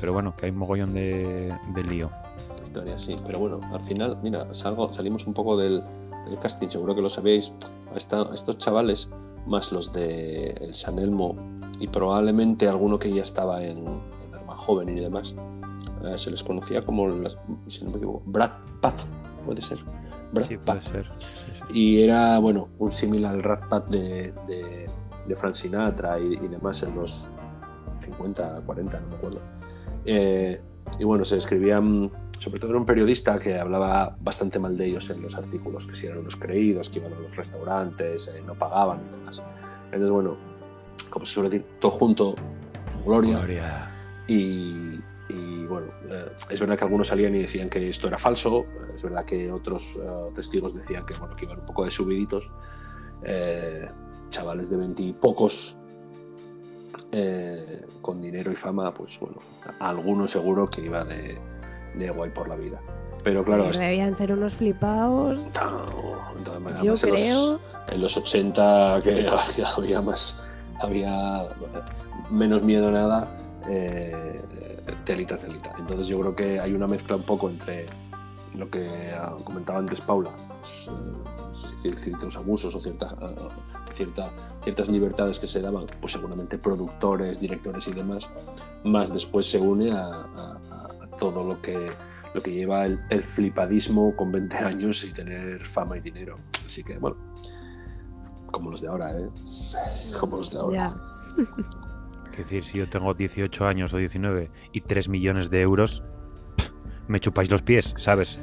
Pero 0.00 0.12
bueno, 0.12 0.34
que 0.34 0.46
hay 0.46 0.52
un 0.52 0.58
mogollón 0.58 0.94
de, 0.94 1.54
de 1.74 1.84
lío. 1.84 2.10
historia, 2.64 2.98
sí. 2.98 3.14
Pero 3.26 3.38
bueno, 3.38 3.60
al 3.72 3.80
final, 3.82 4.18
mira, 4.22 4.52
salgo, 4.54 4.92
salimos 4.92 5.26
un 5.26 5.34
poco 5.34 5.56
del, 5.56 5.82
del 6.26 6.38
casting, 6.38 6.68
seguro 6.68 6.94
que 6.94 7.02
lo 7.02 7.10
sabéis. 7.10 7.52
Esta- 7.94 8.28
estos 8.34 8.58
chavales, 8.58 9.08
más 9.46 9.70
los 9.72 9.92
de 9.92 10.50
el 10.60 10.72
San 10.74 10.98
Elmo 10.98 11.36
y 11.78 11.88
probablemente 11.88 12.68
alguno 12.68 12.98
que 12.98 13.12
ya 13.12 13.22
estaba 13.22 13.62
en, 13.62 13.78
en 13.78 14.34
Arma 14.34 14.56
Joven 14.56 14.96
y 14.96 15.00
demás, 15.00 15.34
eh, 16.04 16.16
se 16.16 16.30
les 16.30 16.42
conocía 16.42 16.84
como, 16.84 17.08
las- 17.08 17.36
si 17.68 17.84
no 17.84 17.90
me 17.90 17.96
equivoco, 17.98 18.22
Brad 18.26 18.50
Pat, 18.80 18.94
puede 19.44 19.60
ser. 19.60 19.78
Brad 20.32 20.46
Sí, 20.46 20.56
Pat. 20.56 20.80
puede 20.88 21.04
ser. 21.04 21.12
sí, 21.18 21.52
sí. 21.68 21.78
Y 21.78 22.02
era, 22.02 22.38
bueno, 22.38 22.68
un 22.78 22.90
símil 22.90 23.24
al 23.26 23.42
Rat 23.42 23.68
Pat 23.68 23.86
de, 23.88 24.32
de, 24.46 24.88
de 25.26 25.36
Frank 25.36 25.54
Sinatra 25.54 26.18
y, 26.18 26.34
y 26.34 26.48
demás 26.48 26.82
en 26.82 26.94
los 26.94 27.28
50, 28.02 28.62
40, 28.66 29.00
no 29.00 29.08
me 29.08 29.14
acuerdo. 29.16 29.40
Eh, 30.04 30.60
y 30.98 31.04
bueno, 31.04 31.24
se 31.24 31.38
escribían, 31.38 32.10
sobre 32.38 32.60
todo 32.60 32.70
era 32.70 32.80
un 32.80 32.86
periodista 32.86 33.38
que 33.38 33.58
hablaba 33.58 34.16
bastante 34.20 34.58
mal 34.58 34.76
de 34.76 34.86
ellos 34.86 35.10
en 35.10 35.22
los 35.22 35.36
artículos, 35.36 35.86
que 35.86 35.94
si 35.94 36.06
eran 36.06 36.18
unos 36.18 36.36
creídos, 36.36 36.90
que 36.90 36.98
iban 36.98 37.12
a 37.12 37.20
los 37.20 37.36
restaurantes, 37.36 38.28
eh, 38.28 38.42
no 38.44 38.54
pagaban 38.54 39.00
y 39.06 39.18
demás. 39.18 39.42
Entonces, 39.86 40.10
bueno, 40.10 40.36
como 41.10 41.26
se 41.26 41.34
suele 41.34 41.50
decir, 41.50 41.66
todo 41.80 41.90
junto, 41.90 42.34
gloria. 43.04 43.38
Gloria. 43.38 43.90
Y, 44.26 45.00
y, 45.28 45.64
bueno, 45.68 45.88
eh, 46.08 46.32
es 46.50 46.60
verdad 46.60 46.78
que 46.78 46.84
algunos 46.84 47.08
salían 47.08 47.34
y 47.34 47.42
decían 47.42 47.68
que 47.68 47.88
esto 47.88 48.08
era 48.08 48.18
falso, 48.18 48.64
eh, 48.72 48.94
es 48.94 49.02
verdad 49.02 49.24
que 49.24 49.50
otros 49.50 49.96
eh, 49.96 50.32
testigos 50.34 50.74
decían 50.74 51.04
que, 51.06 51.14
bueno, 51.14 51.36
que 51.36 51.44
iban 51.44 51.60
un 51.60 51.66
poco 51.66 51.84
de 51.84 51.90
subiditos, 51.90 52.44
eh, 53.24 53.88
chavales 54.32 54.68
de 54.68 54.76
veintipocos 54.78 55.76
eh, 57.12 57.86
con 58.00 58.20
dinero 58.20 58.50
y 58.50 58.56
fama, 58.56 58.92
pues 58.92 59.18
bueno, 59.20 59.36
a 59.78 59.88
algunos 59.90 60.30
seguro 60.30 60.66
que 60.68 60.80
iba 60.80 61.04
de, 61.04 61.38
de 61.94 62.10
guay 62.10 62.30
por 62.30 62.48
la 62.48 62.56
vida. 62.56 62.80
Pero 63.22 63.44
claro, 63.44 63.66
Pero 63.68 63.78
debían 63.78 64.16
ser 64.16 64.32
unos 64.32 64.54
flipaos. 64.54 65.40
está- 65.46 65.70
no, 65.70 66.34
Yo 66.44 66.50
además 66.52 66.80
en 66.82 66.88
los- 66.88 67.00
creo. 67.02 67.60
en 67.88 68.00
los 68.02 68.16
80 68.16 69.00
que 69.04 69.28
había 69.76 70.00
más, 70.00 70.34
había 70.80 71.48
menos 72.30 72.62
miedo 72.62 72.88
a 72.88 72.90
nada, 72.90 73.36
eh, 73.68 74.40
telita, 75.04 75.36
telita. 75.36 75.72
Entonces 75.78 76.06
yo 76.08 76.18
creo 76.20 76.34
que 76.34 76.58
hay 76.58 76.72
una 76.72 76.88
mezcla 76.88 77.14
un 77.14 77.22
poco 77.22 77.48
entre 77.48 77.86
lo 78.56 78.68
que 78.68 79.14
comentaba 79.44 79.78
antes 79.78 80.00
Paula, 80.00 80.30
pues, 80.60 80.90
eh, 81.84 81.94
ciertos 81.96 82.36
abusos 82.36 82.74
o 82.74 82.80
ciertas, 82.80 83.12
cierta- 83.92 84.30
ciertas 84.64 84.88
libertades 84.88 85.38
que 85.38 85.46
se 85.46 85.60
daban, 85.60 85.86
pues 86.00 86.12
seguramente 86.12 86.58
productores, 86.58 87.38
directores 87.40 87.86
y 87.88 87.92
demás, 87.92 88.28
más 88.84 89.12
después 89.12 89.46
se 89.50 89.58
une 89.58 89.90
a, 89.92 90.04
a- 90.06 90.60
a- 90.70 91.16
todo 91.18 91.44
lo 91.44 91.60
que, 91.62 91.86
lo 92.34 92.40
que 92.42 92.52
lleva 92.52 92.86
el, 92.86 92.98
el 93.10 93.22
flipadismo 93.22 94.14
con 94.16 94.32
20 94.32 94.56
años 94.58 95.04
y 95.04 95.12
tener 95.12 95.64
fama 95.68 95.96
y 95.98 96.00
dinero. 96.00 96.36
Así 96.66 96.82
que 96.82 96.98
bueno, 96.98 97.16
como 98.50 98.70
los 98.70 98.80
de 98.80 98.88
ahora, 98.88 99.12
¿eh? 99.18 99.28
Como 100.18 100.36
los 100.38 100.50
de 100.50 100.58
ahora. 100.58 100.78
Ya. 100.78 100.96
Es 102.32 102.38
decir, 102.38 102.64
si 102.64 102.78
yo 102.78 102.88
tengo 102.88 103.12
18 103.14 103.66
años 103.66 103.92
o 103.92 103.98
19 103.98 104.50
y 104.72 104.80
3 104.80 105.08
millones 105.08 105.50
de 105.50 105.60
euros, 105.60 106.02
pff, 106.56 106.70
me 107.08 107.20
chupáis 107.20 107.50
los 107.50 107.62
pies, 107.62 107.92
¿sabes? 107.98 108.38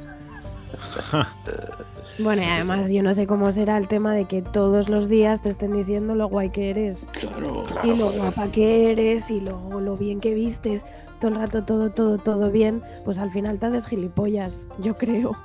Bueno, 2.22 2.42
y 2.42 2.46
además 2.46 2.90
yo 2.90 3.02
no 3.02 3.14
sé 3.14 3.26
cómo 3.26 3.50
será 3.52 3.76
el 3.78 3.88
tema 3.88 4.14
de 4.14 4.26
que 4.26 4.42
todos 4.42 4.88
los 4.88 5.08
días 5.08 5.42
te 5.42 5.48
estén 5.48 5.72
diciendo 5.72 6.14
lo 6.14 6.28
guay 6.28 6.50
que 6.50 6.70
eres. 6.70 7.06
Claro, 7.12 7.64
y 7.84 7.96
lo 7.96 8.10
guapa 8.10 8.48
que 8.52 8.90
eres 8.92 9.30
y 9.30 9.40
lo, 9.40 9.80
lo 9.80 9.96
bien 9.96 10.20
que 10.20 10.34
vistes, 10.34 10.84
todo 11.20 11.30
el 11.32 11.36
rato 11.38 11.64
todo, 11.64 11.90
todo, 11.90 12.18
todo 12.18 12.50
bien, 12.50 12.82
pues 13.04 13.18
al 13.18 13.30
final 13.30 13.58
te 13.58 13.66
haces 13.66 13.86
gilipollas, 13.86 14.68
yo 14.78 14.94
creo. 14.96 15.36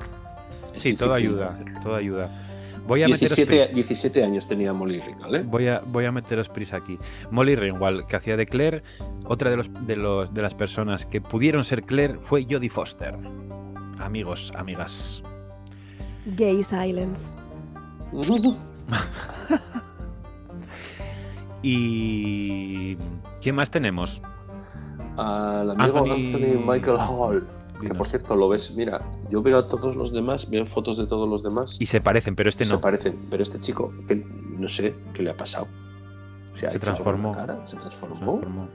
Sí, 0.73 0.95
todo 0.95 1.13
ayuda, 1.13 1.57
todo 1.81 1.95
ayuda. 1.95 2.29
Voy 2.87 3.01
a 3.01 3.07
meteros 3.07 3.35
17, 3.35 3.65
pri- 3.67 3.73
17 3.73 4.23
años 4.23 4.45
tenía 4.47 4.71
Molly 4.71 4.99
Ringwald, 4.99 5.35
¿eh? 5.35 5.43
Voy 5.47 5.67
a, 5.67 5.81
voy 5.87 6.05
a 6.05 6.11
meteros 6.11 6.49
prisa 6.49 6.77
aquí. 6.77 6.99
Molly 7.31 7.55
Ringwald, 7.55 8.05
que 8.05 8.15
hacía 8.15 8.37
de 8.37 8.45
Claire, 8.45 8.83
otra 9.25 9.49
de, 9.49 9.57
los, 9.57 9.69
de, 9.87 9.95
los, 9.95 10.31
de 10.33 10.41
las 10.43 10.53
personas 10.53 11.05
que 11.07 11.19
pudieron 11.19 11.63
ser 11.63 11.83
Claire 11.83 12.19
fue 12.19 12.45
Jodie 12.47 12.69
Foster. 12.69 13.17
Amigos, 13.97 14.51
amigas. 14.55 15.23
Gay 16.25 16.63
silence. 16.63 17.37
Y... 21.67 22.95
¿Quién 23.41 23.55
más 23.55 23.69
tenemos? 23.71 24.21
Al 25.17 25.71
amigo 25.71 25.99
Anthony- 25.99 26.11
Anthony, 26.13 26.59
Michael 26.65 26.97
Hall. 26.99 27.47
Que 27.81 27.89
por 27.93 28.07
cierto, 28.07 28.35
lo 28.35 28.47
ves, 28.49 28.73
mira, 28.75 29.01
yo 29.29 29.41
veo 29.41 29.57
a 29.59 29.67
todos 29.67 29.95
los 29.97 30.13
demás, 30.13 30.49
veo 30.49 30.65
fotos 30.65 30.95
de 30.97 31.07
todos 31.07 31.27
los 31.27 31.43
demás 31.43 31.75
Y 31.79 31.87
se 31.87 31.99
parecen, 31.99 32.33
pero 32.35 32.47
este 32.49 32.63
se 32.63 32.73
no. 32.73 32.79
parecen. 32.79 33.27
Pero 33.29 33.43
este 33.43 33.59
chico, 33.59 33.91
que 34.07 34.15
no 34.15 34.67
sé 34.67 34.95
qué 35.13 35.23
le 35.23 35.31
ha 35.31 35.37
pasado. 35.37 35.67
Se, 36.53 36.67
ha 36.67 36.71
Se 36.71 36.79
transformó. 36.79 37.33
cara, 37.33 37.61
se 37.65 37.71
Se 37.75 37.77
transformó. 37.81 38.39
transformó. 38.39 38.69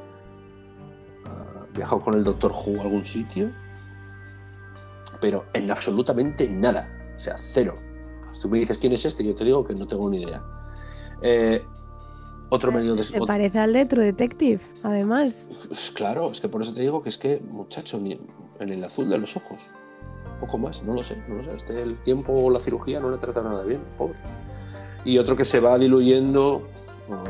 ha 1.26 1.66
viajado 1.74 2.01
con 2.03 2.14
el 2.14 2.24
Doctor 2.24 2.53
Who 2.53 2.78
a 2.80 2.82
algún 2.82 3.07
sitio. 3.07 3.51
Pero 5.20 5.46
en 5.55 5.70
absolutamente 5.70 6.48
nada. 6.51 6.88
O 7.21 7.23
sea, 7.23 7.37
cero. 7.37 7.77
Si 8.33 8.41
tú 8.41 8.49
me 8.49 8.59
dices 8.59 8.79
quién 8.79 8.95
es 8.95 9.05
este, 9.05 9.23
yo 9.23 9.35
te 9.35 9.45
digo 9.45 9.62
que 9.62 9.75
no 9.75 9.87
tengo 9.87 10.09
ni 10.09 10.23
idea. 10.23 10.43
Eh, 11.21 11.62
otro 12.49 12.73
medio 12.73 12.95
de. 12.95 13.03
Se 13.03 13.21
parece 13.21 13.59
al 13.59 13.75
de 13.75 13.85
True 13.85 14.07
Detective, 14.07 14.62
además. 14.83 15.51
Pues 15.68 15.91
claro, 15.91 16.31
es 16.31 16.41
que 16.41 16.49
por 16.49 16.62
eso 16.62 16.73
te 16.73 16.81
digo 16.81 17.03
que 17.03 17.11
es 17.11 17.18
que, 17.18 17.43
muchacho, 17.47 17.99
ni 17.99 18.18
en 18.59 18.68
el 18.71 18.83
azul 18.83 19.11
de 19.11 19.18
los 19.18 19.37
ojos. 19.37 19.59
Poco 20.41 20.57
más, 20.57 20.83
no 20.83 20.95
lo 20.95 21.05
sé, 21.05 21.23
no 21.29 21.35
lo 21.35 21.45
sé. 21.45 21.57
Este, 21.57 21.83
el 21.83 22.03
tiempo 22.03 22.33
o 22.33 22.49
la 22.49 22.59
cirugía 22.59 23.01
no 23.01 23.11
le 23.11 23.18
trata 23.18 23.43
nada 23.43 23.64
bien, 23.64 23.83
pobre. 23.99 24.16
Y 25.05 25.18
otro 25.18 25.37
que 25.37 25.45
se 25.45 25.61
va 25.61 25.77
diluyendo 25.77 26.66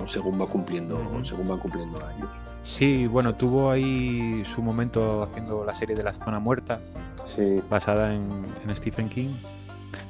según 0.06 0.40
va 0.40 0.46
cumpliendo, 0.46 1.00
según 1.24 1.48
van 1.48 1.58
cumpliendo 1.58 2.04
años. 2.06 2.30
Sí, 2.62 3.08
bueno, 3.08 3.34
tuvo 3.34 3.72
ahí 3.72 4.44
su 4.54 4.62
momento 4.62 5.24
haciendo 5.24 5.64
la 5.64 5.74
serie 5.74 5.96
de 5.96 6.04
la 6.04 6.12
zona 6.12 6.38
muerta, 6.38 6.80
Sí, 7.24 7.60
basada 7.68 8.14
en, 8.14 8.44
en 8.64 8.76
Stephen 8.76 9.08
King. 9.08 9.30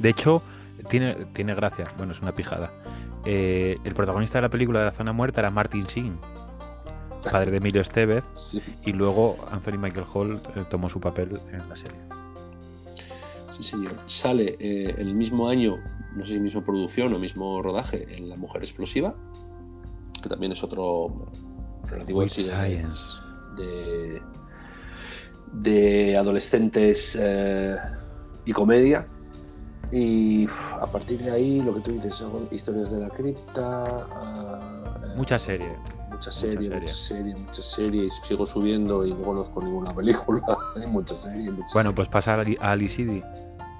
De 0.00 0.08
hecho, 0.08 0.42
tiene, 0.88 1.14
tiene 1.34 1.54
gracia, 1.54 1.84
bueno, 1.96 2.12
es 2.12 2.20
una 2.22 2.32
pijada. 2.32 2.70
Eh, 3.26 3.76
el 3.84 3.94
protagonista 3.94 4.38
de 4.38 4.42
la 4.42 4.48
película 4.48 4.78
de 4.80 4.86
la 4.86 4.92
zona 4.92 5.12
muerta 5.12 5.40
era 5.40 5.50
Martin 5.50 5.84
Sheen, 5.84 6.18
padre 7.30 7.50
de 7.50 7.58
Emilio 7.58 7.82
Estevez, 7.82 8.24
sí, 8.34 8.62
y 8.86 8.92
luego 8.92 9.36
Anthony 9.50 9.78
Michael 9.78 10.06
Hall 10.14 10.40
eh, 10.56 10.64
tomó 10.70 10.88
su 10.88 11.00
papel 11.00 11.38
en 11.52 11.68
la 11.68 11.76
serie. 11.76 11.98
sí, 13.52 13.62
señor. 13.62 13.92
Sale 14.06 14.56
eh, 14.58 14.94
el 14.96 15.14
mismo 15.14 15.48
año, 15.48 15.76
no 16.16 16.24
sé 16.24 16.32
si 16.34 16.40
misma 16.40 16.64
producción 16.64 17.12
o 17.12 17.18
mismo 17.18 17.60
rodaje, 17.62 18.16
en 18.16 18.28
La 18.30 18.36
Mujer 18.36 18.62
Explosiva, 18.62 19.14
que 20.22 20.28
también 20.30 20.52
es 20.52 20.62
otro 20.64 21.26
relativo 21.84 22.22
éxito 22.22 22.52
de- 23.56 24.22
de, 25.52 26.16
adolescentes 26.16 27.18
y 28.46 28.52
comedia. 28.52 29.06
Y 29.92 30.44
uf, 30.46 30.74
a 30.74 30.86
partir 30.86 31.20
de 31.22 31.30
ahí, 31.32 31.62
lo 31.62 31.74
que 31.74 31.80
tú 31.80 31.92
dices, 31.92 32.14
son 32.14 32.46
historias 32.50 32.90
de 32.92 33.00
la 33.00 33.08
cripta. 33.10 34.06
ah, 34.12 34.94
eh, 35.04 35.16
Mucha 35.16 35.38
serie. 35.38 35.76
mucha 36.10 36.30
serie, 36.30 36.68
serie. 36.68 36.80
mucha 36.80 36.94
serie, 36.94 37.34
mucha 37.36 37.62
serie. 37.62 38.04
Y 38.04 38.10
sigo 38.10 38.46
subiendo 38.46 39.04
y 39.06 39.12
no 39.12 39.22
conozco 39.22 39.60
ninguna 39.62 39.94
película. 39.94 40.42
Hay 40.76 40.86
mucha 40.86 41.16
serie, 41.16 41.50
mucha 41.50 41.66
Bueno, 41.74 41.90
serie. 41.90 41.96
pues 41.96 42.08
pasa 42.08 42.34
a 42.34 42.40
Ali- 42.40 42.58
a 42.60 42.70
Alice 42.72 42.94
City, 42.96 43.22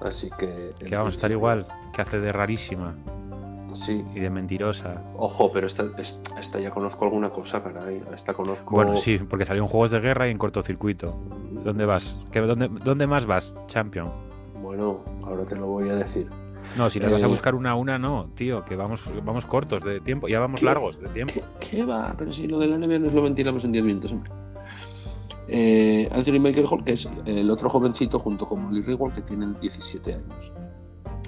Así 0.01 0.29
que. 0.37 0.73
que 0.79 0.95
vamos 0.95 1.13
a 1.13 1.15
estar 1.15 1.29
principio, 1.29 1.37
igual, 1.37 1.67
que 1.93 2.01
hace 2.01 2.19
de 2.19 2.31
rarísima 2.31 2.95
Sí, 3.73 4.03
y 4.13 4.19
de 4.19 4.29
mentirosa. 4.29 5.01
ojo, 5.15 5.49
pero 5.53 5.65
esta, 5.67 5.85
esta, 5.97 6.37
esta 6.41 6.59
ya 6.59 6.71
conozco 6.71 7.05
alguna 7.05 7.29
cosa, 7.29 7.63
caray. 7.63 8.03
Esta 8.13 8.33
conozco. 8.33 8.75
Bueno, 8.75 8.97
sí, 8.97 9.17
porque 9.17 9.45
salió 9.45 9.61
en 9.63 9.69
Juegos 9.69 9.91
de 9.91 10.01
Guerra 10.01 10.27
y 10.27 10.31
en 10.31 10.37
cortocircuito. 10.37 11.15
¿Dónde 11.63 11.85
vas? 11.85 12.17
¿Qué- 12.33 12.41
dónde, 12.41 12.67
¿Dónde 12.83 13.07
más 13.07 13.25
vas, 13.25 13.55
Champion? 13.67 14.11
Bueno, 14.71 15.03
ahora 15.25 15.43
te 15.45 15.57
lo 15.57 15.67
voy 15.67 15.89
a 15.89 15.95
decir. 15.97 16.29
No, 16.77 16.89
si 16.89 16.97
le 16.97 17.09
vas 17.09 17.21
a 17.21 17.25
Eh. 17.25 17.27
buscar 17.27 17.55
una 17.55 17.71
a 17.71 17.75
una, 17.75 17.99
no, 17.99 18.29
tío, 18.35 18.63
que 18.63 18.77
vamos, 18.77 19.03
vamos 19.25 19.45
cortos 19.45 19.83
de 19.83 19.99
tiempo, 19.99 20.29
ya 20.29 20.39
vamos 20.39 20.61
largos 20.61 20.97
de 20.97 21.09
tiempo. 21.09 21.41
¿Qué, 21.59 21.71
qué 21.71 21.83
va? 21.83 22.15
Pero 22.17 22.31
si 22.31 22.47
lo 22.47 22.57
de 22.57 22.67
la 22.67 22.77
NBA 22.77 22.99
nos 22.99 23.11
lo 23.11 23.21
ventilamos 23.21 23.65
en 23.65 23.73
10 23.73 23.83
minutos, 23.83 24.13
hombre. 24.13 24.31
Eh, 25.49 26.07
Anthony 26.13 26.39
Michael 26.39 26.67
Hall, 26.71 26.85
que 26.85 26.93
es 26.93 27.09
el 27.25 27.49
otro 27.51 27.69
jovencito 27.69 28.17
junto 28.17 28.45
con 28.45 28.63
Molly 28.63 28.81
Ringwald, 28.81 29.13
que 29.13 29.23
tienen 29.23 29.57
17 29.59 30.13
años. 30.13 30.53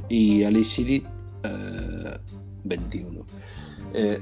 Y 0.07 0.43
Alice 0.45 0.75
City, 0.75 1.05
eh, 1.43 2.17
21. 2.63 3.25
Eh, 3.93 4.21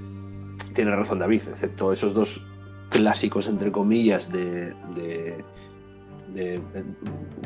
tiene 0.74 0.96
razón 0.96 1.20
David, 1.20 1.44
excepto 1.48 1.92
esos 1.94 2.16
dos 2.16 2.44
clásicos, 2.90 3.46
entre 3.46 3.72
comillas, 3.72 4.32
de, 4.32 4.74
de- 4.96 5.46
de, 6.34 6.56
eh, 6.56 6.62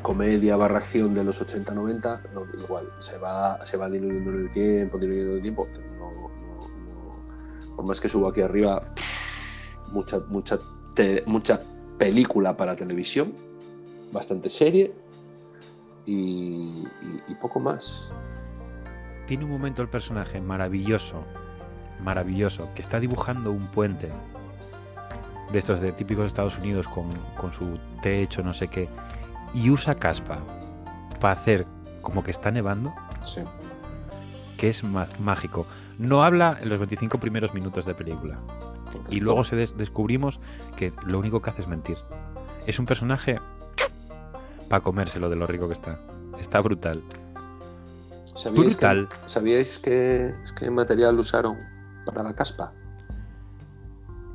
comedia 0.01 0.55
barra 0.55 0.77
acción 0.77 1.13
de 1.13 1.23
los 1.23 1.41
80-90, 1.41 2.21
no, 2.33 2.45
igual, 2.61 2.91
se 2.99 3.17
va, 3.17 3.63
se 3.65 3.77
va 3.77 3.89
diluyendo 3.89 4.31
en 4.31 4.39
el 4.39 4.51
tiempo, 4.51 4.97
diluyendo 4.97 5.31
en 5.31 5.38
el 5.38 5.41
tiempo. 5.41 5.67
No, 5.97 6.31
por 7.75 7.86
más 7.86 7.99
que 7.99 8.07
subo 8.07 8.27
aquí 8.27 8.41
arriba, 8.41 8.83
mucha, 9.91 10.19
mucha, 10.27 10.59
mucha 11.25 11.61
película 11.97 12.55
para 12.55 12.75
televisión, 12.75 13.33
bastante 14.11 14.49
serie 14.49 14.93
y 16.05 16.86
poco 17.41 17.59
más. 17.59 18.13
Tiene 19.27 19.43
un 19.45 19.51
momento 19.51 19.81
el 19.81 19.89
personaje 19.89 20.39
maravilloso, 20.39 21.23
maravilloso, 22.01 22.69
que 22.75 22.81
está 22.81 22.99
dibujando 22.99 23.51
un 23.51 23.65
puente 23.67 24.11
de 25.51 25.59
estos 25.59 25.79
de 25.81 25.91
típicos 25.91 26.25
Estados 26.27 26.57
Unidos 26.57 26.87
con, 26.87 27.09
con 27.37 27.51
su 27.53 27.77
techo, 28.01 28.41
no 28.43 28.53
sé 28.53 28.67
qué, 28.67 28.89
y 29.53 29.69
usa 29.69 29.95
caspa 29.95 30.39
para 31.19 31.33
hacer 31.33 31.65
como 32.01 32.23
que 32.23 32.31
está 32.31 32.51
nevando, 32.51 32.93
Sí. 33.25 33.41
que 34.57 34.69
es 34.69 34.83
mágico. 34.83 35.65
No 35.97 36.23
habla 36.23 36.57
en 36.61 36.69
los 36.69 36.79
25 36.79 37.19
primeros 37.19 37.53
minutos 37.53 37.85
de 37.85 37.93
película. 37.95 38.37
Y 39.09 39.19
luego 39.19 39.43
se 39.43 39.55
des- 39.55 39.77
descubrimos 39.77 40.39
que 40.77 40.93
lo 41.05 41.19
único 41.19 41.41
que 41.41 41.49
hace 41.49 41.61
es 41.61 41.67
mentir. 41.67 41.97
Es 42.65 42.79
un 42.79 42.85
personaje 42.85 43.39
para 44.69 44.83
comérselo 44.83 45.29
de 45.29 45.35
lo 45.35 45.47
rico 45.47 45.67
que 45.67 45.73
está. 45.73 45.99
Está 46.39 46.59
brutal. 46.61 47.01
¿Sabíais 48.33 48.75
que, 48.75 48.85
Brutal. 48.85 49.09
¿Sabíais 49.25 49.79
que, 49.79 50.33
qué 50.59 50.69
material 50.69 51.17
usaron 51.19 51.57
para 52.05 52.23
la 52.23 52.33
caspa? 52.35 52.73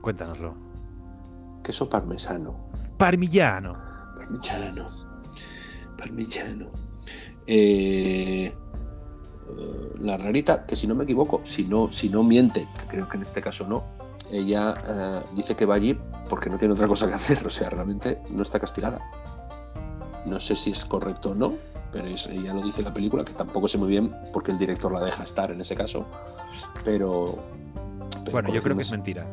Cuéntanoslo. 0.00 0.54
Queso 1.62 1.88
parmesano. 1.88 2.70
Parmigiano. 2.96 3.76
Parmigiano. 4.16 4.86
Parmigiano. 5.96 6.66
Eh, 7.46 8.46
eh, 8.46 9.92
la 9.98 10.16
rarita, 10.16 10.64
que 10.66 10.76
si 10.76 10.86
no 10.86 10.94
me 10.94 11.04
equivoco, 11.04 11.40
si 11.44 11.64
no, 11.64 11.92
si 11.92 12.08
no 12.08 12.22
miente, 12.22 12.66
que 12.78 12.86
creo 12.86 13.08
que 13.08 13.16
en 13.16 13.22
este 13.24 13.42
caso 13.42 13.66
no, 13.66 13.82
ella 14.30 14.74
eh, 14.86 15.20
dice 15.34 15.56
que 15.56 15.66
va 15.66 15.74
allí 15.74 15.98
porque 16.28 16.48
no 16.48 16.56
tiene 16.58 16.74
otra 16.74 16.86
cosa 16.86 17.08
que 17.08 17.14
hacer, 17.14 17.44
o 17.46 17.50
sea, 17.50 17.70
realmente 17.70 18.20
no 18.30 18.42
está 18.42 18.58
castigada. 18.60 19.00
No 20.26 20.38
sé 20.38 20.54
si 20.54 20.70
es 20.70 20.84
correcto 20.84 21.30
o 21.30 21.34
no, 21.34 21.54
pero 21.92 22.06
es- 22.06 22.26
ella 22.26 22.52
lo 22.54 22.62
dice 22.62 22.80
en 22.80 22.86
la 22.86 22.94
película, 22.94 23.24
que 23.24 23.32
tampoco 23.32 23.66
sé 23.68 23.78
muy 23.78 23.88
bien 23.88 24.14
porque 24.32 24.52
el 24.52 24.58
director 24.58 24.92
la 24.92 25.02
deja 25.02 25.24
estar 25.24 25.50
en 25.50 25.60
ese 25.60 25.74
caso, 25.74 26.06
pero... 26.84 27.38
pero 28.24 28.32
Bueno, 28.32 28.52
yo 28.54 28.62
creo 28.62 28.76
que 28.76 28.82
es 28.82 28.92
mentira. 28.92 29.26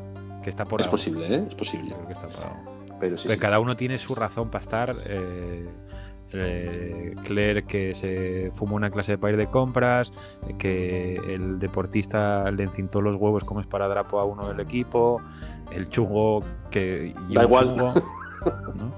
Que 0.47 0.51
está 0.51 0.63
por 0.63 0.79
Es 0.79 0.87
algo. 0.87 0.91
posible, 0.93 1.27
¿eh? 1.35 1.45
Es 1.49 1.55
posible. 1.55 1.93
Creo 1.93 2.07
que 2.07 2.13
está 2.13 2.27
por 2.27 2.41
algo. 2.41 2.87
Pero 3.01 3.17
sí, 3.17 3.27
Pero 3.27 3.35
sí. 3.35 3.37
cada 3.41 3.59
uno 3.59 3.75
tiene 3.75 3.97
su 3.97 4.15
razón 4.15 4.49
para 4.49 4.61
estar. 4.63 4.95
eh, 5.05 5.67
eh, 6.31 7.15
Claire 7.25 7.63
que 7.65 7.93
se 7.95 8.49
fumó 8.55 8.77
una 8.77 8.89
clase 8.89 9.17
para 9.17 9.31
ir 9.33 9.37
de 9.37 9.47
compras, 9.47 10.13
que 10.57 11.15
el 11.17 11.59
deportista 11.59 12.49
le 12.51 12.63
encintó 12.63 13.01
los 13.01 13.17
huevos 13.17 13.43
como 13.43 13.59
esparadrapo 13.59 14.21
a 14.21 14.23
uno 14.23 14.47
del 14.47 14.61
equipo, 14.61 15.21
el 15.73 15.89
chungo 15.89 16.43
que... 16.71 17.13
Da 17.33 17.43
igual. 17.43 17.75
chungo, 17.75 17.93
¿no? 18.73 18.93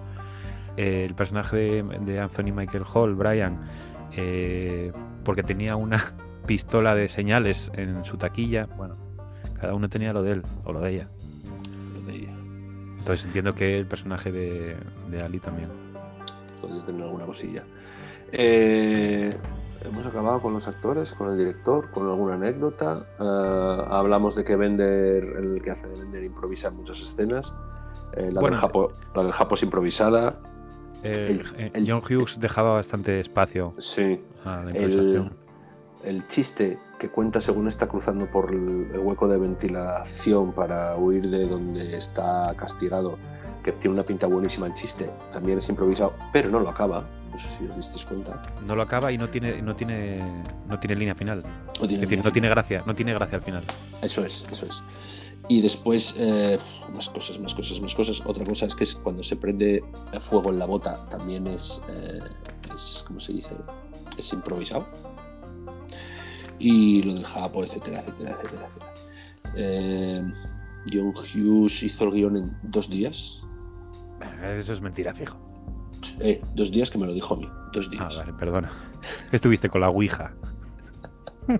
Eh, 0.78 1.06
el 1.06 1.16
personaje 1.16 1.56
de, 1.58 1.84
de 2.02 2.20
Anthony 2.20 2.54
Michael 2.54 2.84
Hall, 2.94 3.16
Brian, 3.16 3.60
eh, 4.16 4.92
porque 5.24 5.42
tenía 5.42 5.76
una 5.78 6.14
pistola 6.46 6.94
de 6.94 7.10
señales 7.10 7.72
en 7.74 8.06
su 8.06 8.18
taquilla, 8.18 8.68
bueno, 8.78 8.98
cada 9.60 9.74
uno 9.74 9.90
tenía 9.90 10.14
lo 10.14 10.22
de 10.22 10.34
él 10.34 10.44
o 10.64 10.74
lo 10.74 10.80
de 10.82 10.92
ella. 10.92 11.10
Entonces 13.10 13.26
entiendo 13.26 13.56
que 13.56 13.76
el 13.76 13.88
personaje 13.88 14.32
de, 14.32 14.78
de 15.10 15.22
Ali 15.24 15.40
también. 15.40 15.70
Podría 16.62 16.86
tener 16.86 17.02
alguna 17.02 17.26
cosilla. 17.26 17.64
Eh, 18.32 19.36
hemos 19.84 20.06
acabado 20.06 20.40
con 20.40 20.54
los 20.54 20.68
actores, 20.68 21.16
con 21.16 21.32
el 21.32 21.38
director, 21.40 21.90
con 21.90 22.08
alguna 22.08 22.36
anécdota. 22.36 23.08
Eh, 23.20 23.84
hablamos 23.90 24.36
de 24.36 24.44
que 24.44 24.56
Bender, 24.56 25.24
el 25.28 25.60
que 25.64 25.72
hace 25.72 25.88
de 25.88 26.00
Bender, 26.00 26.24
improvisa 26.24 26.68
en 26.68 26.76
muchas 26.76 27.02
escenas. 27.02 27.52
Eh, 28.14 28.30
la, 28.32 28.42
Bueno, 28.42 28.58
del 28.58 28.62
Japo, 28.62 28.94
la 29.16 29.24
del 29.24 29.32
Japo 29.32 29.56
es 29.56 29.64
improvisada. 29.64 30.40
El, 31.02 31.18
El- 31.58 31.72
el- 31.74 31.86
John 31.92 32.04
Hughes 32.08 32.40
dejaba 32.40 32.76
bastante 32.76 33.20
espacio 33.20 33.74
Sí. 33.80 34.22
a 34.46 34.58
la 34.66 34.70
El, 34.70 34.92
improvisación. 34.92 35.34
el 36.04 36.28
chiste 36.28 36.78
que 37.00 37.10
cuenta 37.10 37.42
según 37.42 37.68
está 37.68 37.88
cruzando 37.88 38.30
por 38.30 38.52
el, 38.52 38.92
hueco 39.00 39.28
de 39.28 39.40
ventilación 39.40 40.52
para 40.52 40.96
huir 40.98 41.30
de 41.30 41.48
donde 41.48 41.98
está 41.98 42.54
castigado, 42.56 43.18
que 43.64 43.72
tiene 43.72 43.96
una 43.96 44.04
pinta 44.04 44.28
buenísima 44.28 44.68
el 44.68 44.76
chiste, 44.76 45.10
también 45.32 45.58
es 45.58 45.70
improvisado, 45.70 46.14
pero 46.32 46.50
no 46.50 46.60
lo 46.60 46.70
acaba. 46.70 47.06
No 47.32 47.40
sé 47.40 47.48
si 47.58 47.66
os 47.66 47.76
disteis 47.76 48.06
cuenta. 48.06 48.42
No 48.66 48.76
lo 48.76 48.82
acaba 48.82 49.12
y 49.12 49.18
no 49.18 49.30
tiene, 49.30 49.62
no 49.62 49.76
tiene, 49.76 50.22
no 50.68 50.78
tiene 50.80 50.96
línea 50.96 51.16
final. 51.16 51.44
No 51.80 51.88
tiene 51.88 52.04
Es 52.04 52.10
decir, 52.10 52.26
no 52.26 52.32
tiene 52.32 52.50
gracia, 52.50 52.84
no 52.86 52.94
tiene 52.94 53.14
gracia 53.14 53.38
al 53.38 53.44
final. 53.44 53.64
Eso 54.02 54.26
es, 54.26 54.46
eso 54.52 54.66
es. 54.66 54.84
Y 55.48 55.62
después, 55.62 56.16
eh, 56.18 56.60
más 56.94 57.10
cosas, 57.10 57.40
más 57.40 57.56
cosas, 57.56 57.80
más 57.82 57.96
cosas. 57.96 58.22
Otra 58.26 58.44
cosa 58.44 58.66
es 58.66 58.76
que 58.76 58.84
es 58.84 58.96
cuando 58.96 59.24
se 59.24 59.36
prende 59.36 59.84
fuego 60.20 60.50
en 60.50 60.60
la 60.60 60.66
bota, 60.66 61.08
también 61.10 61.48
es, 61.48 61.82
eh, 61.90 62.20
es 62.74 63.04
¿cómo 63.08 63.20
se 63.20 63.34
dice? 63.34 63.52
Es 64.18 64.34
improvisado. 64.34 64.86
Y 66.60 67.02
lo 67.04 67.14
del 67.14 67.26
Japo, 67.26 67.64
etcétera, 67.64 68.00
etcétera, 68.00 68.38
etcétera, 68.42 68.68
etcétera. 68.68 68.94
Eh, 69.56 70.24
John 70.92 71.14
Hughes 71.16 71.84
hizo 71.84 72.06
el 72.06 72.12
guion 72.12 72.38
en 72.38 72.58
dos 72.64 72.90
días. 72.90 73.44
Eso 74.58 74.74
es 74.74 74.82
mentira, 74.82 75.14
fijo. 75.14 75.38
Eh, 76.20 76.42
dos 76.56 76.72
días 76.72 76.90
que 76.90 76.98
me 76.98 77.06
lo 77.06 77.14
dijo 77.14 77.34
a 77.34 77.38
mí. 77.38 77.50
Dos 77.74 77.90
días. 77.90 78.04
Ah, 78.06 78.20
vale, 78.20 78.34
perdona. 78.34 78.72
Estuviste 79.32 79.70
con 79.70 79.82
la 79.82 79.90
Ouija. 79.90 80.34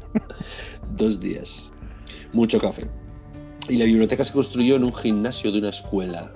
Dos 0.96 1.20
días. 1.20 1.72
Mucho 2.34 2.60
café. 2.60 2.90
Y 3.68 3.78
la 3.78 3.86
biblioteca 3.86 4.24
se 4.24 4.34
construyó 4.34 4.76
en 4.76 4.84
un 4.84 4.94
gimnasio 4.94 5.52
de 5.52 5.60
una 5.60 5.70
escuela. 5.70 6.32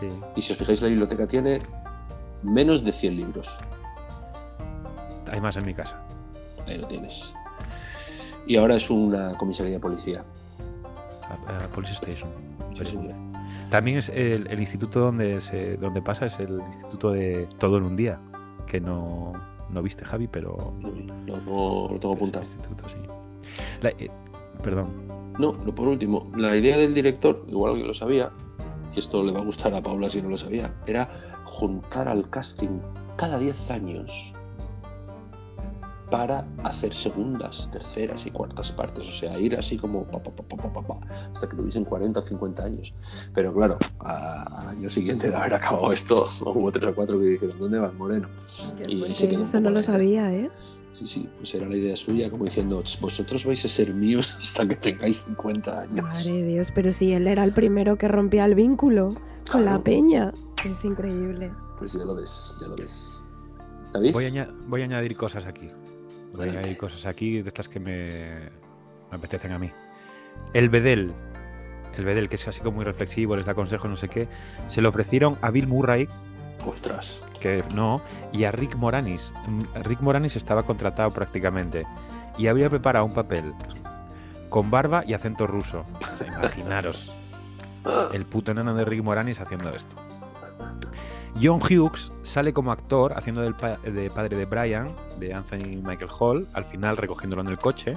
Sí. 0.00 0.08
Y 0.36 0.42
si 0.42 0.52
os 0.52 0.58
fijáis, 0.58 0.82
la 0.82 0.88
biblioteca 0.88 1.26
tiene 1.26 1.60
menos 2.42 2.84
de 2.84 2.92
100 2.92 3.16
libros. 3.16 3.48
Hay 5.30 5.40
más 5.40 5.56
en 5.56 5.64
mi 5.66 5.74
casa. 5.74 6.02
Ahí 6.66 6.78
lo 6.78 6.86
tienes. 6.86 7.34
Y 8.46 8.56
ahora 8.56 8.76
es 8.76 8.90
una 8.90 9.36
comisaría 9.36 9.72
de 9.74 9.80
policía. 9.80 10.24
A- 11.48 11.64
a 11.64 11.68
Police 11.68 11.94
Station. 11.94 12.28
Sí. 12.74 12.98
También 13.70 13.98
es 13.98 14.08
el, 14.10 14.46
el 14.48 14.60
instituto 14.60 15.00
donde 15.00 15.40
se, 15.40 15.76
donde 15.78 16.02
pasa 16.02 16.26
es 16.26 16.38
el 16.38 16.60
instituto 16.66 17.10
de 17.12 17.48
todo 17.58 17.78
en 17.78 17.84
un 17.84 17.96
día. 17.96 18.20
Que 18.66 18.80
no, 18.80 19.32
no 19.70 19.82
viste, 19.82 20.04
Javi, 20.04 20.28
pero. 20.28 20.74
No, 20.80 20.90
no, 21.26 21.36
no 21.42 21.88
lo 21.92 21.98
tengo 22.00 22.14
apuntado. 22.14 22.44
sí. 22.44 22.96
La- 23.80 23.90
eh, 23.90 24.10
perdón. 24.62 24.88
No, 25.38 25.52
lo 25.64 25.74
por 25.74 25.88
último, 25.88 26.22
la 26.36 26.54
idea 26.56 26.76
del 26.76 26.94
director, 26.94 27.44
igual 27.48 27.74
que 27.76 27.84
lo 27.84 27.94
sabía, 27.94 28.30
y 28.94 28.98
esto 29.00 29.22
le 29.24 29.32
va 29.32 29.40
a 29.40 29.44
gustar 29.44 29.74
a 29.74 29.82
Paula 29.82 30.08
si 30.08 30.22
no 30.22 30.28
lo 30.28 30.36
sabía, 30.36 30.72
era 30.86 31.08
juntar 31.44 32.06
al 32.06 32.30
casting 32.30 32.78
cada 33.16 33.38
10 33.40 33.70
años 33.72 34.32
para 36.10 36.46
hacer 36.62 36.92
segundas, 36.94 37.68
terceras 37.72 38.26
y 38.26 38.30
cuartas 38.30 38.70
partes. 38.72 39.08
O 39.08 39.10
sea, 39.12 39.38
ir 39.38 39.56
así 39.56 39.76
como 39.76 40.04
pa, 40.04 40.22
pa, 40.22 40.30
pa, 40.30 40.42
pa, 40.44 40.56
pa, 40.56 40.72
pa, 40.72 40.82
pa, 40.82 41.00
hasta 41.32 41.48
que 41.48 41.56
tuviesen 41.56 41.84
40 41.84 42.20
o 42.20 42.22
50 42.22 42.64
años. 42.64 42.94
Pero 43.34 43.52
claro, 43.54 43.78
a- 44.00 44.42
al 44.62 44.68
año 44.68 44.88
siguiente 44.88 45.30
de 45.30 45.36
haber 45.36 45.54
acabado 45.54 45.92
esto, 45.92 46.28
hubo 46.44 46.70
tres 46.72 46.90
o 46.90 46.94
cuatro 46.94 47.18
que 47.18 47.24
dijeron, 47.26 47.58
¿dónde 47.58 47.78
vas, 47.78 47.94
Moreno? 47.94 48.28
Y 48.86 49.14
se 49.14 49.28
quedó 49.28 49.42
eso 49.42 49.58
no 49.60 49.70
lo 49.70 49.76
la 49.76 49.82
sabía, 49.82 50.32
¿eh? 50.32 50.50
Sí, 50.92 51.06
sí, 51.08 51.28
pues 51.38 51.52
era 51.54 51.66
la 51.68 51.76
idea 51.76 51.96
suya, 51.96 52.30
como 52.30 52.44
diciendo, 52.44 52.80
"Ch, 52.84 53.00
vosotros 53.00 53.44
vais 53.44 53.64
a 53.64 53.68
ser 53.68 53.92
míos 53.92 54.36
hasta 54.40 54.68
que 54.68 54.76
tengáis 54.76 55.22
50 55.24 55.80
años. 55.80 56.02
Madre 56.04 56.32
de 56.32 56.42
Dios, 56.44 56.70
pero 56.72 56.92
si 56.92 57.12
él 57.12 57.26
era 57.26 57.42
el 57.42 57.52
primero 57.52 57.96
que 57.96 58.06
rompía 58.06 58.44
el 58.44 58.54
vínculo 58.54 59.14
con 59.50 59.64
la 59.64 59.70
Claro. 59.72 59.82
peña. 59.84 60.32
Es 60.64 60.84
increíble. 60.84 61.50
Pues 61.78 61.94
ya 61.94 62.04
lo 62.04 62.14
ves, 62.14 62.58
ya 62.60 62.68
lo 62.68 62.76
ves. 62.76 63.20
¿David? 63.92 64.12
Voy 64.12 64.26
a, 64.38 64.48
voy 64.68 64.82
a 64.82 64.84
añadir 64.84 65.16
cosas 65.16 65.44
aquí. 65.46 65.66
Adelante. 66.34 66.58
añadir 66.58 66.76
cosas 66.76 67.06
aquí 67.06 67.42
de 67.42 67.48
estas 67.48 67.68
que 67.68 67.80
me, 67.80 68.50
me 69.10 69.16
apetecen 69.16 69.52
a 69.52 69.58
mí. 69.58 69.70
El 70.52 70.68
Bedel. 70.68 71.14
El 71.96 72.04
Bedel, 72.04 72.28
que 72.28 72.34
es 72.36 72.48
así 72.48 72.60
como 72.60 72.76
muy 72.76 72.84
reflexivo, 72.84 73.36
les 73.36 73.46
da 73.46 73.54
consejos, 73.54 73.88
no 73.88 73.96
sé 73.96 74.08
qué. 74.08 74.28
Se 74.66 74.80
lo 74.82 74.88
ofrecieron 74.88 75.36
a 75.42 75.50
Bill 75.50 75.68
Murray, 75.68 76.08
Ostras. 76.66 77.22
que 77.40 77.62
no, 77.74 78.00
y 78.32 78.44
a 78.44 78.50
Rick 78.52 78.74
Moranis. 78.76 79.32
Mm, 79.46 79.82
Rick 79.84 80.00
Moranis 80.00 80.34
estaba 80.36 80.64
contratado 80.64 81.10
prácticamente 81.12 81.86
y 82.36 82.48
había 82.48 82.68
preparado 82.68 83.04
un 83.04 83.14
papel 83.14 83.54
con 84.48 84.70
barba 84.70 85.04
y 85.06 85.14
acento 85.14 85.46
ruso. 85.46 85.84
Imaginaros 86.26 87.12
el 88.12 88.24
puto 88.24 88.50
enano 88.52 88.74
de 88.74 88.84
Rick 88.84 89.02
Moranis 89.04 89.40
haciendo 89.40 89.70
esto. 89.74 89.94
John 91.40 91.60
Hughes 91.60 92.12
sale 92.22 92.52
como 92.52 92.70
actor 92.70 93.12
haciendo 93.16 93.42
de 93.42 94.10
padre 94.10 94.36
de 94.36 94.44
Brian, 94.44 94.94
de 95.18 95.34
Anthony 95.34 95.82
Michael 95.82 96.10
Hall, 96.18 96.48
al 96.52 96.64
final 96.64 96.96
recogiéndolo 96.96 97.42
en 97.42 97.48
el 97.48 97.58
coche. 97.58 97.96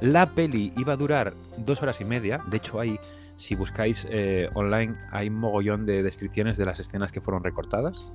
La 0.00 0.26
peli 0.26 0.72
iba 0.76 0.94
a 0.94 0.96
durar 0.96 1.34
dos 1.56 1.82
horas 1.82 2.00
y 2.00 2.04
media. 2.04 2.42
De 2.48 2.58
hecho, 2.58 2.80
hay, 2.80 2.98
si 3.36 3.54
buscáis 3.54 4.06
eh, 4.10 4.50
online, 4.54 4.96
hay 5.10 5.30
mogollón 5.30 5.86
de 5.86 6.02
descripciones 6.02 6.56
de 6.56 6.66
las 6.66 6.80
escenas 6.80 7.12
que 7.12 7.20
fueron 7.20 7.44
recortadas. 7.44 8.12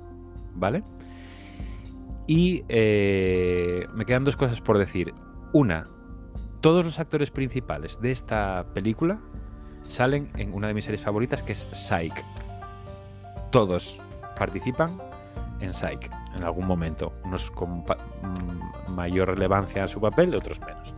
¿Vale? 0.54 0.84
Y 2.28 2.64
eh, 2.68 3.86
me 3.96 4.06
quedan 4.06 4.26
dos 4.26 4.36
cosas 4.36 4.62
por 4.62 4.78
decir. 4.78 5.14
Una, 5.54 5.86
todos 6.62 6.86
los 6.86 7.00
actores 7.00 7.32
principales 7.32 8.00
de 8.00 8.12
esta 8.12 8.68
película 8.74 9.20
salen 9.84 10.30
en 10.38 10.54
una 10.54 10.68
de 10.68 10.74
mis 10.74 10.86
series 10.86 11.02
favoritas 11.02 11.42
que 11.44 11.54
es 11.54 11.66
Psych. 11.72 12.14
Todos 13.52 14.00
participan 14.38 14.98
en 15.60 15.74
Psych 15.74 16.10
en 16.36 16.44
algún 16.44 16.66
momento, 16.66 17.14
unos 17.24 17.52
con 17.52 17.80
mm, 17.80 18.92
mayor 18.92 19.30
relevancia 19.30 19.84
a 19.84 19.88
su 19.88 20.00
papel, 20.00 20.34
otros 20.36 20.60
menos. 20.62 20.94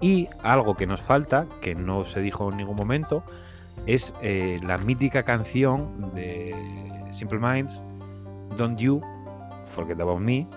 Y 0.00 0.28
algo 0.42 0.74
que 0.74 0.86
nos 0.86 1.02
falta, 1.02 1.46
que 1.60 1.74
no 1.74 2.04
se 2.04 2.20
dijo 2.20 2.50
en 2.50 2.56
ningún 2.56 2.76
momento, 2.76 3.22
es 3.86 4.14
eh, 4.22 4.58
la 4.62 4.78
mítica 4.78 5.22
canción 5.22 6.12
de 6.14 6.54
Simple 7.10 7.38
Minds, 7.38 7.82
Don't 8.56 8.78
You 8.78 9.00
Forget 9.66 10.00
About 10.00 10.20
Me, 10.20 10.48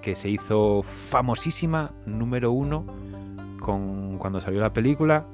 que 0.00 0.14
se 0.14 0.28
hizo 0.28 0.82
famosísima, 0.82 1.92
número 2.06 2.52
uno, 2.52 2.86
con, 3.60 4.18
cuando 4.18 4.40
salió 4.40 4.60
la 4.60 4.72
película. 4.72 5.26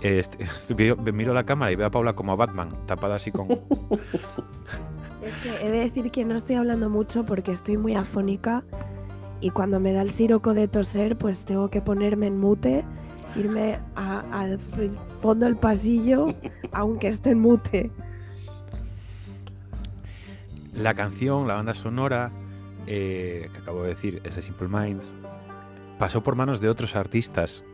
Este, 0.00 0.46
miro 1.12 1.34
la 1.34 1.44
cámara 1.44 1.72
y 1.72 1.76
veo 1.76 1.86
a 1.86 1.90
Paula 1.90 2.14
como 2.14 2.32
a 2.32 2.36
Batman, 2.36 2.68
tapada 2.86 3.16
así 3.16 3.30
con... 3.32 3.48
Es 5.20 5.34
que 5.42 5.66
he 5.66 5.70
de 5.70 5.78
decir 5.80 6.10
que 6.10 6.24
no 6.24 6.36
estoy 6.36 6.56
hablando 6.56 6.88
mucho 6.88 7.26
porque 7.26 7.52
estoy 7.52 7.76
muy 7.76 7.94
afónica 7.94 8.62
y 9.40 9.50
cuando 9.50 9.78
me 9.80 9.92
da 9.92 10.00
el 10.00 10.10
siroco 10.10 10.54
de 10.54 10.68
toser, 10.68 11.18
pues 11.18 11.44
tengo 11.44 11.68
que 11.70 11.82
ponerme 11.82 12.28
en 12.28 12.38
mute, 12.38 12.84
irme 13.36 13.78
a- 13.94 14.20
al 14.30 14.58
fondo 15.20 15.44
del 15.46 15.56
pasillo, 15.56 16.34
aunque 16.72 17.08
esté 17.08 17.30
en 17.30 17.40
mute. 17.40 17.90
La 20.72 20.94
canción, 20.94 21.48
la 21.48 21.54
banda 21.54 21.74
sonora, 21.74 22.30
eh, 22.86 23.48
que 23.52 23.58
acabo 23.58 23.82
de 23.82 23.88
decir, 23.90 24.22
es 24.24 24.36
de 24.36 24.42
Simple 24.42 24.68
Minds, 24.68 25.04
pasó 25.98 26.22
por 26.22 26.36
manos 26.36 26.60
de 26.60 26.68
otros 26.68 26.94
artistas 26.96 27.64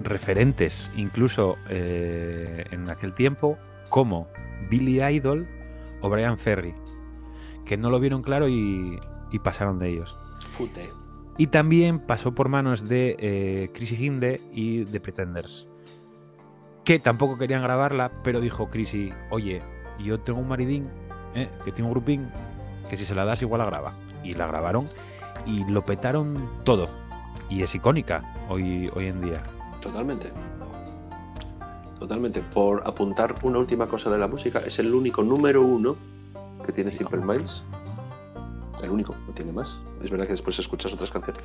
referentes, 0.00 0.90
incluso 0.96 1.56
eh, 1.68 2.64
en 2.70 2.90
aquel 2.90 3.14
tiempo, 3.14 3.58
como 3.88 4.28
Billy 4.68 5.02
Idol 5.02 5.46
o 6.00 6.08
Brian 6.08 6.38
Ferry, 6.38 6.74
que 7.64 7.76
no 7.76 7.90
lo 7.90 8.00
vieron 8.00 8.22
claro 8.22 8.48
y, 8.48 8.98
y 9.30 9.38
pasaron 9.38 9.78
de 9.78 9.90
ellos. 9.90 10.16
Fute. 10.52 10.88
Y 11.38 11.46
también 11.46 12.00
pasó 12.00 12.34
por 12.34 12.48
manos 12.48 12.88
de 12.88 13.16
eh, 13.18 13.70
Chrissy 13.72 14.04
Hinde 14.04 14.40
y 14.52 14.84
The 14.84 15.00
Pretenders. 15.00 15.66
que 16.84 16.98
tampoco 16.98 17.38
querían 17.38 17.62
grabarla, 17.62 18.10
pero 18.24 18.40
dijo 18.40 18.68
Crisi, 18.68 19.12
oye, 19.30 19.62
yo 19.98 20.18
tengo 20.20 20.40
un 20.40 20.48
maridín, 20.48 20.90
¿eh? 21.34 21.48
que 21.64 21.72
tiene 21.72 21.88
un 21.88 21.92
grupín, 21.92 22.30
que 22.88 22.96
si 22.96 23.04
se 23.04 23.14
la 23.14 23.24
das 23.24 23.42
igual 23.42 23.60
la 23.60 23.66
graba. 23.66 23.94
Y 24.24 24.32
la 24.34 24.46
grabaron 24.46 24.88
y 25.46 25.64
lo 25.70 25.84
petaron 25.84 26.50
todo. 26.64 26.90
Y 27.48 27.62
es 27.62 27.74
icónica 27.74 28.34
hoy, 28.48 28.90
hoy 28.94 29.06
en 29.06 29.20
día. 29.22 29.42
Totalmente. 29.80 30.32
Totalmente. 31.98 32.40
Por 32.40 32.82
apuntar 32.86 33.34
una 33.42 33.58
última 33.58 33.86
cosa 33.86 34.10
de 34.10 34.18
la 34.18 34.26
música, 34.26 34.60
es 34.60 34.78
el 34.78 34.94
único 34.94 35.22
número 35.22 35.62
uno 35.62 35.96
que 36.64 36.72
tiene 36.72 36.90
Simple 36.90 37.20
Minds. 37.20 37.64
El 38.82 38.90
único, 38.90 39.14
no 39.26 39.34
tiene 39.34 39.52
más. 39.52 39.82
Es 40.02 40.10
verdad 40.10 40.24
que 40.24 40.32
después 40.32 40.58
escuchas 40.58 40.92
otras 40.94 41.10
canciones. 41.10 41.44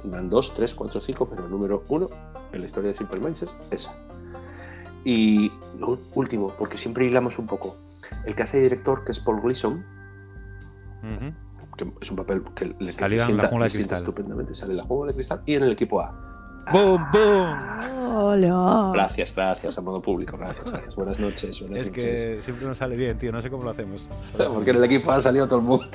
Tendrán 0.00 0.30
dos, 0.30 0.54
tres, 0.54 0.74
cuatro, 0.74 1.00
cinco, 1.00 1.28
pero 1.28 1.44
el 1.44 1.50
número 1.50 1.84
uno 1.88 2.08
en 2.52 2.60
la 2.60 2.66
historia 2.66 2.88
de 2.88 2.94
Simple 2.94 3.20
Minds 3.20 3.42
es 3.42 3.56
esa. 3.70 3.94
Y 5.04 5.52
lo 5.78 5.98
último, 6.14 6.52
porque 6.56 6.78
siempre 6.78 7.06
hilamos 7.06 7.38
un 7.38 7.46
poco. 7.46 7.76
El 8.24 8.34
que 8.34 8.42
hace 8.42 8.58
director, 8.58 9.04
que 9.04 9.12
es 9.12 9.20
Paul 9.20 9.42
Gleason, 9.42 9.84
que 11.76 11.92
es 12.00 12.10
un 12.10 12.16
papel 12.16 12.42
que 12.54 12.66
le, 12.66 12.94
que 12.94 13.06
te 13.06 13.16
La 13.16 13.68
sienta 13.68 13.94
estupendamente. 13.94 14.54
Sale 14.54 14.72
en 14.72 14.78
la 14.78 14.84
jungla 14.84 15.08
de 15.08 15.14
cristal 15.14 15.42
y 15.44 15.54
en 15.54 15.64
el 15.64 15.72
equipo 15.72 16.00
A. 16.00 16.25
¡Boom, 16.72 17.06
boom! 17.12 18.16
Hola. 18.16 18.90
Gracias, 18.92 19.34
gracias, 19.34 19.78
a 19.78 19.80
modo 19.80 20.00
público. 20.00 20.36
Gracias, 20.36 20.64
gracias. 20.64 20.96
Buenas 20.96 21.18
noches. 21.20 21.60
Buenas 21.60 21.78
Es 21.80 21.86
noches. 21.88 22.26
que 22.26 22.38
siempre 22.42 22.66
nos 22.66 22.78
sale 22.78 22.96
bien, 22.96 23.18
tío. 23.18 23.30
No 23.30 23.40
sé 23.42 23.50
cómo 23.50 23.62
lo 23.64 23.70
hacemos. 23.70 24.06
Porque 24.36 24.70
en 24.70 24.76
el 24.76 24.84
equipo 24.84 25.12
ha 25.12 25.20
salido 25.20 25.46
todo 25.46 25.60
el 25.60 25.64
mundo. 25.64 25.86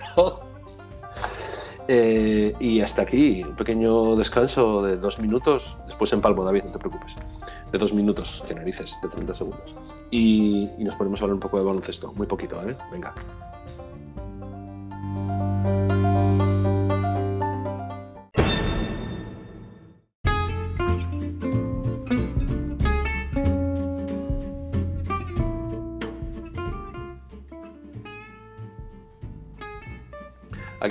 Eh, 1.87 2.53
y 2.59 2.79
hasta 2.79 3.01
aquí, 3.01 3.43
un 3.43 3.55
pequeño 3.55 4.15
descanso 4.15 4.81
de 4.83 4.97
dos 4.97 5.19
minutos. 5.19 5.77
Después 5.87 6.13
empalmo, 6.13 6.43
David, 6.45 6.63
no 6.65 6.71
te 6.71 6.79
preocupes. 6.79 7.13
De 7.71 7.77
dos 7.77 7.93
minutos, 7.93 8.43
que 8.47 8.53
narices, 8.53 8.97
de 9.01 9.09
30 9.09 9.33
segundos. 9.35 9.75
Y, 10.09 10.69
y 10.77 10.83
nos 10.83 10.95
ponemos 10.95 11.19
a 11.21 11.23
hablar 11.23 11.33
un 11.35 11.39
poco 11.41 11.57
de 11.57 11.65
baloncesto. 11.65 12.13
Muy 12.13 12.27
poquito, 12.27 12.61
¿eh? 12.67 12.77
Venga. 12.91 13.13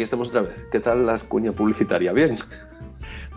Aquí 0.01 0.05
estamos 0.05 0.29
otra 0.31 0.41
vez. 0.41 0.65
¿Qué 0.73 0.81
tal 0.81 1.05
la 1.05 1.19
cuña 1.19 1.53
publicitaria? 1.53 2.11
Bien. 2.15 2.39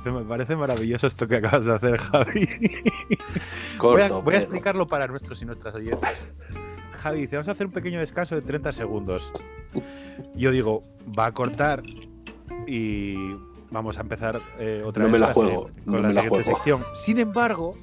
Me 0.05 0.21
parece 0.23 0.55
maravilloso 0.55 1.07
esto 1.07 1.27
que 1.27 1.35
acabas 1.35 1.65
de 1.65 1.73
hacer, 1.73 1.97
Javi. 1.97 2.47
Corto, 3.77 3.89
voy, 3.89 4.01
a, 4.01 4.07
voy 4.07 4.19
a 4.21 4.23
pero- 4.23 4.37
explicarlo 4.37 4.87
para 4.87 5.05
nuestros 5.07 5.41
y 5.41 5.45
nuestras 5.45 5.75
oyentes. 5.75 6.25
Javi 7.01 7.19
dice, 7.19 7.35
vamos 7.35 7.49
a 7.49 7.51
hacer 7.51 7.67
un 7.67 7.73
pequeño 7.73 7.99
descanso 7.99 8.35
de 8.35 8.43
30 8.43 8.71
segundos. 8.71 9.29
Yo 10.35 10.51
digo, 10.51 10.83
va 11.19 11.25
a 11.25 11.31
cortar 11.33 11.83
y 12.65 13.33
vamos 13.69 13.97
a 13.97 14.01
empezar 14.01 14.39
eh, 14.57 14.83
otra 14.85 15.01
No 15.03 15.07
vez 15.07 15.11
me 15.11 15.19
la 15.19 15.27
la 15.27 15.33
juego, 15.33 15.49
siguiente- 15.67 15.81
no 15.85 15.91
con 15.91 16.01
me 16.01 16.07
la 16.07 16.13
la 16.13 16.21
siguiente 16.21 16.43
juego. 16.45 16.57
sección. 16.57 16.83
Sin 16.95 17.19
embargo, 17.19 17.77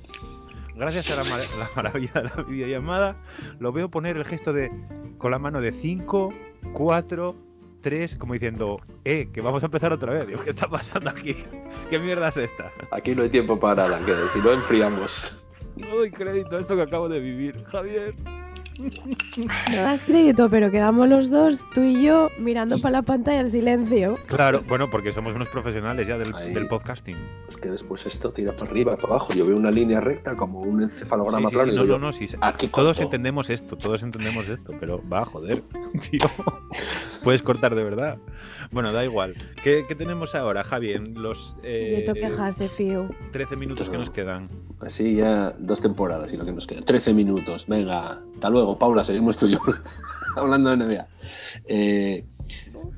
gracias 0.75 1.11
a 1.11 1.23
la, 1.23 1.29
mar- 1.29 1.41
la 1.59 1.69
maravilla 1.77 2.13
de 2.15 2.23
la 2.25 2.43
videollamada, 2.49 3.17
lo 3.59 3.73
veo 3.73 3.91
poner 3.91 4.17
el 4.17 4.25
gesto 4.25 4.55
de 4.55 4.71
con 5.19 5.33
la 5.33 5.39
mano 5.39 5.61
de 5.61 5.73
5, 5.73 6.33
4, 6.73 7.50
3, 7.81 8.17
como 8.17 8.35
diciendo, 8.35 8.81
eh, 9.05 9.29
que 9.33 9.41
vamos 9.41 9.63
a 9.63 9.67
empezar 9.67 9.93
otra 9.93 10.13
vez. 10.13 10.27
Digo, 10.29 10.43
¿qué 10.43 10.51
está 10.51 10.69
pasando 10.69 11.11
aquí? 11.11 11.37
¿Qué 11.89 11.99
mierda 11.99 12.29
es 12.29 12.37
esta? 12.37 12.71
Aquí 12.91 13.15
no 13.15 13.23
hay 13.23 13.29
tiempo 13.31 13.59
para 13.59 13.89
nada, 13.89 14.05
que 14.05 14.15
si 14.33 14.39
no 14.41 14.53
enfriamos. 14.53 15.43
No 15.77 15.89
doy 15.97 16.11
crédito 16.11 16.57
a 16.57 16.61
esto 16.61 16.77
que 16.77 16.83
acabo 16.83 17.09
de 17.09 17.21
vivir, 17.21 17.65
Javier. 17.65 18.15
No 19.73 19.83
das 19.83 20.03
crédito, 20.05 20.49
pero 20.49 20.71
quedamos 20.71 21.07
los 21.07 21.29
dos, 21.29 21.67
tú 21.75 21.83
y 21.83 22.03
yo, 22.03 22.31
mirando 22.39 22.79
para 22.81 22.93
la 22.93 23.03
pantalla 23.03 23.41
en 23.41 23.51
silencio. 23.51 24.17
Claro, 24.27 24.63
bueno, 24.67 24.89
porque 24.89 25.13
somos 25.13 25.35
unos 25.35 25.49
profesionales 25.49 26.09
ya 26.09 26.17
del, 26.17 26.35
Ahí. 26.35 26.55
del 26.55 26.67
podcasting. 26.67 27.17
Es 27.51 27.59
que 27.59 27.69
después 27.71 28.07
esto 28.07 28.33
tira 28.33 28.53
para 28.57 28.71
arriba, 28.71 28.97
para 28.97 29.09
abajo. 29.15 29.35
Yo 29.35 29.45
veo 29.47 29.57
una 29.57 29.71
línea 29.71 30.01
recta 30.01 30.35
como 30.35 30.61
un 30.61 30.83
encefalograma 30.83 31.51
sí, 31.51 31.55
plano 31.55 31.73
sí, 31.73 31.77
no, 31.77 31.85
no, 31.85 31.99
no, 31.99 32.13
sí, 32.15 32.27
sí. 32.29 32.37
aquí 32.41 32.69
Todos 32.69 32.97
corto. 32.97 33.03
entendemos 33.03 33.51
esto, 33.51 33.77
todos 33.77 34.03
entendemos 34.03 34.49
esto, 34.49 34.73
pero 34.81 35.07
va, 35.07 35.27
joder, 35.27 35.63
tío. 36.11 36.21
Puedes 37.23 37.43
cortar 37.43 37.75
de 37.75 37.85
verdad. 37.85 38.19
Bueno, 38.71 38.93
da 38.93 39.05
igual. 39.05 39.35
¿Qué, 39.63 39.85
qué 39.87 39.95
tenemos 39.95 40.35
ahora, 40.35 40.65
Javi? 40.65 40.93
En 40.93 41.21
los 41.21 41.57
y 41.63 41.67
eh, 41.67 42.03
te 42.07 42.15
quejarse, 42.15 42.69
fío. 42.69 43.11
13 43.33 43.57
minutos 43.57 43.89
que 43.91 43.99
nos 43.99 44.11
quedan. 44.11 44.49
Así 44.81 45.17
ya 45.17 45.51
dos 45.59 45.81
temporadas 45.81 46.33
y 46.33 46.37
lo 46.39 46.45
que 46.47 46.53
nos 46.53 46.67
queda. 46.67 46.81
13 46.83 47.13
minutos. 47.13 47.67
Venga, 47.69 48.23
hasta 48.35 48.49
luego, 48.51 48.79
Paula, 48.79 49.05
seguimos 49.05 49.37
tú 49.37 49.47
y 49.47 49.53
yo 49.53 49.59
hablando 50.37 50.71
de 50.71 50.77
NBA. 50.79 51.07
Eh, 51.67 52.25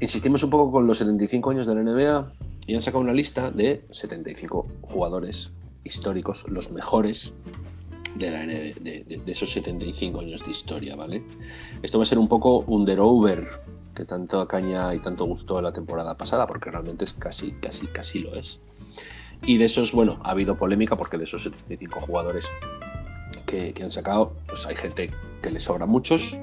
insistimos 0.01 0.43
un 0.45 0.51
poco 0.51 0.70
con 0.70 0.87
los 0.87 0.99
75 0.99 1.51
años 1.51 1.66
de 1.66 1.75
la 1.75 1.83
NBA 1.83 2.33
y 2.68 2.75
han 2.77 2.81
sacado 2.81 3.03
una 3.03 3.12
lista 3.12 3.51
de 3.51 3.85
75 3.91 4.68
jugadores 4.83 5.53
históricos, 5.85 6.45
los 6.49 6.70
mejores 6.70 7.33
de, 8.14 8.31
la 8.31 8.41
de, 8.47 8.75
de- 8.81 9.20
de 9.25 9.33
esos 9.33 9.51
75 9.51 10.20
años 10.20 10.45
de 10.45 10.51
historia, 10.53 10.95
¿vale? 10.95 11.25
Esto 11.83 11.99
va 11.99 12.03
a 12.03 12.07
ser 12.07 12.18
un 12.18 12.29
poco 12.29 12.61
under-over, 12.68 13.49
que 13.95 14.05
tanto 14.05 14.47
caña 14.49 14.95
y 14.95 14.99
tanto 14.99 15.24
gustó 15.24 15.61
la 15.61 15.72
temporada 15.72 16.16
pasada, 16.16 16.47
porque 16.47 16.70
realmente 16.70 17.05
es 17.05 17.14
casi, 17.14 17.53
casi, 17.53 17.86
casi 17.88 18.20
lo 18.20 18.34
es. 18.34 18.61
Y 19.45 19.59
de 19.59 19.64
esos, 19.64 19.93
bueno, 19.93 20.20
ha 20.22 20.30
habido 20.30 20.57
polémica 20.57 20.97
porque 20.97 21.18
de 21.18 21.24
esos 21.24 21.43
75 21.43 22.01
jugadores 22.01 22.47
que, 23.47 23.82
han 23.82 23.90
sacado, 23.90 24.34
pues 24.47 24.64
hay 24.66 24.76
gente 24.76 25.11
que 25.43 25.51
les 25.51 25.64
sobra 25.64 25.84
muchos 25.84 26.38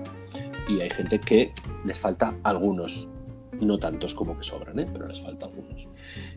y 0.67 0.81
hay 0.81 0.89
gente 0.89 1.19
que 1.19 1.53
les 1.85 1.97
falta 1.97 2.35
algunos. 2.43 3.07
No 3.59 3.77
tantos 3.77 4.13
como 4.13 4.37
que 4.37 4.43
sobran, 4.43 4.79
¿eh? 4.79 4.87
pero 4.91 5.07
les 5.07 5.21
falta 5.21 5.47
algunos. 5.47 5.87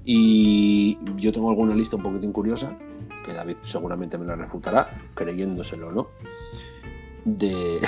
Y 0.04 0.98
yo 1.16 1.32
tengo 1.32 1.50
alguna 1.50 1.74
lista 1.74 1.96
un 1.96 2.02
poquitín 2.02 2.32
curiosa, 2.32 2.76
que 3.24 3.32
David 3.32 3.56
seguramente 3.62 4.18
me 4.18 4.24
la 4.24 4.34
refutará, 4.34 4.88
creyéndoselo 5.14 5.88
o 5.88 5.92
no, 5.92 6.08
de, 7.24 7.80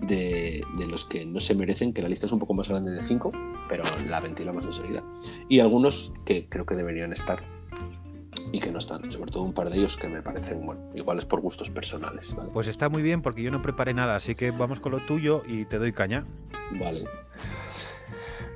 de, 0.00 0.62
de 0.76 0.86
los 0.86 1.04
que 1.04 1.24
no 1.24 1.40
se 1.40 1.54
merecen, 1.54 1.92
que 1.92 2.02
la 2.02 2.08
lista 2.08 2.26
es 2.26 2.32
un 2.32 2.38
poco 2.38 2.54
más 2.54 2.68
grande 2.68 2.90
de 2.92 3.02
5, 3.02 3.32
pero 3.68 3.82
la 4.08 4.20
ventilamos 4.20 4.64
enseguida. 4.64 5.02
Y 5.48 5.60
algunos 5.60 6.12
que 6.24 6.48
creo 6.48 6.66
que 6.66 6.74
deberían 6.74 7.12
estar 7.12 7.42
y 8.52 8.60
que 8.60 8.70
no 8.70 8.78
están, 8.78 9.10
sobre 9.10 9.30
todo 9.30 9.42
un 9.42 9.52
par 9.52 9.70
de 9.70 9.78
ellos 9.78 9.96
que 9.96 10.08
me 10.08 10.22
parecen, 10.22 10.64
bueno, 10.64 10.80
iguales 10.94 11.24
por 11.24 11.40
gustos 11.40 11.70
personales, 11.70 12.34
¿vale? 12.34 12.50
Pues 12.52 12.68
está 12.68 12.88
muy 12.88 13.02
bien 13.02 13.22
porque 13.22 13.42
yo 13.42 13.50
no 13.50 13.62
preparé 13.62 13.92
nada, 13.94 14.16
así 14.16 14.34
que 14.34 14.50
vamos 14.50 14.80
con 14.80 14.92
lo 14.92 15.00
tuyo 15.00 15.42
y 15.46 15.64
te 15.64 15.78
doy 15.78 15.92
caña. 15.92 16.24
Vale. 16.72 17.04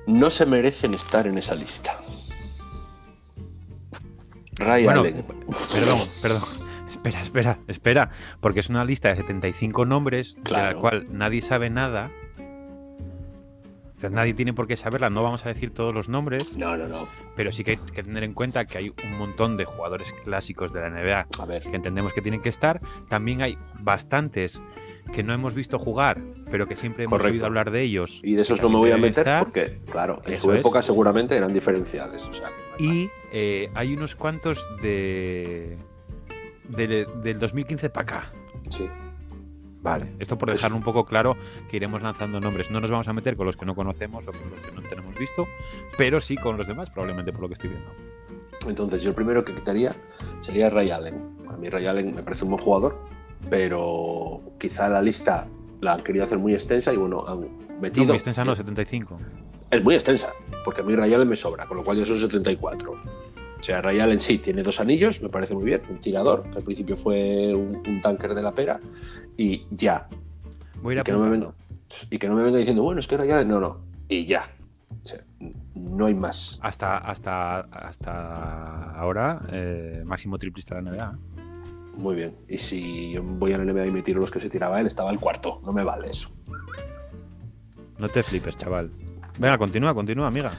No 0.06 0.30
se 0.30 0.46
merecen 0.46 0.94
estar 0.94 1.26
en 1.26 1.38
esa 1.38 1.54
lista. 1.54 2.02
Ray 4.52 4.84
Bueno, 4.84 5.00
Allen. 5.00 5.24
Perdón, 5.72 5.98
perdón. 6.22 6.42
Espera, 6.90 7.20
espera, 7.20 7.58
espera. 7.68 8.10
Porque 8.40 8.60
es 8.60 8.68
una 8.68 8.84
lista 8.84 9.08
de 9.08 9.16
75 9.16 9.84
nombres 9.86 10.34
de 10.36 10.42
Claro. 10.42 10.74
la 10.74 10.80
cual 10.80 11.06
nadie 11.10 11.40
sabe 11.42 11.70
nada. 11.70 12.10
O 13.96 14.00
sea, 14.00 14.08
nadie 14.10 14.32
tiene 14.32 14.54
por 14.54 14.66
qué 14.66 14.76
saberla. 14.78 15.10
No 15.10 15.22
vamos 15.22 15.44
a 15.44 15.50
decir 15.50 15.72
todos 15.74 15.92
los 15.94 16.08
nombres, 16.08 16.56
No, 16.56 16.74
no, 16.76 16.88
no. 16.88 17.06
pero 17.36 17.52
sí 17.52 17.64
que 17.64 17.72
hay 17.72 17.76
que 17.76 18.02
tener 18.02 18.24
en 18.24 18.32
cuenta 18.32 18.64
que 18.64 18.78
hay 18.78 18.88
un 19.04 19.18
montón 19.18 19.56
de 19.58 19.66
jugadores 19.66 20.10
clásicos 20.24 20.72
de 20.72 20.80
la 20.80 20.88
NBA 20.88 21.26
A 21.38 21.44
ver. 21.46 21.62
que 21.62 21.76
entendemos 21.76 22.12
que 22.14 22.22
tienen 22.22 22.40
que 22.40 22.48
estar. 22.48 22.80
También 23.10 23.42
hay 23.42 23.58
bastantes 23.80 24.62
que 25.12 25.22
no 25.22 25.34
hemos 25.34 25.52
visto 25.54 25.78
jugar, 25.78 26.18
pero 26.50 26.66
que 26.66 26.76
siempre 26.76 27.04
hemos 27.04 27.18
Correcto. 27.18 27.34
oído 27.34 27.46
hablar 27.46 27.70
de 27.70 27.82
ellos. 27.82 28.20
Y 28.22 28.34
de 28.36 28.42
esos 28.42 28.62
no 28.62 28.70
me 28.70 28.76
voy 28.78 28.92
a 28.92 28.96
meter 28.96 29.18
estar. 29.26 29.44
porque, 29.44 29.80
claro, 29.90 30.22
en 30.24 30.32
Eso 30.32 30.44
su 30.46 30.52
es. 30.52 30.60
época 30.60 30.80
seguramente 30.82 31.36
eran 31.36 31.52
diferenciales. 31.52 32.24
O 32.26 32.32
sea, 32.32 32.48
que 32.48 32.54
no 32.84 32.90
hay 32.90 33.02
Y 33.02 33.10
eh, 33.32 33.70
hay 33.74 33.92
unos 33.92 34.16
cuantos 34.16 34.66
de, 34.80 35.76
de- 36.70 37.06
del 37.22 37.38
2015 37.38 37.90
para 37.90 38.02
acá. 38.02 38.32
Sí. 38.68 38.88
Vale, 39.82 40.12
esto 40.18 40.36
por 40.36 40.50
dejar 40.50 40.74
un 40.74 40.82
poco 40.82 41.06
claro 41.06 41.36
que 41.70 41.76
iremos 41.76 42.02
lanzando 42.02 42.38
nombres. 42.38 42.70
No 42.70 42.80
nos 42.80 42.90
vamos 42.90 43.08
a 43.08 43.12
meter 43.14 43.34
con 43.36 43.46
los 43.46 43.56
que 43.56 43.64
no 43.64 43.74
conocemos 43.74 44.28
o 44.28 44.32
con 44.32 44.50
los 44.50 44.60
que 44.60 44.72
no 44.72 44.82
tenemos 44.82 45.14
visto, 45.18 45.46
pero 45.96 46.20
sí 46.20 46.36
con 46.36 46.58
los 46.58 46.66
demás, 46.66 46.90
probablemente 46.90 47.32
por 47.32 47.40
lo 47.42 47.48
que 47.48 47.54
estoy 47.54 47.70
viendo. 47.70 47.90
Entonces, 48.66 49.02
yo 49.02 49.08
el 49.08 49.14
primero 49.14 49.42
que 49.42 49.54
quitaría 49.54 49.96
sería 50.42 50.68
Ray 50.68 50.90
Allen. 50.90 51.38
A 51.48 51.56
mí 51.56 51.70
Ray 51.70 51.86
Allen 51.86 52.14
me 52.14 52.22
parece 52.22 52.44
un 52.44 52.50
buen 52.50 52.62
jugador, 52.62 52.98
pero 53.48 54.42
quizá 54.58 54.86
la 54.88 55.00
lista 55.00 55.46
la 55.80 55.94
han 55.94 56.00
querido 56.02 56.24
hacer 56.26 56.38
muy 56.38 56.52
extensa 56.52 56.92
y 56.92 56.96
bueno, 56.96 57.24
han 57.26 57.40
No, 57.40 57.48
metido... 57.80 58.06
muy 58.06 58.16
extensa 58.16 58.44
no, 58.44 58.54
75. 58.54 59.18
Es 59.70 59.82
muy 59.82 59.94
extensa, 59.94 60.30
porque 60.64 60.82
a 60.82 60.84
mí 60.84 60.94
Ray 60.94 61.14
Allen 61.14 61.28
me 61.28 61.36
sobra, 61.36 61.64
con 61.66 61.78
lo 61.78 61.84
cual 61.84 61.96
ya 61.96 62.04
son 62.04 62.18
74. 62.18 62.98
O 63.60 63.62
sea, 63.62 63.82
Ray 63.82 64.00
Allen 64.00 64.20
sí 64.20 64.38
tiene 64.38 64.62
dos 64.62 64.80
anillos, 64.80 65.20
me 65.20 65.28
parece 65.28 65.54
muy 65.54 65.64
bien, 65.64 65.82
un 65.90 66.00
tirador, 66.00 66.44
que 66.50 66.58
al 66.58 66.64
principio 66.64 66.96
fue 66.96 67.54
un, 67.54 67.82
un 67.86 68.00
tanker 68.00 68.34
de 68.34 68.42
la 68.42 68.52
pera, 68.52 68.80
y 69.36 69.66
ya. 69.70 70.08
Voy 70.82 70.94
a 70.94 70.96
ir 70.96 71.00
Y 71.00 71.04
que, 71.04 71.12
no 71.12 71.20
me 71.20 71.28
venga, 71.28 71.52
y 72.10 72.18
que 72.18 72.28
no 72.28 72.34
me 72.36 72.42
venga 72.42 72.58
diciendo, 72.58 72.82
bueno, 72.82 73.00
es 73.00 73.06
que 73.06 73.18
Ray 73.18 73.30
Allen, 73.30 73.48
no, 73.48 73.60
no, 73.60 73.80
y 74.08 74.24
ya. 74.24 74.44
O 74.90 75.04
sea, 75.04 75.20
no 75.74 76.06
hay 76.06 76.14
más. 76.14 76.58
Hasta, 76.62 76.98
hasta, 76.98 77.60
hasta 77.60 78.92
ahora, 78.92 79.42
eh, 79.52 80.02
máximo 80.04 80.38
triplista 80.38 80.76
de 80.76 80.82
la 80.82 80.90
NBA. 80.90 81.18
Muy 81.96 82.16
bien. 82.16 82.34
Y 82.48 82.58
si 82.58 83.12
yo 83.12 83.22
voy 83.22 83.52
al 83.52 83.66
NBA 83.66 83.86
y 83.86 83.90
me 83.90 84.02
tiro 84.02 84.20
los 84.20 84.30
que 84.30 84.40
se 84.40 84.48
tiraba 84.48 84.80
él, 84.80 84.86
estaba 84.86 85.10
el 85.10 85.20
cuarto. 85.20 85.60
No 85.64 85.72
me 85.72 85.84
vale 85.84 86.08
eso. 86.08 86.30
No 87.98 88.08
te 88.08 88.22
flipes, 88.22 88.56
chaval. 88.56 88.90
Venga, 89.40 89.56
continúa, 89.56 89.94
continúa, 89.94 90.26
amiga. 90.26 90.50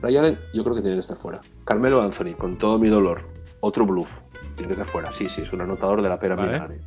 Ray 0.00 0.16
Allen, 0.16 0.38
yo 0.54 0.62
creo 0.62 0.76
que 0.76 0.80
tiene 0.80 0.96
que 0.96 1.00
estar 1.00 1.16
fuera. 1.16 1.40
Carmelo 1.64 2.00
Anthony, 2.00 2.34
con 2.38 2.56
todo 2.56 2.78
mi 2.78 2.88
dolor. 2.88 3.22
Otro 3.60 3.84
bluff. 3.84 4.20
Tiene 4.54 4.68
que 4.68 4.74
estar 4.74 4.86
fuera. 4.86 5.10
Sí, 5.10 5.28
sí, 5.28 5.42
es 5.42 5.52
un 5.52 5.60
anotador 5.60 6.02
de 6.02 6.08
la 6.08 6.20
pera 6.20 6.36
Vale. 6.36 6.80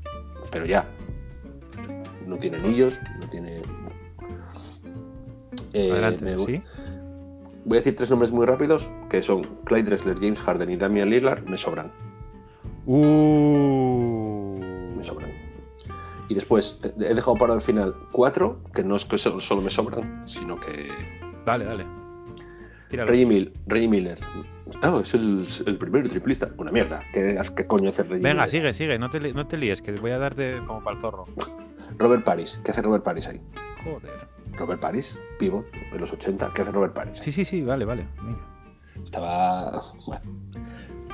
Pero 0.50 0.66
ya. 0.66 0.86
No 2.26 2.38
tiene 2.38 2.56
anillos, 2.58 2.98
no 3.20 3.30
tiene. 3.30 3.62
Eh, 5.74 5.92
Adelante, 5.92 6.24
me 6.38 6.46
¿sí? 6.46 6.64
Voy 7.66 7.78
a 7.78 7.80
decir 7.82 7.96
tres 7.98 8.10
nombres 8.10 8.32
muy 8.32 8.46
rápidos, 8.46 8.90
que 9.10 9.22
son 9.22 9.44
Clyde 9.66 9.84
Drexler, 9.84 10.16
James 10.18 10.40
Harden 10.42 10.70
y 10.70 10.78
Damian 10.78 11.10
Lillard. 11.10 11.44
Me 11.50 11.58
sobran. 11.58 11.92
Uh. 12.86 14.58
me 14.96 15.04
sobran. 15.04 15.32
Y 16.30 16.34
después 16.34 16.80
eh, 16.84 16.94
he 16.98 17.14
dejado 17.14 17.36
para 17.36 17.54
el 17.54 17.62
final 17.62 17.94
cuatro, 18.14 18.60
que 18.74 18.84
no 18.86 18.96
es 18.96 19.04
que 19.06 19.18
so- 19.18 19.42
solo 19.42 19.62
me 19.62 19.70
sobran, 19.70 20.24
sino 20.28 20.58
que. 20.58 20.88
Dale, 21.46 21.66
dale. 21.66 21.86
Tíralo. 22.90 23.10
Reggie, 23.12 23.26
Mil- 23.26 23.54
Reggie 23.68 23.88
Miller. 23.88 24.20
Ah, 24.82 25.00
es 25.02 25.14
el, 25.14 25.48
el 25.66 25.78
primer 25.78 26.10
triplista. 26.10 26.50
Una 26.58 26.72
mierda. 26.72 27.02
¿Qué, 27.14 27.40
qué 27.56 27.68
coño 27.68 27.90
hace 27.90 28.04
Reggie 28.04 28.16
Venga, 28.24 28.46
Miller? 28.46 28.50
sigue, 28.50 28.74
sigue. 28.74 29.00
No 29.00 29.10
te, 29.10 29.34
no 29.34 29.48
te 29.48 29.58
líes, 29.58 29.82
que 29.82 29.92
voy 29.94 30.12
a 30.12 30.18
darte 30.18 30.58
como 30.68 30.84
para 30.84 30.96
el 30.98 31.02
zorro. 31.02 31.26
Robert 31.98 32.24
Paris. 32.24 32.60
¿Qué 32.64 32.72
hace 32.72 32.82
Robert 32.82 33.04
Paris 33.04 33.28
ahí? 33.28 33.40
Joder. 33.84 34.12
Robert 34.58 34.82
Paris, 34.82 35.20
pivot 35.40 35.66
de 35.94 36.00
los 36.00 36.12
80. 36.12 36.52
¿Qué 36.54 36.62
hace 36.64 36.72
Robert 36.72 36.94
Paris? 36.94 37.18
ahí? 37.20 37.24
Sí, 37.26 37.32
sí, 37.32 37.46
sí, 37.46 37.62
vale, 37.62 37.86
vale. 37.86 38.06
Venga. 38.22 38.40
Estaba. 39.04 39.82
Bueno. 40.06 40.22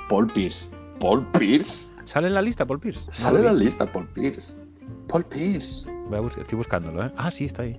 Paul 0.10 0.28
Pierce. 0.28 0.70
Paul 1.00 1.28
Pierce. 1.32 1.92
¿Sale 2.06 2.28
en 2.28 2.34
la 2.34 2.42
lista, 2.42 2.66
Paul 2.66 2.80
Pierce? 2.80 3.02
Sale 3.12 3.40
en 3.40 3.46
la 3.46 3.54
lista, 3.54 3.86
Paul 3.92 4.08
Pierce. 4.08 4.60
Paul 5.08 5.26
Pierce. 5.26 5.90
Voy 6.10 6.18
a 6.18 6.22
bus- 6.22 6.38
estoy 6.38 6.58
buscándolo, 6.58 7.06
¿eh? 7.06 7.12
Ah, 7.18 7.30
sí, 7.30 7.46
está 7.46 7.64
ahí. 7.64 7.74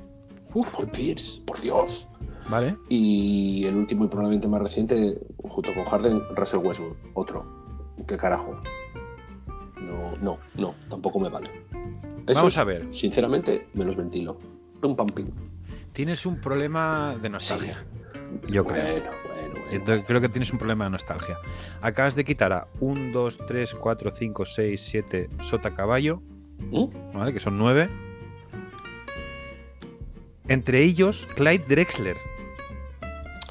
Paul 0.53 0.89
Pierce. 0.91 1.41
Por 1.47 1.61
Dios. 1.61 2.09
Vale. 2.49 2.77
Y 2.89 3.65
el 3.67 3.77
último 3.77 4.05
y 4.05 4.09
probablemente 4.09 4.49
más 4.49 4.63
reciente, 4.63 5.19
junto 5.37 5.75
con 5.75 5.85
Harden, 5.85 6.23
Russell 6.35 6.61
Westbrook. 6.61 6.97
Otro. 7.15 7.45
¿Qué 8.07 8.17
carajo? 8.17 8.61
No, 9.81 10.17
no, 10.21 10.39
no, 10.55 10.75
tampoco 10.89 11.21
me 11.21 11.29
vale. 11.29 11.51
Vamos 12.35 12.59
a 12.59 12.65
ver. 12.65 12.93
Sinceramente, 12.93 13.69
me 13.75 13.85
los 13.85 13.97
ventilo. 13.97 14.39
Pum, 14.81 14.95
pam, 14.95 15.07
pim. 15.09 15.29
Tienes 15.93 16.27
un 16.27 16.41
problema 16.41 17.17
de 17.21 17.29
nostalgia. 17.29 17.85
Yo 18.49 18.65
creo. 18.65 18.85
Bueno, 18.85 19.11
bueno. 19.27 19.67
Entonces, 19.71 20.05
creo 20.07 20.21
que 20.21 20.29
tienes 20.29 20.53
un 20.53 20.59
problema 20.59 20.85
de 20.85 20.91
nostalgia. 20.91 21.37
Acabas 21.81 22.15
de 22.15 22.25
quitar 22.25 22.53
a 22.53 22.69
1, 22.81 23.13
2, 23.13 23.39
3, 23.47 23.75
4, 23.75 24.13
5, 24.15 24.45
6, 24.45 24.81
7 24.91 25.29
sota 25.45 25.75
caballo, 25.75 26.23
¿Mm? 26.71 27.15
¿vale? 27.15 27.33
Que 27.33 27.41
son 27.41 27.59
9. 27.59 27.89
Entre 30.49 30.83
ellos, 30.83 31.29
Clyde 31.35 31.65
Drexler. 31.69 32.17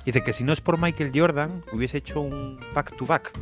Dice 0.08 0.24
que 0.24 0.32
si 0.32 0.46
no 0.46 0.54
es 0.54 0.62
por 0.62 0.80
Michael 0.80 1.12
Jordan, 1.14 1.66
hubiese 1.74 1.98
hecho 1.98 2.22
un 2.22 2.58
back-to-back 2.74 3.38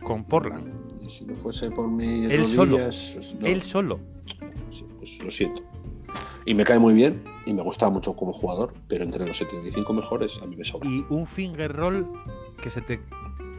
con 0.00 0.22
Portland. 0.22 0.72
Y 1.04 1.10
si 1.10 1.24
no 1.24 1.34
fuese 1.34 1.72
por 1.72 1.88
mis 1.88 2.30
Él 2.30 2.46
solo. 2.46 2.76
pues 2.76 3.36
no. 3.40 3.44
Él 3.48 3.62
solo. 3.62 3.98
Sí, 4.70 4.86
pues 4.96 5.24
lo 5.24 5.28
siento. 5.28 5.62
Y 6.46 6.54
me 6.54 6.62
cae 6.62 6.78
muy 6.78 6.94
bien 6.94 7.24
y 7.46 7.52
me 7.52 7.62
gustaba 7.62 7.90
mucho 7.90 8.14
como 8.14 8.32
jugador, 8.32 8.74
pero 8.86 9.02
entre 9.02 9.26
los 9.26 9.36
75 9.38 9.92
mejores 9.92 10.38
a 10.40 10.46
mí 10.46 10.54
me 10.54 10.64
sobra. 10.64 10.88
Y 10.88 11.04
un 11.08 11.26
finger 11.26 11.72
roll 11.72 12.06
que 12.62 12.70
se 12.70 12.80
te 12.80 13.00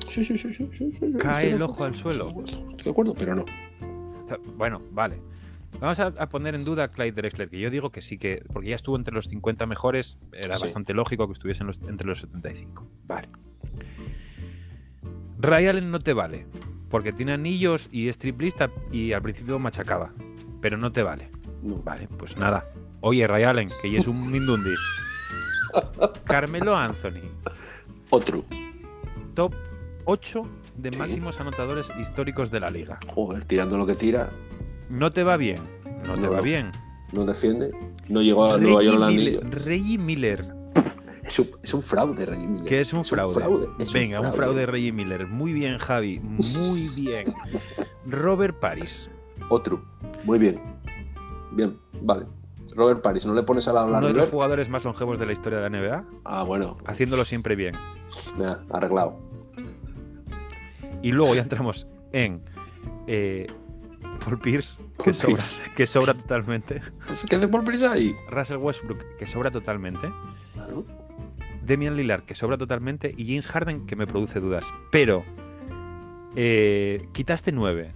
Sí, 0.07 0.23
sí, 0.23 0.37
sí, 0.37 0.69
Cae 1.19 1.49
el 1.49 1.61
ojo 1.61 1.83
al 1.83 1.93
suelo. 1.95 2.33
Estoy 2.45 2.83
de 2.85 2.89
acuerdo, 2.89 3.13
pero 3.15 3.35
no. 3.35 3.43
Bueno, 4.55 4.81
vale. 4.91 5.19
Vamos 5.79 5.99
a, 5.99 6.07
a 6.07 6.29
poner 6.29 6.55
en 6.55 6.63
duda 6.63 6.85
a 6.85 6.87
Clyde 6.87 7.11
Drexler, 7.11 7.49
que 7.49 7.59
yo 7.59 7.69
digo 7.69 7.91
que 7.91 8.01
sí 8.01 8.17
que, 8.17 8.43
porque 8.53 8.69
ya 8.69 8.75
estuvo 8.75 8.95
entre 8.95 9.13
los 9.13 9.25
50 9.27 9.65
mejores, 9.65 10.17
era 10.31 10.55
Sí. 10.57 10.63
bastante 10.63 10.93
lógico 10.93 11.27
que 11.27 11.33
estuviese 11.33 11.63
en 11.63 11.67
los- 11.67 11.79
entre 11.87 12.07
los 12.07 12.19
75. 12.19 12.87
Vale. 13.05 13.27
Ray 15.39 15.67
Allen 15.67 15.91
no 15.91 15.99
te 15.99 16.13
vale, 16.13 16.47
porque 16.89 17.11
tiene 17.11 17.33
anillos 17.33 17.89
y 17.91 18.07
es 18.07 18.17
triplista 18.17 18.71
y 18.91 19.11
al 19.13 19.21
principio 19.21 19.59
machacaba, 19.59 20.13
pero 20.61 20.77
no 20.77 20.91
te 20.91 21.03
vale. 21.03 21.29
no. 21.61 21.77
Vale, 21.77 22.07
pues 22.07 22.37
nada. 22.37 22.65
Oye, 23.01 23.27
Ray 23.27 23.43
Allen, 23.43 23.69
que 23.81 23.91
ya 23.91 23.99
es 23.99 24.07
un 24.07 24.31
Mindundi. 24.31 24.73
Carmelo 26.25 26.75
Anthony, 26.75 27.21
Otro. 28.09 28.45
top 29.33 29.53
8 30.05 30.43
de 30.77 30.91
Sí. 30.91 30.97
máximos 30.97 31.39
anotadores 31.39 31.87
históricos 31.99 32.49
de 32.49 32.59
la 32.61 32.69
liga. 32.69 32.97
Joder, 33.07 33.45
tirando 33.45 33.77
lo 33.77 33.85
que 33.85 33.95
tira, 33.95 34.29
No 34.89 35.11
te 35.11 35.23
va 35.23 35.37
bien, 35.37 35.59
no 36.05 36.15
te 36.15 36.27
va 36.27 36.41
bien. 36.41 36.71
no 37.11 37.25
defiende. 37.25 37.71
No 38.07 38.21
llegó 38.21 38.45
a 38.51 38.57
Nueva 38.57 38.83
York 38.83 38.99
Miller. 39.07 39.65
Reggie 39.65 39.97
Miller, 39.97 40.45
Es 41.23 41.39
un, 41.39 41.49
es 41.63 41.73
un 41.73 41.81
fraude, 41.81 42.25
Reggie 42.25 42.47
Miller. 42.47 42.67
que 42.67 42.81
es 42.81 42.93
un 42.93 43.03
fraude. 43.03 43.67
es 43.79 43.91
Venga, 43.93 44.19
un 44.21 44.33
fraude 44.33 44.65
Reggie 44.65 44.91
Miller. 44.91 45.25
Muy 45.27 45.53
bien, 45.53 45.77
Javi. 45.79 46.19
Muy 46.19 46.89
bien. 46.95 47.25
Robert 48.05 48.59
Paris. 48.59 49.09
Otro. 49.49 49.83
Muy 50.23 50.37
bien. 50.39 50.61
Bien, 51.51 51.77
vale. 52.01 52.25
Robert 52.75 53.01
Paris, 53.01 53.25
¿no 53.25 53.33
le 53.33 53.41
pones 53.43 53.67
a 53.69 53.73
la 53.73 53.85
Uno 53.85 54.07
de 54.07 54.13
los 54.13 54.27
jugadores 54.29 54.67
más 54.69 54.83
longevos 54.83 55.17
de 55.17 55.25
la 55.25 55.31
historia 55.31 55.59
de 55.59 55.69
la 55.69 55.79
NBA, 55.79 56.03
Ah, 56.25 56.43
bueno, 56.43 56.77
haciéndolo 56.85 57.23
siempre 57.23 57.55
bien. 57.55 57.73
ya, 58.37 58.59
arreglado. 58.69 59.17
Y 61.01 61.11
luego 61.13 61.33
ya 61.35 61.43
entramos 61.43 61.87
en 62.11 62.41
eh, 63.07 63.47
Paul 64.23 64.39
Pierce, 64.39 64.77
que 64.97 65.03
Paul 65.03 65.13
sobra, 65.13 65.35
Pierce. 65.35 65.61
que 65.75 65.87
sobra 65.87 66.13
totalmente. 66.13 66.81
¿Qué 67.29 67.35
hace 67.35 67.47
por 67.47 67.63
prisa 67.63 67.91
ahí? 67.91 68.15
Russell 68.29 68.57
Westbrook, 68.57 69.17
que 69.17 69.25
sobra 69.27 69.51
totalmente. 69.51 70.11
Claro. 70.53 70.85
Demian 71.63 71.95
Lillard, 71.97 72.23
que 72.23 72.35
sobra 72.35 72.57
totalmente. 72.57 73.13
Y 73.17 73.27
James 73.27 73.47
Harden, 73.47 73.85
que 73.87 73.95
me 73.95 74.05
produce 74.07 74.39
dudas. 74.39 74.65
Pero 74.91 75.23
eh, 76.35 77.07
quitaste 77.13 77.51
9. 77.51 77.93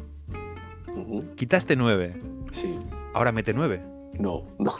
Ujú, 0.87 1.35
Quitaste 1.35 1.75
9. 1.75 2.21
Sí. 2.53 2.77
Ahora 3.13 3.31
mete 3.31 3.53
9. 3.53 3.81
No, 4.19 4.43
no, 4.59 4.65
no. 4.65 4.71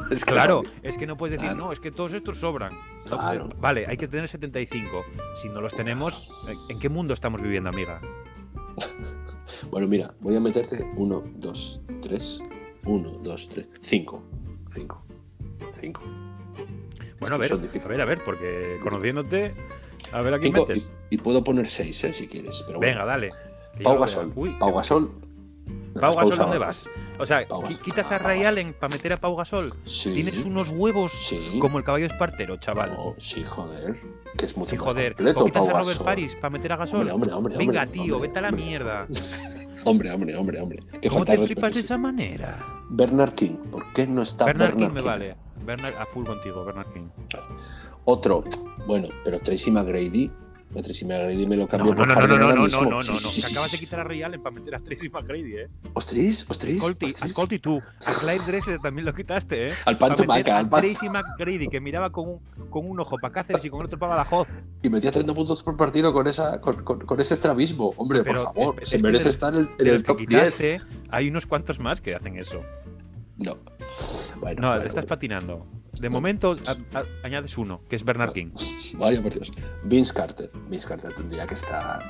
no. 0.00 0.10
Es 0.10 0.24
que 0.24 0.32
Claro, 0.32 0.62
no. 0.64 0.70
es 0.82 0.96
que 0.98 1.06
no 1.06 1.16
puedes 1.16 1.32
decir, 1.38 1.50
Claro. 1.50 1.66
no, 1.66 1.72
es 1.72 1.80
que 1.80 1.90
todos 1.90 2.12
estos 2.12 2.36
sobran. 2.38 2.72
Claro. 3.06 3.48
Vale, 3.58 3.86
hay 3.88 3.96
que 3.96 4.06
tener 4.08 4.28
75. 4.28 5.04
Si 5.40 5.48
no 5.48 5.60
los 5.62 5.74
tenemos, 5.74 6.28
¿en 6.68 6.78
qué 6.78 6.88
mundo 6.90 7.14
estamos 7.14 7.40
viviendo, 7.40 7.70
amiga? 7.70 8.00
Bueno, 9.70 9.86
mira, 9.88 10.14
voy 10.20 10.36
a 10.36 10.40
meterte 10.40 10.84
1, 10.96 11.24
2, 11.36 11.80
3, 12.02 12.42
1, 12.84 13.10
2, 13.22 13.48
3, 13.48 13.66
5. 13.80 14.22
5. 14.74 15.04
5. 15.80 16.00
Bueno, 17.20 17.34
a 17.34 17.38
ver, 17.38 17.52
a 17.52 17.88
ver, 17.88 18.00
a 18.00 18.04
ver, 18.04 18.18
porque 18.24 18.76
conociéndote, 18.82 19.54
a 20.12 20.20
ver 20.22 20.34
a 20.34 20.38
quién 20.38 20.52
5 20.54 20.66
metes. 20.66 20.88
y, 21.10 21.16
y 21.16 21.18
puedo 21.18 21.42
poner 21.42 21.68
6, 21.68 22.04
¿eh? 22.04 22.12
Si 22.12 22.28
quieres. 22.28 22.62
Pero 22.66 22.78
bueno. 22.78 22.92
Venga, 22.92 23.04
dale. 23.04 23.30
Pau 23.82 23.98
Gasol. 23.98 24.32
Uy, 24.34 24.50
Pau 24.58 24.74
Gasol. 24.74 25.10
Pau 26.00 26.14
Gasol, 26.16 26.36
¿dónde 26.36 26.58
vas? 26.58 26.88
O 27.18 27.26
sea, 27.26 27.46
quitas 27.82 28.10
a 28.12 28.18
Ray. 28.18 28.44
Allen 28.44 28.72
para 28.72 28.92
meter 28.92 29.12
a 29.12 29.16
Pau 29.16 29.34
Gasol. 29.36 29.74
Sí. 29.84 30.14
Tienes 30.14 30.44
unos 30.44 30.68
huevos 30.68 31.12
Sí. 31.28 31.58
como 31.60 31.78
el 31.78 31.84
caballo 31.84 32.06
espartero, 32.06 32.56
chaval. 32.56 32.92
No, 32.94 33.14
sí, 33.18 33.44
joder. 33.44 33.96
Que 34.36 34.46
es 34.46 34.56
mucho 34.56 34.70
Sí, 34.70 34.76
más 34.76 34.86
joder. 34.86 35.14
completo, 35.14 35.40
o 35.40 35.44
quitas 35.46 35.66
Pau 35.66 35.76
a 35.76 35.82
Robert. 35.82 36.02
Paris 36.02 36.34
para 36.36 36.50
meter 36.50 36.72
a 36.72 36.76
Gasol. 36.76 37.00
Hombre, 37.00 37.12
hombre, 37.14 37.32
hombre, 37.34 37.56
Venga, 37.56 37.86
tío, 37.86 38.20
vete 38.20 38.38
a 38.38 38.42
la 38.42 38.50
mierda. 38.52 39.06
Hombre, 39.84 40.10
hombre, 40.10 40.36
hombre, 40.36 40.60
hombre. 40.60 40.82
Qué 41.00 41.08
¿Cómo 41.08 41.24
te 41.24 41.34
flipas 41.38 41.46
de 41.72 41.78
respeto, 41.78 41.78
esa 41.78 41.98
manera? 41.98 42.66
Bernard 42.90 43.32
King. 43.34 43.56
¿Por 43.70 43.92
qué 43.92 44.06
no 44.08 44.22
está 44.22 44.44
Bernard 44.44 44.70
Bernard, 44.74 44.88
King 44.88 44.94
me 44.96 45.02
vale. 45.02 45.36
Bernard, 45.64 45.94
a 45.96 46.06
full 46.06 46.24
contigo, 46.26 46.64
Bernard 46.64 46.92
King. 46.92 47.08
Otro. 48.04 48.42
Bueno, 48.86 49.08
pero 49.24 49.38
Tracy 49.38 49.70
McGrady. 49.70 50.30
La 50.74 50.82
Tracy 50.82 51.06
McGrady 51.06 51.46
me 51.46 51.56
lo 51.56 51.62
No, 51.62 51.68
cambió 51.68 51.92
no, 51.92 51.96
por 51.96 52.08
no, 52.08 52.14
no, 52.14 52.26
no, 52.26 52.36
no, 52.38 52.52
no, 52.54 52.62
mismo. 52.64 52.82
no, 52.82 52.90
no, 52.90 53.02
Sí, 53.02 53.12
no. 53.12 53.18
sí, 53.18 53.40
Que 53.40 53.46
sí, 53.48 53.52
acabas 53.54 53.72
de 53.72 53.78
quitar 53.78 54.00
a 54.00 54.04
Ray 54.04 54.22
Allen 54.22 54.42
para 54.42 54.54
meter 54.54 54.74
a 54.74 54.78
Tracy 54.80 55.08
McGrady, 55.08 55.56
eh. 55.56 55.68
Ostris, 55.94 56.44
ostris. 56.48 56.82
Ascolti 57.22 57.58
tú. 57.58 57.80
A 58.06 58.12
Clyde 58.12 58.44
Drexler 58.46 58.78
también 58.80 59.06
lo 59.06 59.14
quitaste, 59.14 59.68
eh. 59.68 59.72
Al 59.86 59.96
Pancho 59.96 60.24
Pa' 60.24 60.36
meter 60.36 60.52
Maca, 60.52 60.58
al 60.58 60.68
Pan- 60.68 60.82
Tracy 60.82 61.08
McGrady, 61.08 61.68
que 61.68 61.80
miraba 61.80 62.10
con 62.10 62.28
un, 62.28 62.40
con 62.68 62.88
un 62.88 63.00
ojo 63.00 63.16
para 63.18 63.32
Cáceres 63.32 63.64
y 63.64 63.70
con 63.70 63.80
el 63.80 63.86
otro 63.86 63.98
para 63.98 64.10
Badajoz. 64.16 64.48
Y 64.82 64.90
metía 64.90 65.10
30 65.10 65.32
puntos 65.34 65.62
por 65.62 65.74
partido 65.76 66.12
con, 66.12 66.26
esa, 66.26 66.60
con, 66.60 66.84
con- 66.84 67.00
con 67.00 67.18
ese 67.18 67.32
estrabismo. 67.34 67.94
Hombre, 67.96 68.22
Pero 68.22 68.44
por 68.44 68.54
favor. 68.54 68.82
es- 68.82 68.90
se 68.90 68.96
es 68.96 69.02
merece 69.02 69.24
de- 69.24 69.30
estar 69.30 69.54
en 69.54 69.68
el, 69.78 69.88
en 69.88 70.02
top 70.02 70.18
10. 70.18 70.28
quitaste, 70.28 70.78
hay 71.08 71.28
unos 71.30 71.46
cuantos 71.46 71.78
más 71.80 72.02
que 72.02 72.14
hacen 72.14 72.36
eso. 72.36 72.62
No. 73.38 73.56
Bueno, 74.40 74.60
No, 74.60 74.68
bueno, 74.68 74.82
estás 74.82 74.94
bueno. 74.94 75.08
patinando. 75.08 75.66
De 76.00 76.08
momento 76.08 76.56
a- 76.66 76.98
a- 76.98 77.04
añades 77.24 77.56
uno, 77.58 77.80
que 77.88 77.96
es 77.96 78.04
Bernard 78.04 78.32
King. 78.32 78.50
Vaya 78.98 79.22
por 79.22 79.32
Dios. 79.34 79.50
Vince 79.84 80.12
Carter. 80.14 80.50
Vince 80.68 80.86
Carter 80.88 81.12
tendría 81.14 81.46
que 81.46 81.54
estar. 81.54 82.02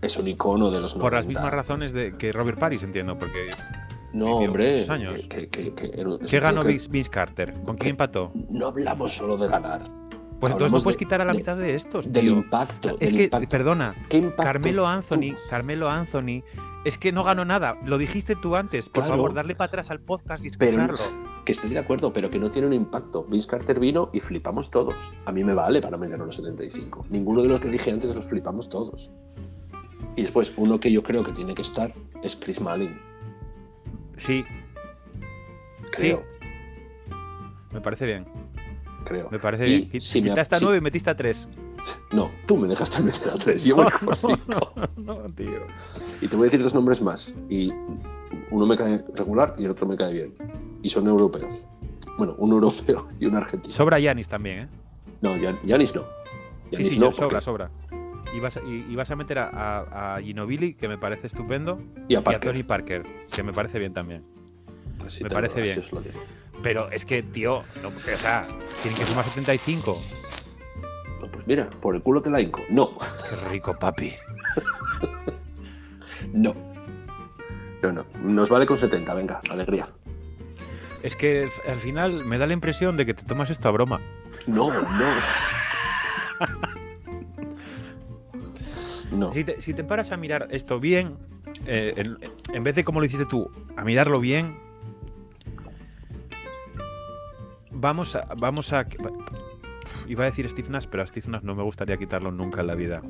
Es 0.00 0.16
un 0.16 0.28
icono 0.28 0.70
de 0.70 0.80
los 0.80 0.92
90. 0.96 1.00
Por 1.02 1.12
las 1.14 1.26
mismas 1.26 1.52
razones 1.52 1.92
de 1.92 2.16
que 2.16 2.32
Robert 2.32 2.58
Paris, 2.58 2.82
entiendo, 2.82 3.18
porque 3.18 3.50
No, 4.12 4.36
hombre. 4.36 4.86
años. 4.88 5.18
Que, 5.28 5.48
que- 5.48 5.72
que- 5.74 5.90
¿qué 6.28 6.40
ganó 6.40 6.62
Vince, 6.62 7.10
Carter? 7.10 7.54
¿Con 7.64 7.76
quién 7.76 7.90
empató? 7.90 8.32
No 8.50 8.68
hablamos 8.68 9.12
solo 9.16 9.36
de 9.36 9.48
ganar. 9.48 9.82
Pues 10.40 10.52
entonces 10.52 10.72
no 10.72 10.82
puedes 10.82 10.98
de- 10.98 11.04
quitar 11.04 11.20
a 11.22 11.24
la 11.24 11.32
de- 11.32 11.38
mitad 11.38 11.56
de 11.56 11.74
estos, 11.74 12.12
Del 12.12 12.24
tío. 12.26 12.32
impacto. 12.34 12.90
Es 13.00 13.08
del 13.10 13.16
que, 13.16 13.24
impacto. 13.24 13.48
perdona, 13.48 13.94
¿Qué 14.10 14.18
impacto 14.18 14.42
Carmelo 14.42 14.86
Anthony? 14.86 15.34
Carmelo 15.48 15.88
Anthony, 15.88 16.42
es 16.84 16.98
que 16.98 17.12
no 17.12 17.24
ganó 17.24 17.44
nada. 17.44 17.78
Lo 17.84 17.98
dijiste 17.98 18.36
tú 18.36 18.56
antes. 18.56 18.88
Por 18.88 19.04
Claro. 19.04 19.16
favor, 19.16 19.34
darle 19.34 19.54
para 19.54 19.68
atrás 19.68 19.90
al 19.90 20.00
podcast 20.00 20.44
y 20.44 20.50
Pero- 20.50 20.82
escucharlo. 20.82 21.24
Que 21.44 21.52
estoy 21.52 21.70
de 21.70 21.78
acuerdo, 21.78 22.12
pero 22.12 22.30
que 22.30 22.38
no 22.38 22.50
tiene 22.50 22.66
un 22.68 22.72
impacto. 22.72 23.24
Vince 23.24 23.46
Carter 23.46 23.78
vino 23.78 24.08
y 24.14 24.20
flipamos 24.20 24.70
todos. 24.70 24.94
A 25.26 25.32
mí 25.32 25.44
me 25.44 25.52
vale 25.52 25.82
para 25.82 25.96
meterlo 25.98 26.24
en 26.24 26.28
los 26.28 26.36
75. 26.36 27.04
Ninguno 27.10 27.42
de 27.42 27.48
los 27.48 27.60
que 27.60 27.68
dije 27.68 27.90
antes 27.90 28.14
los 28.14 28.24
flipamos 28.24 28.68
todos. 28.70 29.12
Y 30.16 30.22
después, 30.22 30.52
uno 30.56 30.80
que 30.80 30.90
yo 30.90 31.02
creo 31.02 31.22
que 31.22 31.32
tiene 31.32 31.54
que 31.54 31.60
estar 31.62 31.92
es 32.22 32.36
Chris 32.36 32.60
Malin. 32.60 32.98
Sí, 34.16 34.44
Creo, 35.92 36.22
me 37.72 37.80
parece 37.80 38.06
bien. 38.06 38.26
creo. 39.04 39.28
Me 39.30 39.38
parece 39.38 39.66
Y 39.68 39.86
bien. 39.86 40.00
Si 40.00 40.22
me 40.22 40.30
Quitaste 40.30 40.54
a 40.54 40.58
si- 40.58 40.64
9 40.64 40.78
y 40.78 40.80
metiste 40.80 41.10
a 41.10 41.16
3. 41.16 41.48
No, 42.12 42.30
tú 42.46 42.56
me 42.56 42.68
dejaste 42.68 43.02
meter 43.02 43.30
a 43.30 43.34
tres. 43.34 43.64
Yo 43.64 43.76
voy 43.76 43.86
por 44.04 44.16
cinco. 44.16 44.72
no, 44.96 45.16
tío. 45.34 45.66
Y 46.20 46.28
te 46.28 46.36
voy 46.36 46.44
a 46.44 46.46
decir 46.46 46.62
dos 46.62 46.74
nombres 46.74 47.02
más. 47.02 47.34
Y 47.48 47.72
uno 48.50 48.66
me 48.66 48.76
cae 48.76 49.04
regular 49.14 49.54
y 49.58 49.64
el 49.64 49.70
otro 49.72 49.86
me 49.86 49.96
cae 49.96 50.12
bien. 50.12 50.34
Y 50.82 50.90
son 50.90 51.06
europeos. 51.08 51.66
Bueno, 52.18 52.34
un 52.38 52.52
europeo 52.52 53.08
y 53.20 53.26
un 53.26 53.36
argentino. 53.36 53.74
Sobra 53.74 53.98
Yanis 53.98 54.28
también, 54.28 54.58
¿eh? 54.60 54.68
No, 55.20 55.36
Yan- 55.36 55.58
Yanis 55.64 55.94
no. 55.94 56.04
Sí, 56.76 56.84
sí, 56.84 56.98
no, 56.98 57.12
sobra, 57.12 57.28
porque- 57.28 57.40
sobra. 57.44 57.70
Y 58.34 58.40
vas, 58.40 58.56
a, 58.56 58.62
y, 58.62 58.86
y 58.90 58.96
vas 58.96 59.10
a 59.12 59.16
meter 59.16 59.38
a, 59.38 59.48
a, 59.48 60.16
a 60.16 60.20
Ginobili, 60.20 60.74
que 60.74 60.88
me 60.88 60.98
parece 60.98 61.28
estupendo, 61.28 61.80
Y 62.08 62.16
a 62.16 62.22
y 62.26 62.34
a. 62.34 62.40
Tony 62.40 62.64
Parker, 62.64 63.04
que 63.30 63.42
me 63.44 63.52
parece 63.52 63.78
bien 63.78 63.92
también. 63.92 64.24
Así 65.06 65.22
me 65.22 65.30
parece 65.30 65.60
bien. 65.60 65.80
Pero 66.62 66.90
es 66.90 67.04
que, 67.04 67.22
tío, 67.22 67.62
no, 67.82 67.88
o 67.88 68.00
sea, 68.00 68.46
tienen 68.82 68.98
que 68.98 69.06
sumar 69.06 69.24
75. 69.26 70.00
Pues 71.32 71.46
mira, 71.46 71.68
por 71.80 71.94
el 71.94 72.02
culo 72.02 72.20
te 72.20 72.30
la 72.30 72.40
hinco. 72.40 72.62
No, 72.68 72.96
Qué 72.98 73.48
rico, 73.50 73.76
papi. 73.78 74.12
no. 76.32 76.54
No, 77.82 77.92
no. 77.92 78.04
Nos 78.22 78.48
vale 78.48 78.66
con 78.66 78.76
70, 78.78 79.14
venga, 79.14 79.40
alegría. 79.50 79.88
Es 81.02 81.16
que 81.16 81.48
al 81.68 81.78
final 81.78 82.24
me 82.24 82.38
da 82.38 82.46
la 82.46 82.54
impresión 82.54 82.96
de 82.96 83.04
que 83.04 83.12
te 83.14 83.24
tomas 83.24 83.50
esto 83.50 83.68
a 83.68 83.72
broma. 83.72 84.00
No, 84.46 84.70
no. 84.72 85.04
No. 89.12 89.32
Si 89.32 89.44
te, 89.44 89.62
si 89.62 89.74
te 89.74 89.84
paras 89.84 90.10
a 90.10 90.16
mirar 90.16 90.48
esto 90.50 90.80
bien, 90.80 91.16
eh, 91.66 91.92
en, 91.96 92.18
en 92.52 92.64
vez 92.64 92.74
de 92.74 92.82
como 92.82 92.98
lo 92.98 93.06
hiciste 93.06 93.26
tú, 93.26 93.48
a 93.76 93.84
mirarlo 93.84 94.18
bien, 94.18 94.58
vamos 97.70 98.16
a. 98.16 98.26
Vamos 98.36 98.72
a 98.72 98.86
iba 100.06 100.24
a 100.24 100.26
decir 100.26 100.48
Steve 100.48 100.68
Nash, 100.70 100.86
pero 100.90 101.02
a 101.02 101.06
Steve 101.06 101.26
Nash 101.28 101.42
no 101.42 101.54
me 101.54 101.62
gustaría 101.62 101.96
quitarlo 101.96 102.30
nunca 102.30 102.60
en 102.60 102.66
la 102.66 102.74
vida. 102.74 103.02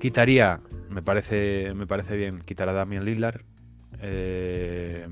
Quitaría, 0.00 0.60
me 0.90 1.02
parece, 1.02 1.74
me 1.74 1.86
parece 1.86 2.16
bien, 2.16 2.40
quitar 2.40 2.68
a 2.68 2.72
Damian 2.72 3.04
Lillard. 3.04 3.42
eh, 4.00 5.06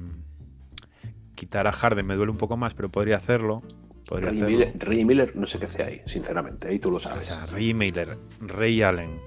quitar 1.37 1.67
a 1.67 1.73
Harden 1.73 2.05
me 2.07 2.17
duele 2.17 2.33
un 2.33 2.39
poco 2.39 2.57
más, 2.57 2.75
pero 2.75 2.89
podría 2.91 3.17
hacerlo. 3.17 3.63
Podría 4.09 4.31
Ray. 4.31 4.41
Miller, 4.43 4.73
Ray 4.79 5.05
Miller 5.05 5.37
no 5.37 5.47
sé 5.47 5.59
qué 5.59 5.67
hace 5.67 5.83
ahí, 5.85 6.03
sinceramente, 6.07 6.69
ahí 6.69 6.79
tú 6.81 6.91
lo 6.91 6.97
O 6.97 6.99
sabes. 6.99 7.27
sea, 7.27 7.47
Ray 7.47 7.73
Miller, 7.73 8.19
Ray 8.41 8.83
Allen, 8.83 9.21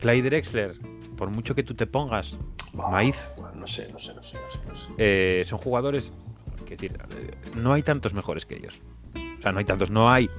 Clyde 0.00 0.22
Drexler, 0.30 0.78
por 1.16 1.28
mucho 1.30 1.54
que 1.54 1.62
tú 1.62 1.74
te 1.74 1.86
pongas, 1.86 2.38
Bah, 2.72 2.88
maíz. 2.90 3.28
no 3.54 3.66
sé, 3.66 3.92
no 3.92 3.98
sé, 4.00 4.14
no 4.14 4.22
sé, 4.22 4.38
no 4.40 4.48
sé. 4.48 4.58
no 4.66 4.74
sé. 4.74 4.88
eh, 4.98 5.42
son 5.46 5.58
jugadores. 5.58 6.12
Es 6.64 6.70
decir, 6.70 6.98
no 7.56 7.74
hay 7.74 7.82
tantos 7.82 8.14
mejores 8.14 8.46
que 8.46 8.56
ellos. 8.56 8.80
O 9.44 9.46
sea, 9.46 9.52
no 9.52 9.58
hay 9.58 9.66
tantos, 9.66 9.90
no 9.90 10.10
hay. 10.10 10.30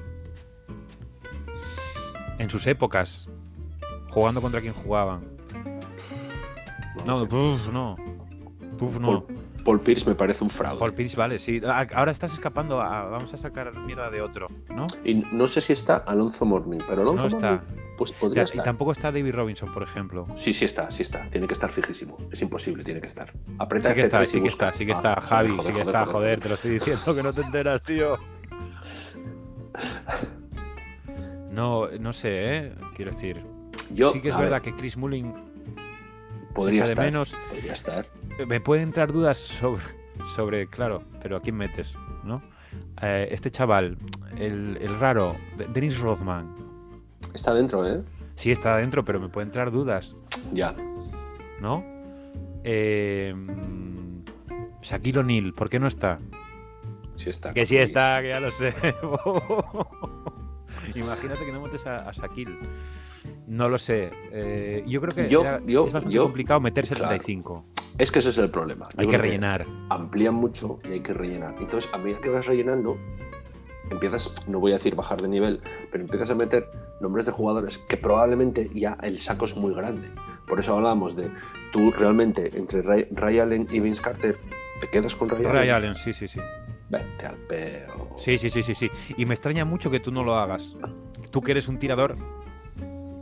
En 2.39 2.49
sus 2.49 2.65
épocas, 2.65 3.29
jugando 4.09 4.41
contra 4.41 4.61
quien 4.61 4.73
jugaban. 4.73 5.21
No 7.05 7.05
No, 7.05 7.19
sé. 7.19 7.25
puf, 7.27 7.67
no. 7.71 7.95
Puf, 8.79 8.97
no. 8.99 9.27
Paul, 9.27 9.37
Paul 9.63 9.79
Pierce 9.81 10.09
me 10.09 10.15
parece 10.15 10.43
un 10.43 10.49
fraude. 10.49 10.79
Paul 10.79 10.93
Pierce, 10.95 11.15
vale, 11.15 11.37
sí. 11.37 11.61
Ahora 11.93 12.11
estás 12.11 12.33
escapando 12.33 12.81
a. 12.81 13.03
Vamos 13.05 13.31
a 13.35 13.37
sacar 13.37 13.77
mierda 13.81 14.09
de 14.09 14.23
otro, 14.23 14.47
¿no? 14.75 14.87
Y 15.03 15.13
no 15.31 15.47
sé 15.47 15.61
si 15.61 15.73
está 15.73 15.97
Alonso 15.97 16.43
Morning, 16.45 16.79
pero 16.89 17.03
Alonso 17.03 17.21
No 17.21 17.27
está. 17.27 17.51
Morning, 17.51 17.67
pues 17.99 18.11
podría 18.11 18.43
Ya, 18.43 18.47
y 18.47 18.51
estar. 18.53 18.65
tampoco 18.65 18.91
está 18.91 19.11
David 19.11 19.35
Robinson, 19.35 19.71
por 19.71 19.83
ejemplo. 19.83 20.25
Sí, 20.35 20.51
sí 20.55 20.65
está, 20.65 20.91
sí 20.91 21.03
está. 21.03 21.29
Tiene 21.29 21.45
que 21.45 21.53
estar 21.53 21.71
fijísimo. 21.71 22.17
Es 22.31 22.41
imposible, 22.41 22.83
tiene 22.83 22.99
que 23.01 23.05
estar. 23.05 23.31
Aprieta 23.59 23.89
Sí 23.89 23.95
que 23.95 24.01
F3 24.01 24.05
está, 24.05 24.25
sí 24.25 24.33
que 24.37 24.39
busca. 24.41 24.65
está, 24.69 24.77
sí 24.79 24.85
que 24.87 24.91
Ah, 24.93 24.95
está. 24.95 25.21
Javi, 25.21 25.57
sí 25.63 25.71
que 25.73 25.81
está, 25.81 26.05
joder, 26.07 26.39
te 26.39 26.49
lo 26.49 26.55
estoy 26.55 26.71
diciendo 26.71 27.13
que 27.15 27.21
no 27.23 27.31
te 27.31 27.41
enteras, 27.41 27.83
tío. 27.83 28.17
No, 31.51 31.87
no 31.99 32.13
sé, 32.13 32.57
¿eh? 32.57 32.73
Quiero 32.95 33.11
decir, 33.11 33.41
Yo, 33.93 34.11
sí 34.13 34.21
que 34.21 34.29
es 34.29 34.37
verdad 34.37 34.61
ver, 34.61 34.73
que 34.73 34.75
Chris 34.75 34.97
Mullin 34.97 35.33
podría 36.53 36.83
de 36.83 36.89
estar. 36.91 37.05
menos. 37.05 37.33
Podría 37.49 37.73
estar. 37.73 38.05
Me 38.47 38.59
pueden 38.59 38.83
entrar 38.85 39.11
dudas 39.13 39.37
sobre, 39.37 39.83
sobre 40.35 40.67
claro, 40.67 41.03
pero 41.21 41.37
¿a 41.37 41.41
quién 41.41 41.55
metes? 41.55 41.93
¿No? 42.23 42.41
Eh, 43.01 43.29
este 43.31 43.51
chaval, 43.51 43.97
el, 44.37 44.77
el 44.81 44.99
raro, 44.99 45.35
De- 45.57 45.67
Dennis 45.67 45.99
Rothman, 45.99 46.53
Está 47.33 47.53
dentro, 47.53 47.85
¿eh? 47.87 48.03
sí 48.35 48.51
está 48.51 48.75
adentro, 48.75 49.03
pero 49.05 49.19
me 49.19 49.29
pueden 49.29 49.47
entrar 49.49 49.71
dudas, 49.71 50.13
Ya. 50.53 50.75
¿no? 51.61 51.83
Eh, 52.63 53.33
Shaquille 54.81 55.19
O'Neal, 55.19 55.53
¿por 55.53 55.69
qué 55.69 55.79
no 55.79 55.87
está? 55.87 56.19
Sí 57.17 57.29
está. 57.29 57.53
Que 57.53 57.65
sí 57.65 57.77
está, 57.77 58.21
que 58.21 58.29
ya 58.29 58.39
lo 58.39 58.51
sé. 58.51 58.73
Imagínate 60.95 61.45
que 61.45 61.51
no 61.51 61.61
metes 61.61 61.85
a, 61.87 62.09
a 62.09 62.11
Shaquille. 62.11 62.57
No 63.47 63.69
lo 63.69 63.77
sé. 63.77 64.11
Eh, 64.31 64.83
yo 64.87 65.01
creo 65.01 65.13
que 65.15 65.29
Yo- 65.29 65.41
era- 65.41 65.61
yo- 65.65 65.87
es 65.87 65.93
bastante 65.93 66.15
yo- 66.15 66.23
complicado 66.23 66.59
meter 66.59 66.85
claro. 66.85 67.13
75. 67.13 67.65
Es 67.97 68.11
que 68.11 68.19
ese 68.19 68.29
es 68.29 68.37
el 68.37 68.49
problema. 68.49 68.87
Hay 68.97 69.07
que 69.07 69.17
rellenar. 69.17 69.65
amplían 69.89 70.35
mucho 70.35 70.79
y 70.83 70.93
hay 70.93 70.99
que 70.99 71.13
rellenar. 71.13 71.55
Entonces, 71.59 71.89
a 71.93 71.97
medida 71.97 72.19
que 72.19 72.29
vas 72.29 72.45
rellenando, 72.45 72.97
empiezas, 73.89 74.47
no 74.47 74.59
voy 74.59 74.73
a 74.73 74.75
decir 74.75 74.95
bajar 74.95 75.21
de 75.21 75.29
nivel, 75.29 75.61
pero 75.91 76.03
empiezas 76.03 76.29
a 76.29 76.35
meter 76.35 76.69
nombres 76.99 77.25
de 77.25 77.31
jugadores 77.31 77.77
que 77.77 77.95
probablemente 77.97 78.69
ya 78.73 78.97
el 79.01 79.19
saco 79.21 79.45
es 79.45 79.55
muy 79.55 79.73
grande. 79.73 80.09
Por 80.47 80.59
eso 80.59 80.75
hablábamos 80.75 81.15
de 81.15 81.29
tú 81.71 81.91
realmente 81.91 82.51
entre 82.57 82.81
Ray, 82.81 83.07
Ray 83.11 83.39
Allen 83.39 83.67
y 83.71 83.79
Vince 83.79 84.01
Carter, 84.01 84.37
¿te 84.81 84.89
quedas 84.89 85.15
con 85.15 85.29
Ray, 85.29 85.43
Ray 85.43 85.69
Allen? 85.69 85.91
Allen, 85.91 85.95
sí, 85.95 86.13
sí, 86.13 86.27
sí. 86.27 86.39
Vete 86.89 87.25
al 87.25 87.35
peo. 87.35 88.15
Sí, 88.17 88.37
sí, 88.37 88.49
sí, 88.49 88.63
sí, 88.63 88.75
sí. 88.75 88.89
Y 89.17 89.25
me 89.25 89.33
extraña 89.33 89.65
mucho 89.65 89.89
que 89.89 89.99
tú 89.99 90.11
no 90.11 90.23
lo 90.23 90.35
hagas. 90.35 90.75
Tú 91.31 91.41
que 91.41 91.51
eres 91.51 91.67
un 91.67 91.79
tirador 91.79 92.15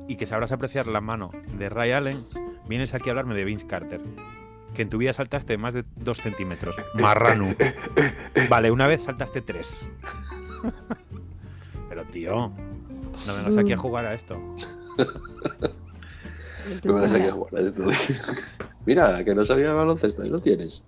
y 0.07 0.17
que 0.17 0.25
sabrás 0.25 0.51
apreciar 0.51 0.87
la 0.87 1.01
mano 1.01 1.31
de 1.57 1.69
Ray 1.69 1.91
Allen, 1.91 2.25
vienes 2.67 2.93
aquí 2.93 3.09
a 3.09 3.13
hablarme 3.13 3.35
de 3.35 3.45
Vince 3.45 3.65
Carter. 3.65 4.01
Que 4.73 4.81
en 4.81 4.89
tu 4.89 4.97
vida 4.97 5.13
saltaste 5.13 5.57
más 5.57 5.73
de 5.73 5.85
dos 5.95 6.17
centímetros. 6.17 6.75
Marrano. 6.95 7.55
Vale, 8.49 8.71
una 8.71 8.87
vez 8.87 9.03
saltaste 9.03 9.41
tres. 9.41 9.87
Pero 11.89 12.05
tío, 12.05 12.51
no 13.25 13.35
vengas 13.35 13.57
aquí 13.57 13.73
a 13.73 13.77
jugar 13.77 14.05
a 14.07 14.13
esto. 14.13 14.39
No 16.83 16.93
me 16.93 17.01
vas 17.01 17.13
a 17.13 17.31
jugar 17.31 17.55
a 17.55 17.61
esto. 17.61 17.83
Mira, 18.85 19.23
que 19.23 19.35
no 19.35 19.45
sabía 19.45 19.73
baloncesto, 19.73 20.23
ahí 20.23 20.29
lo 20.29 20.39
tienes. 20.39 20.85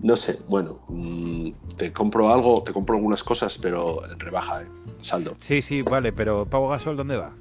No 0.00 0.14
sé, 0.16 0.38
bueno, 0.48 0.80
mm, 0.88 1.50
te 1.76 1.92
compro 1.92 2.32
algo, 2.32 2.62
te 2.62 2.72
compro 2.72 2.96
algunas 2.96 3.24
cosas, 3.24 3.58
pero 3.58 4.08
en 4.10 4.18
rebaja, 4.20 4.62
¿eh? 4.62 4.66
Saldo. 5.00 5.36
Sí, 5.40 5.62
sí, 5.62 5.82
vale, 5.82 6.12
pero 6.12 6.46
Pau 6.46 6.68
Gasol, 6.68 6.96
¿dónde 6.96 7.16
va? 7.16 7.32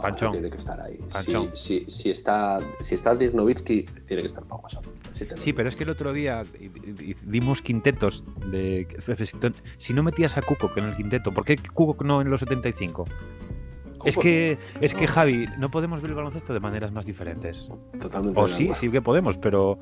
Panchón. 0.00 0.32
Tiene 0.32 0.50
que 0.50 0.58
estar 0.58 0.80
ahí. 0.80 0.98
Si, 1.24 1.84
si, 1.84 1.90
si 1.90 2.10
está, 2.10 2.58
si 2.80 2.94
está 2.94 3.14
Dirk 3.14 3.34
Nowitzki, 3.34 3.84
tiene 4.06 4.22
que 4.22 4.26
estar 4.26 4.42
Pau 4.44 4.60
Gasol. 4.60 4.82
Sí, 5.36 5.52
pero 5.52 5.68
es 5.68 5.76
que 5.76 5.84
el 5.84 5.90
otro 5.90 6.12
día 6.12 6.44
dimos 7.22 7.62
quintetos 7.62 8.24
de 8.50 8.86
si 9.78 9.92
no 9.92 10.02
metías 10.02 10.36
a 10.36 10.42
Kukoc 10.42 10.76
en 10.78 10.84
el 10.84 10.96
quinteto, 10.96 11.32
¿por 11.32 11.44
qué 11.44 11.56
Kukoc 11.56 12.02
no 12.02 12.20
en 12.20 12.30
los 12.30 12.40
75? 12.40 13.04
Es 14.04 14.16
que 14.16 14.58
es 14.80 14.94
que. 14.94 15.06
Javi, 15.06 15.48
no 15.58 15.70
podemos 15.70 16.02
ver 16.02 16.10
el 16.10 16.16
baloncesto 16.16 16.52
de 16.52 16.60
maneras 16.60 16.90
más 16.90 17.06
diferentes. 17.06 17.70
Totalmente. 18.00 18.40
O 18.40 18.48
sí, 18.48 18.72
sí 18.74 18.90
que 18.90 19.00
podemos, 19.00 19.36
pero 19.36 19.78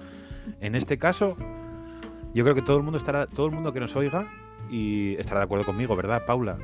en 0.61 0.75
este 0.75 0.99
caso 0.99 1.37
yo 2.35 2.45
creo 2.45 2.55
que 2.55 2.63
todo 2.63 2.77
el 2.77 2.83
mundo 2.83 2.99
estará 2.99 3.27
todo 3.27 3.47
el 3.47 3.53
mundo 3.53 3.73
que 3.73 3.81
nos 3.81 3.95
oiga 3.97 4.27
y 4.71 5.15
estará 5.17 5.41
de 5.41 5.45
acuerdo 5.45 5.65
conmigo, 5.65 5.97
¿verdad, 5.97 6.23
Paula? 6.27 6.59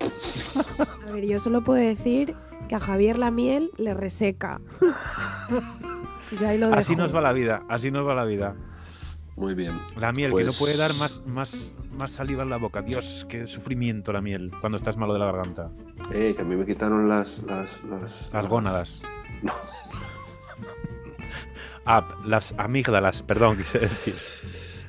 A 1.08 1.10
ver, 1.12 1.26
yo 1.26 1.38
solo 1.38 1.62
puedo 1.62 1.80
decir 1.80 2.34
que 2.68 2.74
a 2.74 2.80
Javier 2.80 3.18
la 3.18 3.30
miel 3.30 3.70
le 3.78 3.94
reseca. 3.94 4.60
y 6.40 6.44
ahí 6.44 6.58
lo 6.58 6.72
Así 6.74 6.94
nos 6.94 7.14
va 7.14 7.20
la 7.22 7.32
vida, 7.32 7.62
así 7.68 7.90
nos 7.90 8.06
va 8.06 8.14
la 8.14 8.24
vida. 8.24 8.54
Muy 9.36 9.54
bien. 9.54 9.72
La 9.96 10.12
miel 10.12 10.32
que 10.34 10.42
no 10.44 10.46
Pues- 10.48 10.58
puede 10.58 10.76
dar 10.76 10.90
más 10.96 11.22
más 11.26 11.72
más 11.96 12.12
saliva 12.12 12.42
en 12.42 12.50
la 12.50 12.58
boca. 12.58 12.82
Dios, 12.82 13.26
qué 13.28 13.46
sufrimiento 13.46 14.12
la 14.12 14.20
miel 14.20 14.52
cuando 14.60 14.76
estás 14.78 14.96
malo 14.96 15.12
de 15.14 15.18
la 15.20 15.26
garganta. 15.26 15.70
Eh, 16.12 16.34
que 16.36 16.42
a 16.42 16.44
mí 16.44 16.54
me 16.56 16.64
quitaron 16.66 17.08
las. 17.08 17.42
Las, 17.44 17.82
las, 17.84 18.30
Las 18.32 18.46
gónadas. 18.46 19.02
No. 19.42 19.52
Ah, 21.90 22.06
las 22.26 22.54
amígdalas, 22.58 23.22
perdón, 23.22 23.56
quise 23.56 23.78
decir. 23.78 24.14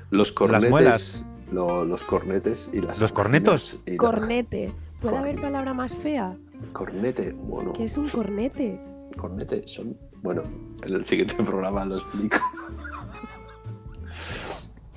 Los 0.09 0.31
cornetes. 0.31 0.69
muelas. 0.69 1.27
lo- 1.51 1.83
los 1.85 2.03
cornetes 2.03 2.69
y 2.73 2.81
las 2.81 2.99
¿Los 3.01 3.11
cornetos? 3.11 3.81
y 3.85 3.97
Cornete. 3.97 4.71
¿Puede 5.01 5.17
haber 5.17 5.39
palabra 5.41 5.73
más 5.73 5.93
fea? 5.95 6.37
Cornete, 6.73 7.33
bueno, 7.33 7.73
¿Qué 7.73 7.85
es 7.85 7.97
un 7.97 8.07
cornete? 8.09 8.79
cornete 9.17 9.67
son. 9.67 9.97
Bueno, 10.21 10.43
en 10.83 10.93
el 10.93 11.05
siguiente 11.05 11.33
programa 11.43 11.85
lo 11.85 11.97
explico. 11.97 12.37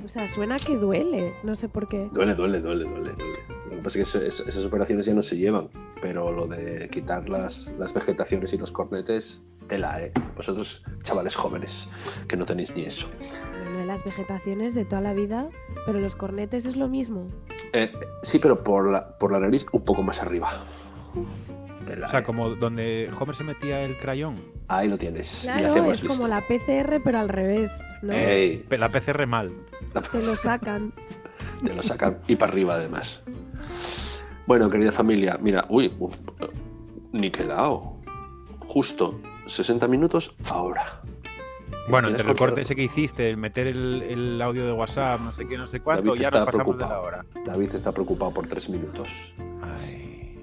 O 0.05 0.09
sea, 0.09 0.28
suena 0.28 0.57
que 0.59 0.76
duele. 0.76 1.34
No 1.42 1.55
sé 1.55 1.68
por 1.68 1.88
qué. 1.88 2.09
Duele, 2.12 2.34
duele, 2.34 2.61
duele, 2.61 2.84
duele, 2.84 3.12
duele. 3.12 3.38
Lo 3.70 3.76
que 3.76 3.82
pasa 3.82 3.88
es 3.88 3.94
que 3.94 4.03
eso- 4.03 4.22
es- 4.42 4.48
esas 4.48 4.64
operaciones 4.66 5.07
ya 5.07 5.14
no 5.14 5.22
se 5.22 5.36
llevan, 5.36 5.68
pero 6.00 6.32
lo 6.32 6.46
de 6.46 6.88
quitar 6.90 7.28
las, 7.28 7.72
las 7.78 7.94
vegetaciones 7.94 8.53
y 8.53 8.59
los 8.59 8.70
cornetes, 8.72 9.44
tela, 9.68 10.03
¿eh? 10.03 10.12
Vosotros, 10.36 10.84
chavales 11.03 11.34
jóvenes, 11.36 11.88
que 12.28 12.36
no 12.36 12.44
tenéis 12.44 12.74
ni 12.74 12.84
eso. 12.84 13.09
Lo 13.64 13.78
de 13.78 13.86
las 13.86 14.05
vegetaciones 14.05 14.74
de 14.74 14.84
toda 14.84 15.00
la 15.00 15.14
vida, 15.14 15.48
pero 15.86 16.00
los 16.00 16.16
cornetes 16.16 16.66
es 16.66 16.76
lo 16.76 16.88
mismo. 16.88 17.28
Eh, 17.72 17.90
sí, 18.22 18.38
pero 18.38 18.62
por 18.62 18.90
la, 18.90 19.16
por 19.18 19.32
la 19.32 19.38
nariz 19.38 19.64
un 19.72 19.82
poco 19.84 20.03
más 20.03 20.20
arriba. 20.20 20.66
Tela, 21.86 22.07
O 22.07 22.11
sea, 22.11 22.20
¿eh? 22.20 22.24
como 22.24 22.50
donde 22.50 23.09
Homer 23.18 23.34
se 23.36 23.44
metía 23.44 23.82
el 23.82 23.96
crayón. 23.98 24.36
Ahí 24.72 24.88
lo 24.88 24.96
tienes. 24.96 25.44
y 25.44 25.46
Claro, 25.46 25.70
hacemos 25.70 26.02
es 26.02 26.08
como 26.08 26.26
la 26.26 26.40
PCR, 26.40 27.02
pero 27.04 27.18
al 27.18 27.28
revés. 27.28 27.70
¿no? 28.00 28.14
Ey, 28.14 28.64
La 28.70 28.90
PCR 28.90 29.26
mal. 29.26 29.52
Te 30.10 30.22
lo 30.22 30.34
sacan. 30.34 30.94
te 31.64 31.74
lo 31.74 31.82
sacan 31.82 32.18
y 32.26 32.36
para 32.36 32.52
arriba 32.52 32.74
además. 32.76 33.22
Bueno, 34.46 34.70
querida 34.70 34.90
familia, 34.90 35.38
mira, 35.40 35.66
uy, 35.68 35.94
uf, 35.98 36.16
eh, 36.40 36.48
niquelao. 37.12 38.00
Justo 38.60 39.20
60 39.46 39.86
minutos 39.88 40.34
ahora. 40.50 41.02
Bueno, 41.90 42.08
¿Tienes 42.08 42.20
entre 42.20 42.32
el 42.32 42.38
corte 42.38 42.60
ese 42.62 42.74
que 42.74 42.84
hiciste, 42.84 43.28
el 43.28 43.36
meter 43.36 43.66
el, 43.66 44.02
el 44.02 44.40
audio 44.40 44.64
de 44.64 44.72
WhatsApp, 44.72 45.20
no 45.20 45.32
sé 45.32 45.46
qué, 45.46 45.58
no 45.58 45.66
sé 45.66 45.80
cuánto, 45.80 46.10
David 46.10 46.22
ya 46.22 46.30
nos 46.30 46.46
pasamos 46.46 46.78
de 46.78 46.84
la 46.86 47.00
hora. 47.00 47.24
David 47.44 47.74
está 47.74 47.92
preocupado 47.92 48.30
por 48.32 48.46
tres 48.46 48.68
minutos. 48.70 49.10
Ay, 49.62 50.38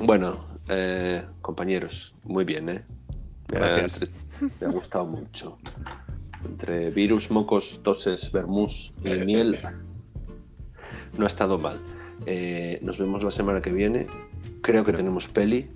Bueno, 0.00 0.38
eh, 0.68 1.24
compañeros, 1.40 2.14
muy 2.22 2.44
bien, 2.44 2.68
¿eh? 2.68 2.84
Me 3.54 3.66
ha, 3.66 3.76
Gracias. 3.76 4.10
me 4.60 4.66
ha 4.66 4.70
gustado 4.70 5.06
mucho. 5.06 5.58
Entre 6.44 6.90
virus, 6.90 7.30
mocos, 7.30 7.80
toses, 7.82 8.30
vermús 8.30 8.92
y 9.02 9.08
miel, 9.24 9.58
no 11.16 11.24
ha 11.24 11.26
estado 11.26 11.58
mal. 11.58 11.80
Eh, 12.26 12.78
nos 12.82 12.98
vemos 12.98 13.22
la 13.24 13.30
semana 13.30 13.62
que 13.62 13.70
viene. 13.70 14.06
Creo 14.60 14.84
que 14.84 14.92
tenemos 14.92 15.26
peli. 15.28 15.68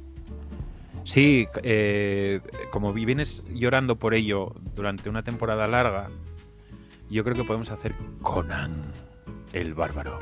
Sí, 1.05 1.47
eh, 1.63 2.41
como 2.71 2.93
vi- 2.93 3.07
vienes 3.07 3.43
llorando 3.55 3.97
por 3.97 4.13
ello 4.13 4.55
durante 4.77 5.09
una 5.09 5.23
temporada 5.23 5.67
larga, 5.67 6.11
yo 7.11 7.25
creo 7.25 7.35
que 7.35 7.45
podemos 7.45 7.71
hacer 7.71 7.95
Conan 8.21 8.83
el 9.55 9.73
bárbaro. 9.73 10.19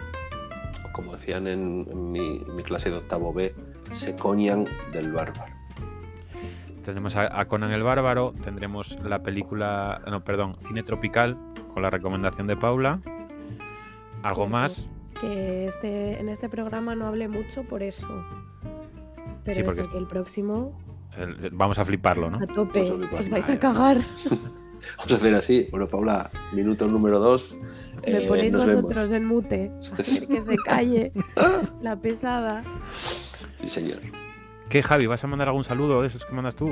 Como 0.93 1.17
decían 1.17 1.49
en, 1.49 1.87
en 1.91 2.13
mi, 2.13 2.37
en 2.47 2.55
mi 2.57 2.63
clase 2.63 2.91
de 2.91 2.99
octavo 2.99 3.33
B, 3.33 3.53
se 3.95 4.15
coñan 4.15 4.65
del 4.93 5.11
bárbaro. 5.13 5.53
Tendremos 6.87 7.17
a, 7.17 7.41
a 7.41 7.49
Conan 7.49 7.73
el 7.73 7.83
bárbaro, 7.83 8.33
tendremos 8.45 8.97
la 9.03 9.21
película, 9.21 10.01
no, 10.09 10.23
perdón, 10.23 10.53
Cine 10.61 10.85
Tropical 10.85 11.37
con 11.75 11.83
la 11.83 11.91
recomendación 11.91 12.47
de 12.47 12.57
Paula. 12.57 13.01
Algo 14.23 14.47
más, 14.47 14.89
Que 15.21 15.67
este, 15.67 16.21
en 16.21 16.29
este 16.29 16.49
programa 16.49 16.95
no 16.95 17.07
hablé 17.07 17.27
mucho 17.27 17.65
por 17.65 17.83
eso. 17.83 18.07
Pero 19.45 19.57
Sí, 19.57 19.63
porque- 19.65 19.81
eso, 19.81 19.91
que 19.91 19.99
el 19.99 20.07
próximo, 20.07 20.79
El- 21.17 21.51
vamos 21.51 21.77
a 21.81 21.85
fliparlo, 21.85 22.31
¿no? 22.31 22.39
a 22.39 22.47
tope, 22.47 22.89
a 22.89 22.95
os 23.19 23.31
vais 23.31 23.51
a 23.51 23.59
cagar. 23.59 23.99
Vamos 24.99 25.13
a 25.13 25.17
hacer 25.17 25.35
así. 25.35 25.67
Bueno, 25.73 25.89
Paula, 25.89 26.31
minuto 26.53 26.87
número 26.87 27.19
dos. 27.19 27.57
Me 28.07 28.19
eh, 28.25 28.29
ponéis 28.29 28.53
vosotros 28.55 29.11
vemos. 29.11 29.13
en 29.13 29.25
mute. 29.25 29.73
A 29.93 29.97
ver 29.97 30.29
que 30.29 30.41
se 30.43 30.57
calle 30.59 31.13
la 31.83 31.97
pesada. 31.97 32.63
Sí, 33.57 33.69
señor. 33.69 33.99
¿Qué, 34.69 34.83
Javi? 34.83 35.07
¿Vas 35.07 35.23
a 35.23 35.27
mandar 35.27 35.49
algún 35.49 35.65
saludo 35.65 36.03
de 36.03 36.09
esos 36.09 36.25
que 36.25 36.35
mandas 36.35 36.57
tú? 36.57 36.69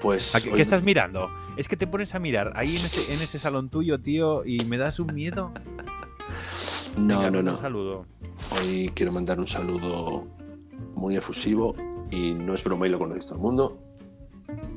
Pues. 0.00 0.34
¿A 0.34 0.40
qué, 0.40 0.50
hoy- 0.50 0.56
qué 0.56 0.62
estás 0.62 0.82
mirando? 0.82 1.30
Es 1.56 1.68
que 1.68 1.76
te 1.76 1.86
pones 1.86 2.14
a 2.14 2.18
mirar 2.18 2.52
ahí 2.56 2.76
en 2.76 2.84
ese, 2.84 3.12
en 3.12 3.20
ese 3.20 3.38
salón 3.38 3.68
tuyo, 3.70 4.00
tío, 4.00 4.44
y 4.44 4.64
me 4.64 4.78
das 4.78 4.98
un 5.00 5.14
miedo. 5.14 5.52
No, 6.96 7.18
Venga, 7.18 7.30
no, 7.30 7.42
no. 7.42 7.52
Un 7.52 7.58
saludo. 7.60 8.06
Hoy 8.60 8.90
quiero 8.94 9.12
mandar 9.12 9.38
un 9.38 9.46
saludo 9.46 10.26
muy 10.94 11.16
efusivo 11.16 11.74
y 12.10 12.32
no 12.32 12.54
es 12.54 12.64
broma 12.64 12.86
y 12.86 12.90
lo 12.90 12.98
conocéis 12.98 13.26
todo 13.26 13.36
el 13.36 13.42
mundo. 13.42 13.78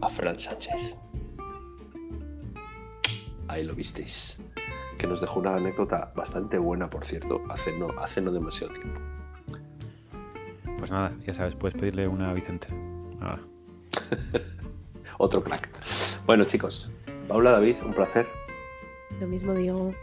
A 0.02 0.10
Fran 0.10 0.38
Sánchez. 0.38 0.96
Ahí 3.48 3.64
lo 3.64 3.74
visteis. 3.76 4.42
Que 4.98 5.08
nos 5.08 5.22
dejó 5.22 5.40
una 5.40 5.56
anécdota 5.56 6.12
bastante 6.16 6.58
buena, 6.58 6.90
por 6.90 7.06
cierto, 7.06 7.42
hace 7.50 7.72
no, 7.78 7.88
hace 8.00 8.22
no 8.22 8.32
demasiado 8.32 8.74
tiempo. 8.74 9.00
Pues 10.84 10.92
nada, 10.92 11.14
ya 11.26 11.34
sabes, 11.34 11.56
puedes 11.56 11.80
pedirle 11.80 12.10
una 12.10 12.32
a 12.32 12.34
Vicente. 12.34 12.68
Nada. 13.18 13.40
Otro 15.18 15.42
crack. 15.42 15.70
Bueno, 16.26 16.44
chicos. 16.44 16.92
Paula, 17.30 17.52
David, 17.52 17.78
un 17.86 17.94
placer. 17.94 18.28
Lo 19.22 19.26
mismo 19.28 19.54
digo. 19.54 19.94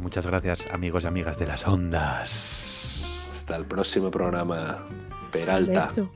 Muchas 0.00 0.26
gracias, 0.26 0.66
amigos 0.72 1.04
y 1.04 1.06
amigas 1.06 1.38
de 1.38 1.46
las 1.46 1.68
ondas. 1.68 3.28
Hasta 3.30 3.54
el 3.54 3.64
próximo 3.64 4.10
programa. 4.10 4.88
Peralta. 5.30 5.86
Beso. 5.86 6.10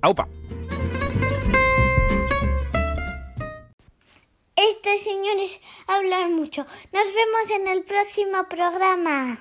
¡Aupa! 0.00 0.26
Estos 4.56 5.00
señores 5.00 5.60
hablan 5.86 6.34
mucho. 6.34 6.66
Nos 6.92 7.06
vemos 7.06 7.50
en 7.54 7.68
el 7.68 7.84
próximo 7.84 8.48
programa. 8.48 9.38